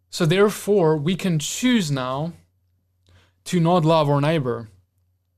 So, 0.10 0.26
therefore, 0.26 0.98
we 0.98 1.16
can 1.16 1.38
choose 1.38 1.92
now 1.92 2.34
to 3.46 3.60
not 3.60 3.86
love 3.86 4.10
our 4.10 4.20
neighbor. 4.20 4.70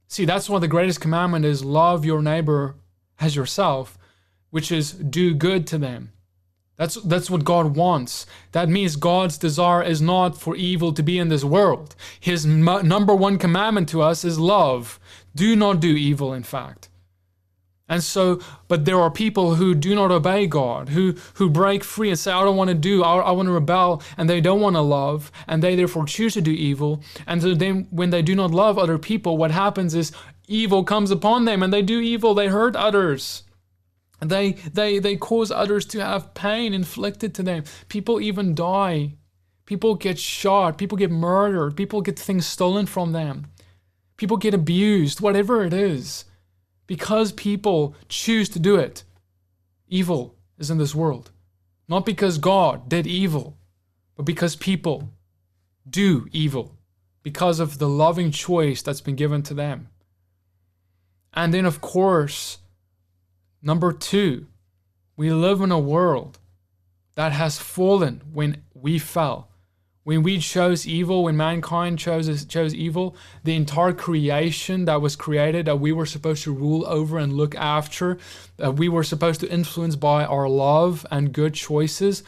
See, 0.08 0.24
that's 0.24 0.50
why 0.50 0.60
the 0.60 0.70
greatest 0.70 1.02
commandment 1.02 1.44
is 1.44 1.66
love 1.66 2.06
your 2.06 2.22
neighbor 2.22 2.76
as 3.20 3.36
yourself, 3.36 3.98
which 4.50 4.72
is 4.72 4.94
do 4.94 5.34
good 5.34 5.68
to 5.68 5.78
them. 5.78 6.14
That's, 6.82 6.96
that's 6.96 7.30
what 7.30 7.46
God 7.46 7.76
wants. 7.76 8.26
That 8.54 8.68
means 8.68 8.96
God's 8.96 9.38
desire 9.38 9.84
is 9.84 10.02
not 10.02 10.36
for 10.36 10.56
evil 10.56 10.92
to 10.94 11.04
be 11.04 11.20
in 11.20 11.30
this 11.30 11.44
world. 11.44 11.96
His 12.20 12.44
number 12.44 13.14
one 13.14 13.38
commandment 13.38 13.88
to 13.90 14.02
us 14.02 14.26
is 14.26 14.40
love. 14.40 15.00
Do 15.36 15.56
not 15.56 15.80
do 15.80 15.90
evil, 15.90 16.34
in 16.34 16.42
fact. 16.42 16.90
And 17.88 18.04
so, 18.04 18.40
but 18.68 18.86
there 18.86 19.00
are 19.00 19.12
people 19.12 19.54
who 19.54 19.76
do 19.76 19.94
not 19.94 20.10
obey 20.10 20.48
God, 20.48 20.90
who, 20.90 21.14
who 21.36 21.52
break 21.52 21.84
free 21.84 22.10
and 22.10 22.18
say, 22.18 22.32
I 22.32 22.44
don't 22.44 22.58
want 22.58 22.70
to 22.70 22.74
do, 22.74 23.04
I, 23.04 23.18
I 23.18 23.32
want 23.32 23.46
to 23.46 23.54
rebel, 23.54 24.02
and 24.18 24.28
they 24.28 24.42
don't 24.42 24.60
want 24.60 24.76
to 24.76 24.82
love, 24.82 25.32
and 25.48 25.62
they 25.62 25.76
therefore 25.76 26.06
choose 26.06 26.34
to 26.34 26.42
do 26.42 26.50
evil. 26.50 27.04
And 27.28 27.44
so 27.44 27.54
then, 27.54 27.90
when 27.92 28.10
they 28.10 28.24
do 28.24 28.34
not 28.34 28.50
love 28.50 28.80
other 28.80 28.98
people, 28.98 29.38
what 29.38 29.52
happens 29.52 29.94
is 29.94 30.14
evil 30.48 30.84
comes 30.84 31.12
upon 31.12 31.46
them, 31.46 31.62
and 31.62 31.72
they 31.72 31.84
do 31.84 32.00
evil, 32.00 32.34
they 32.34 32.48
hurt 32.48 32.76
others. 32.76 33.44
They, 34.22 34.52
they, 34.52 35.00
they 35.00 35.16
cause 35.18 35.52
others 35.52 35.86
to 35.88 36.06
have 36.06 36.34
pain 36.34 36.74
inflicted 36.74 37.34
to 37.36 37.44
them. 37.44 37.64
People 37.90 38.22
even 38.22 38.56
die. 38.56 39.16
People 39.66 39.96
get 39.96 40.20
shot. 40.20 40.78
People 40.78 40.98
get 40.98 41.12
murdered. 41.12 41.76
People 41.76 42.02
get 42.02 42.20
things 42.20 42.46
stolen 42.46 42.86
from 42.86 43.14
them. 43.14 43.48
People 44.18 44.38
get 44.38 44.54
abused, 44.54 45.22
whatever 45.22 45.64
it 45.64 45.74
is 45.74 46.26
because 46.92 47.32
people 47.32 47.96
choose 48.10 48.50
to 48.50 48.60
do 48.60 48.76
it. 48.76 49.06
Evil 49.88 50.36
is 50.58 50.70
in 50.70 50.78
this 50.78 50.94
world. 50.94 51.32
Not 51.88 52.06
because 52.06 52.38
God 52.38 52.90
did 52.90 53.08
evil, 53.08 53.56
but 54.18 54.24
because 54.24 54.58
people 54.58 55.14
do 55.90 56.28
evil 56.34 56.76
because 57.24 57.62
of 57.62 57.78
the 57.78 57.88
loving 57.88 58.30
choice 58.30 58.82
that's 58.82 59.00
been 59.00 59.16
given 59.16 59.42
to 59.44 59.54
them. 59.54 59.88
And 61.34 61.54
then, 61.54 61.64
of 61.64 61.80
course, 61.80 62.58
number 63.62 63.92
two, 63.92 64.48
we 65.16 65.32
live 65.32 65.62
in 65.62 65.72
a 65.72 65.80
world 65.80 66.40
that 67.16 67.32
has 67.32 67.60
fallen 67.60 68.22
when 68.32 68.64
we 68.74 68.98
fell. 68.98 69.50
When 70.04 70.24
we 70.24 70.40
chose 70.40 70.88
evil, 70.88 71.26
when 71.26 71.38
mankind 71.38 72.00
chose, 72.00 72.46
chose 72.46 72.74
evil, 72.74 73.16
the 73.44 73.56
entire 73.56 73.94
creation 73.94 74.86
that 74.86 75.00
was 75.00 75.16
created, 75.16 75.68
that 75.68 75.80
we 75.80 75.92
were 75.92 76.08
supposed 76.08 76.44
to 76.44 76.54
rule 76.54 76.86
over 76.88 77.20
and 77.20 77.34
look 77.34 77.54
after, 77.54 78.18
that 78.58 78.78
we 78.78 78.90
were 78.90 79.04
supposed 79.04 79.42
to 79.42 79.52
influence 79.52 79.96
by 79.96 80.26
our 80.26 80.50
love 80.50 81.06
and 81.12 81.34
good 81.34 81.54
choices, 81.54 82.24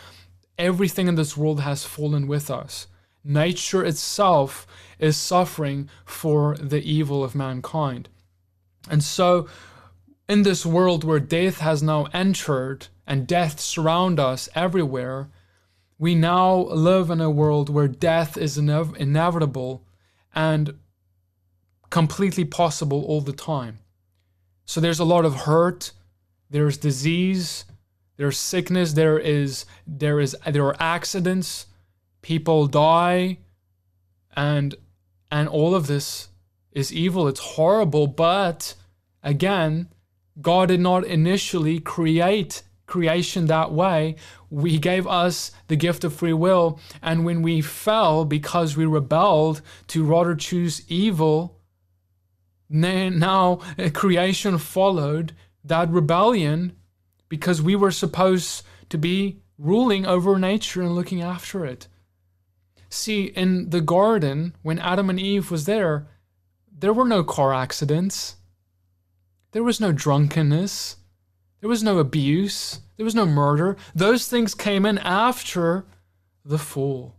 everything 0.60 1.08
in 1.08 1.16
this 1.16 1.36
world 1.36 1.62
has 1.62 1.84
fallen 1.84 2.28
with 2.28 2.52
us. 2.52 2.86
Nature 3.24 3.84
itself 3.84 4.68
is 5.00 5.18
suffering 5.18 5.90
for 6.06 6.56
the 6.58 6.84
evil 6.84 7.24
of 7.24 7.34
mankind. 7.34 8.08
And 8.88 9.04
so, 9.04 9.48
in 10.28 10.44
this 10.44 10.66
world 10.66 11.04
where 11.04 11.20
death 11.20 11.60
has 11.60 11.84
now 11.84 12.08
entered 12.14 12.88
and 13.06 13.28
death 13.28 13.60
surround 13.60 14.20
us 14.20 14.48
everywhere, 14.56 15.30
we 15.98 16.16
now 16.16 16.56
live 16.56 17.10
in 17.10 17.22
a 17.22 17.30
world 17.30 17.70
where 17.70 17.88
death 17.88 18.38
is 18.38 18.58
inev- 18.58 18.96
inevitable 18.98 19.86
and 20.34 20.74
completely 21.90 22.46
possible 22.46 23.04
all 23.06 23.22
the 23.22 23.34
time. 23.34 23.80
So 24.66 24.82
there's 24.82 25.00
a 25.00 25.06
lot 25.06 25.26
of 25.26 25.36
hurt, 25.36 25.92
there's 26.50 26.78
disease, 26.78 27.66
there's 28.18 28.38
sickness, 28.38 28.94
there 28.94 29.20
is 29.20 29.66
there 29.86 30.20
is 30.20 30.36
there 30.48 30.66
are 30.66 30.76
accidents, 30.80 31.66
people 32.22 32.68
die, 32.68 33.40
and 34.36 34.76
and 35.32 35.50
all 35.50 35.76
of 35.76 35.88
this 35.88 36.30
is 36.72 36.94
evil. 36.94 37.28
It's 37.28 37.40
horrible, 37.40 38.08
but 38.08 38.76
again, 39.22 39.90
God 40.42 40.70
did 40.70 40.80
not 40.80 41.06
initially 41.06 41.80
create 41.80 42.64
creation 42.86 43.46
that 43.48 43.72
way. 43.72 44.16
He 44.62 44.78
gave 44.78 45.08
us 45.08 45.52
the 45.68 45.76
gift 45.76 46.04
of 46.04 46.14
free 46.14 46.34
will. 46.34 46.80
And 47.02 47.26
when 47.26 47.42
we 47.42 47.62
fell 47.62 48.26
because 48.26 48.76
we 48.76 48.86
rebelled 48.86 49.62
to 49.88 50.04
rather 50.04 50.36
choose 50.36 50.84
evil, 50.90 51.60
now 52.70 53.60
creation 53.94 54.58
followed 54.58 55.34
that 55.64 55.90
rebellion 55.90 56.76
because 57.30 57.62
we 57.62 57.76
were 57.76 57.92
supposed 57.92 58.64
to 58.90 58.98
be 58.98 59.40
ruling 59.58 60.06
over 60.06 60.38
nature 60.38 60.82
and 60.82 60.94
looking 60.94 61.22
after 61.22 61.66
it. 61.66 61.88
See, 62.90 63.26
in 63.26 63.70
the 63.70 63.82
garden, 63.82 64.56
when 64.62 64.78
Adam 64.78 65.10
and 65.10 65.20
Eve 65.20 65.50
was 65.50 65.66
there, 65.66 66.08
there 66.72 66.94
were 66.94 67.08
no 67.08 67.24
car 67.24 67.54
accidents. 67.54 68.36
There 69.54 69.64
was 69.64 69.80
no 69.80 69.92
drunkenness. 69.92 70.98
There 71.62 71.70
was 71.70 71.84
no 71.84 72.00
abuse. 72.00 72.80
There 72.98 73.06
was 73.06 73.16
no 73.16 73.26
murder. 73.26 73.78
Those 73.96 74.28
things 74.28 74.54
came 74.56 74.86
in 74.86 74.98
after 74.98 75.86
the 76.44 76.58
fall. 76.58 77.16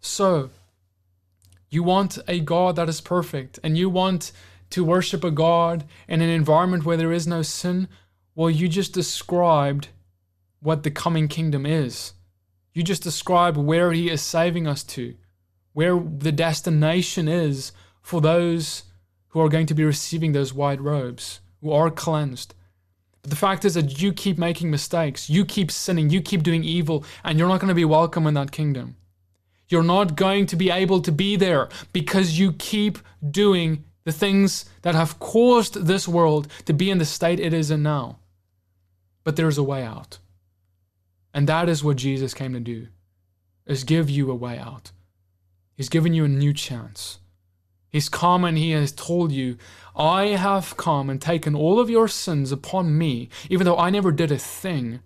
So, 0.00 0.50
you 1.70 1.82
want 1.82 2.18
a 2.28 2.40
God 2.40 2.76
that 2.76 2.88
is 2.88 3.00
perfect, 3.00 3.58
and 3.64 3.76
you 3.76 3.90
want 3.90 4.32
to 4.70 4.84
worship 4.84 5.24
a 5.24 5.30
God 5.30 5.84
in 6.06 6.20
an 6.20 6.28
environment 6.28 6.84
where 6.84 6.96
there 6.96 7.12
is 7.12 7.26
no 7.26 7.42
sin. 7.42 7.88
Well, 8.34 8.50
you 8.50 8.68
just 8.68 8.92
described 8.92 9.88
what 10.60 10.82
the 10.82 10.90
coming 10.90 11.26
kingdom 11.26 11.64
is. 11.66 12.12
You 12.74 12.82
just 12.82 13.02
described 13.02 13.56
where 13.56 13.92
He 13.92 14.10
is 14.10 14.20
saving 14.20 14.66
us 14.66 14.84
to, 14.84 15.14
where 15.72 15.98
the 15.98 16.32
destination 16.32 17.28
is 17.28 17.72
for 18.02 18.20
those 18.20 18.84
who 19.38 19.44
are 19.44 19.48
going 19.48 19.66
to 19.66 19.74
be 19.74 19.84
receiving 19.84 20.32
those 20.32 20.52
white 20.52 20.80
robes, 20.80 21.38
who 21.60 21.70
are 21.70 21.92
cleansed. 21.92 22.56
But 23.22 23.30
the 23.30 23.36
fact 23.36 23.64
is 23.64 23.74
that 23.74 24.02
you 24.02 24.12
keep 24.12 24.36
making 24.36 24.68
mistakes, 24.68 25.30
you 25.30 25.44
keep 25.44 25.70
sinning, 25.70 26.10
you 26.10 26.20
keep 26.20 26.42
doing 26.42 26.64
evil, 26.64 27.04
and 27.22 27.38
you're 27.38 27.46
not 27.46 27.60
going 27.60 27.68
to 27.68 27.74
be 27.74 27.84
welcome 27.84 28.26
in 28.26 28.34
that 28.34 28.50
kingdom. 28.50 28.96
You're 29.68 29.84
not 29.84 30.16
going 30.16 30.46
to 30.46 30.56
be 30.56 30.70
able 30.70 31.00
to 31.02 31.12
be 31.12 31.36
there 31.36 31.68
because 31.92 32.36
you 32.36 32.52
keep 32.54 32.98
doing 33.30 33.84
the 34.02 34.10
things 34.10 34.64
that 34.82 34.96
have 34.96 35.20
caused 35.20 35.86
this 35.86 36.08
world 36.08 36.48
to 36.64 36.72
be 36.72 36.90
in 36.90 36.98
the 36.98 37.04
state 37.04 37.38
it 37.38 37.52
is 37.52 37.70
in 37.70 37.84
now. 37.84 38.18
But 39.22 39.36
there's 39.36 39.58
a 39.58 39.62
way 39.62 39.84
out. 39.84 40.18
And 41.32 41.48
that 41.48 41.68
is 41.68 41.84
what 41.84 41.96
Jesus 41.96 42.34
came 42.34 42.54
to 42.54 42.60
do. 42.60 42.88
Is 43.66 43.84
give 43.84 44.10
you 44.10 44.32
a 44.32 44.34
way 44.34 44.58
out. 44.58 44.90
He's 45.76 45.88
given 45.88 46.12
you 46.12 46.24
a 46.24 46.28
new 46.28 46.52
chance. 46.52 47.20
He's 47.90 48.08
come 48.08 48.44
and 48.44 48.58
he 48.58 48.72
has 48.72 48.92
told 48.92 49.32
you, 49.32 49.56
I 49.96 50.26
have 50.26 50.76
come 50.76 51.08
and 51.08 51.20
taken 51.20 51.54
all 51.54 51.80
of 51.80 51.90
your 51.90 52.08
sins 52.08 52.52
upon 52.52 52.98
me, 52.98 53.28
even 53.48 53.64
though 53.64 53.78
I 53.78 53.90
never 53.90 54.12
did 54.12 54.30
a 54.30 54.38
thing. 54.38 55.00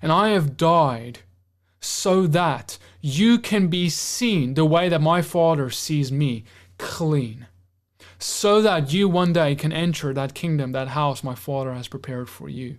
And 0.00 0.12
I 0.12 0.30
have 0.30 0.56
died 0.56 1.20
so 1.80 2.26
that 2.28 2.78
you 3.00 3.38
can 3.38 3.68
be 3.68 3.88
seen 3.88 4.54
the 4.54 4.64
way 4.64 4.88
that 4.88 5.02
my 5.02 5.22
Father 5.22 5.70
sees 5.70 6.12
me, 6.12 6.44
clean 6.78 7.46
so 8.22 8.62
that 8.62 8.92
you 8.92 9.08
one 9.08 9.32
day 9.32 9.54
can 9.54 9.72
enter 9.72 10.14
that 10.14 10.34
kingdom, 10.34 10.72
that 10.72 10.88
house 10.88 11.24
my 11.24 11.34
Father 11.34 11.74
has 11.74 11.88
prepared 11.88 12.28
for 12.28 12.48
you. 12.48 12.78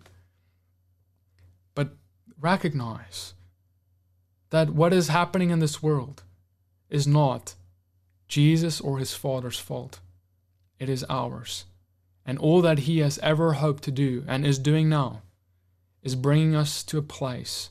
But 1.76 1.96
recognize 2.40 3.34
that 4.52 4.70
what 4.70 4.94
is 4.94 5.10
happening 5.10 5.50
in 5.50 5.60
this 5.60 5.84
world 5.84 6.24
is 6.90 7.06
not 7.06 7.56
Jesus 8.34 8.82
or 8.82 8.98
his 8.98 9.14
Father's 9.14 9.60
fault, 9.60 10.00
it 10.80 10.90
is 10.90 11.06
ours. 11.08 11.66
And 12.26 12.40
all 12.40 12.64
that 12.64 12.80
he 12.80 12.98
has 12.98 13.20
ever 13.20 13.54
hoped 13.54 13.84
to 13.84 13.92
do 13.92 14.24
and 14.28 14.44
is 14.44 14.58
doing 14.58 14.90
now 14.90 15.22
is 16.02 16.16
bringing 16.16 16.56
us 16.56 16.84
to 16.86 16.98
a 16.98 17.04
place 17.04 17.70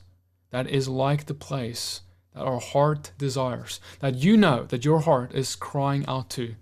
that 0.51 0.69
is 0.69 0.87
like 0.87 1.25
the 1.25 1.33
place 1.33 1.99
that 2.33 2.43
our 2.45 2.61
heart 2.61 3.11
desires, 3.17 3.81
that 3.99 4.15
you 4.15 4.37
know 4.37 4.63
that 4.63 4.85
your 4.85 5.01
heart 5.01 5.33
is 5.33 5.57
crying 5.57 6.05
out 6.07 6.29
to 6.29 6.55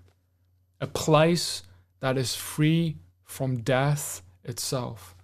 a 0.80 0.88
place 0.88 1.62
that 2.00 2.18
is 2.18 2.34
free 2.34 2.98
from 3.24 3.62
death 3.62 4.24
itself. 4.44 5.16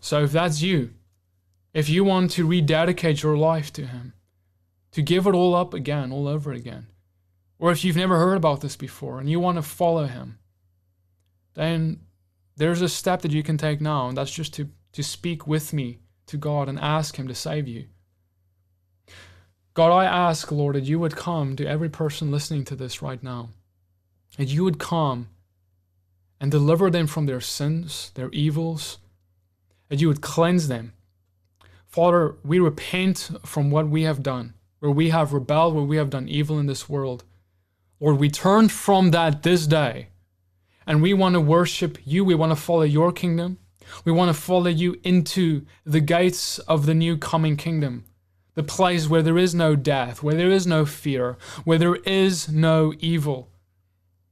So, 0.00 0.24
if 0.24 0.32
that's 0.32 0.60
you, 0.60 0.90
if 1.72 1.88
you 1.88 2.02
want 2.02 2.32
to 2.32 2.48
rededicate 2.48 3.22
your 3.22 3.36
life 3.36 3.72
to 3.74 3.86
Him, 3.86 4.14
to 4.92 5.02
give 5.02 5.26
it 5.26 5.34
all 5.34 5.54
up 5.54 5.74
again, 5.74 6.12
all 6.12 6.28
over 6.28 6.52
again, 6.52 6.86
or 7.58 7.70
if 7.70 7.84
you've 7.84 7.96
never 7.96 8.18
heard 8.18 8.36
about 8.36 8.60
this 8.60 8.76
before 8.76 9.20
and 9.20 9.30
you 9.30 9.38
want 9.40 9.56
to 9.56 9.62
follow 9.62 10.06
Him, 10.06 10.38
then 11.54 12.00
there's 12.56 12.82
a 12.82 12.88
step 12.88 13.22
that 13.22 13.32
you 13.32 13.42
can 13.42 13.56
take 13.56 13.80
now, 13.80 14.08
and 14.08 14.16
that's 14.16 14.32
just 14.32 14.54
to, 14.54 14.68
to 14.92 15.02
speak 15.02 15.46
with 15.46 15.72
me 15.72 15.98
to 16.26 16.36
God 16.36 16.68
and 16.68 16.78
ask 16.78 17.16
Him 17.16 17.28
to 17.28 17.34
save 17.34 17.68
you. 17.68 17.86
God, 19.74 19.92
I 19.92 20.04
ask, 20.04 20.50
Lord, 20.50 20.74
that 20.74 20.84
you 20.84 20.98
would 20.98 21.16
come 21.16 21.56
to 21.56 21.66
every 21.66 21.88
person 21.88 22.30
listening 22.30 22.64
to 22.64 22.76
this 22.76 23.02
right 23.02 23.22
now 23.22 23.50
that 24.36 24.48
you 24.48 24.64
would 24.64 24.78
come 24.78 25.28
and 26.40 26.50
deliver 26.50 26.90
them 26.90 27.06
from 27.06 27.26
their 27.26 27.40
sins, 27.40 28.10
their 28.14 28.30
evils, 28.30 28.98
that 29.88 30.00
you 30.00 30.08
would 30.08 30.20
cleanse 30.20 30.68
them. 30.68 30.92
Father, 31.86 32.36
we 32.44 32.58
repent 32.58 33.30
from 33.44 33.70
what 33.70 33.88
we 33.88 34.04
have 34.04 34.22
done, 34.22 34.54
where 34.80 34.90
we 34.90 35.10
have 35.10 35.32
rebelled, 35.32 35.74
where 35.74 35.84
we 35.84 35.96
have 35.96 36.10
done 36.10 36.28
evil 36.28 36.58
in 36.58 36.66
this 36.66 36.88
world. 36.88 37.24
Lord, 38.00 38.18
we 38.18 38.30
turn 38.30 38.68
from 38.68 39.10
that 39.10 39.42
this 39.42 39.66
day, 39.66 40.08
and 40.86 41.00
we 41.00 41.14
want 41.14 41.34
to 41.34 41.40
worship 41.40 41.98
you. 42.04 42.24
We 42.24 42.34
want 42.34 42.50
to 42.50 42.56
follow 42.56 42.82
your 42.82 43.12
kingdom. 43.12 43.58
We 44.04 44.12
want 44.12 44.34
to 44.34 44.40
follow 44.40 44.68
you 44.68 44.98
into 45.04 45.66
the 45.84 46.00
gates 46.00 46.58
of 46.60 46.86
the 46.86 46.94
new 46.94 47.18
coming 47.18 47.56
kingdom, 47.56 48.04
the 48.54 48.62
place 48.62 49.08
where 49.08 49.22
there 49.22 49.38
is 49.38 49.54
no 49.54 49.76
death, 49.76 50.22
where 50.22 50.34
there 50.34 50.50
is 50.50 50.66
no 50.66 50.86
fear, 50.86 51.36
where 51.64 51.78
there 51.78 51.96
is 51.96 52.48
no 52.48 52.94
evil. 53.00 53.48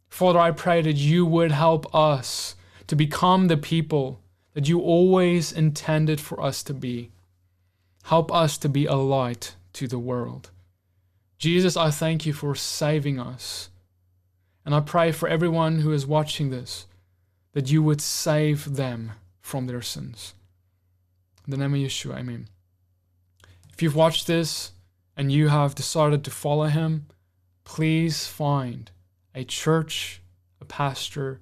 Father, 0.08 0.38
I 0.38 0.52
pray 0.52 0.80
that 0.80 0.96
you 0.96 1.26
would 1.26 1.52
help 1.52 1.94
us 1.94 2.54
to 2.86 2.96
become 2.96 3.48
the 3.48 3.58
people 3.58 4.22
that 4.54 4.68
you 4.68 4.80
always 4.80 5.52
intended 5.52 6.20
for 6.20 6.40
us 6.40 6.62
to 6.62 6.72
be. 6.72 7.10
Help 8.04 8.32
us 8.32 8.56
to 8.58 8.68
be 8.68 8.86
a 8.86 8.94
light 8.94 9.54
to 9.74 9.86
the 9.86 9.98
world. 9.98 10.50
Jesus, 11.38 11.76
I 11.76 11.90
thank 11.90 12.26
you 12.26 12.32
for 12.32 12.54
saving 12.54 13.18
us. 13.18 13.70
And 14.64 14.74
I 14.74 14.80
pray 14.80 15.12
for 15.12 15.28
everyone 15.28 15.80
who 15.80 15.92
is 15.92 16.06
watching 16.06 16.50
this 16.50 16.86
that 17.52 17.70
you 17.70 17.82
would 17.82 18.00
save 18.00 18.76
them 18.76 19.12
from 19.40 19.66
their 19.66 19.80
sins. 19.80 20.34
In 21.46 21.52
the 21.52 21.56
name 21.56 21.74
of 21.74 21.80
Yeshua, 21.80 22.18
amen. 22.18 22.48
If 23.72 23.82
you've 23.82 23.96
watched 23.96 24.26
this 24.26 24.72
and 25.16 25.32
you 25.32 25.48
have 25.48 25.74
decided 25.74 26.24
to 26.24 26.30
follow 26.30 26.66
him, 26.66 27.06
please 27.64 28.26
find 28.26 28.90
a 29.34 29.44
church, 29.44 30.20
a 30.60 30.64
pastor, 30.64 31.40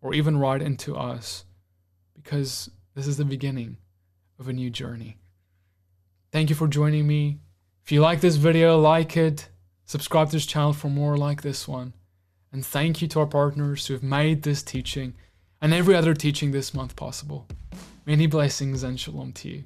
or 0.00 0.14
even 0.14 0.38
write 0.38 0.62
into 0.62 0.96
us 0.96 1.44
because 2.14 2.70
this 2.94 3.06
is 3.06 3.16
the 3.16 3.24
beginning 3.24 3.78
of 4.38 4.48
a 4.48 4.52
new 4.52 4.70
journey. 4.70 5.16
Thank 6.30 6.50
you 6.50 6.56
for 6.56 6.68
joining 6.68 7.06
me. 7.06 7.38
If 7.84 7.90
you 7.90 8.00
like 8.00 8.20
this 8.20 8.36
video, 8.36 8.78
like 8.78 9.16
it, 9.16 9.48
subscribe 9.86 10.28
to 10.28 10.36
this 10.36 10.46
channel 10.46 10.72
for 10.72 10.88
more 10.88 11.16
like 11.16 11.42
this 11.42 11.66
one. 11.66 11.94
And 12.52 12.64
thank 12.64 13.02
you 13.02 13.08
to 13.08 13.20
our 13.20 13.26
partners 13.26 13.86
who 13.86 13.94
have 13.94 14.04
made 14.04 14.42
this 14.42 14.62
teaching 14.62 15.14
and 15.60 15.74
every 15.74 15.96
other 15.96 16.14
teaching 16.14 16.52
this 16.52 16.72
month 16.72 16.94
possible. 16.94 17.48
Many 18.06 18.28
blessings 18.28 18.84
and 18.84 19.00
shalom 19.00 19.32
to 19.32 19.48
you. 19.48 19.64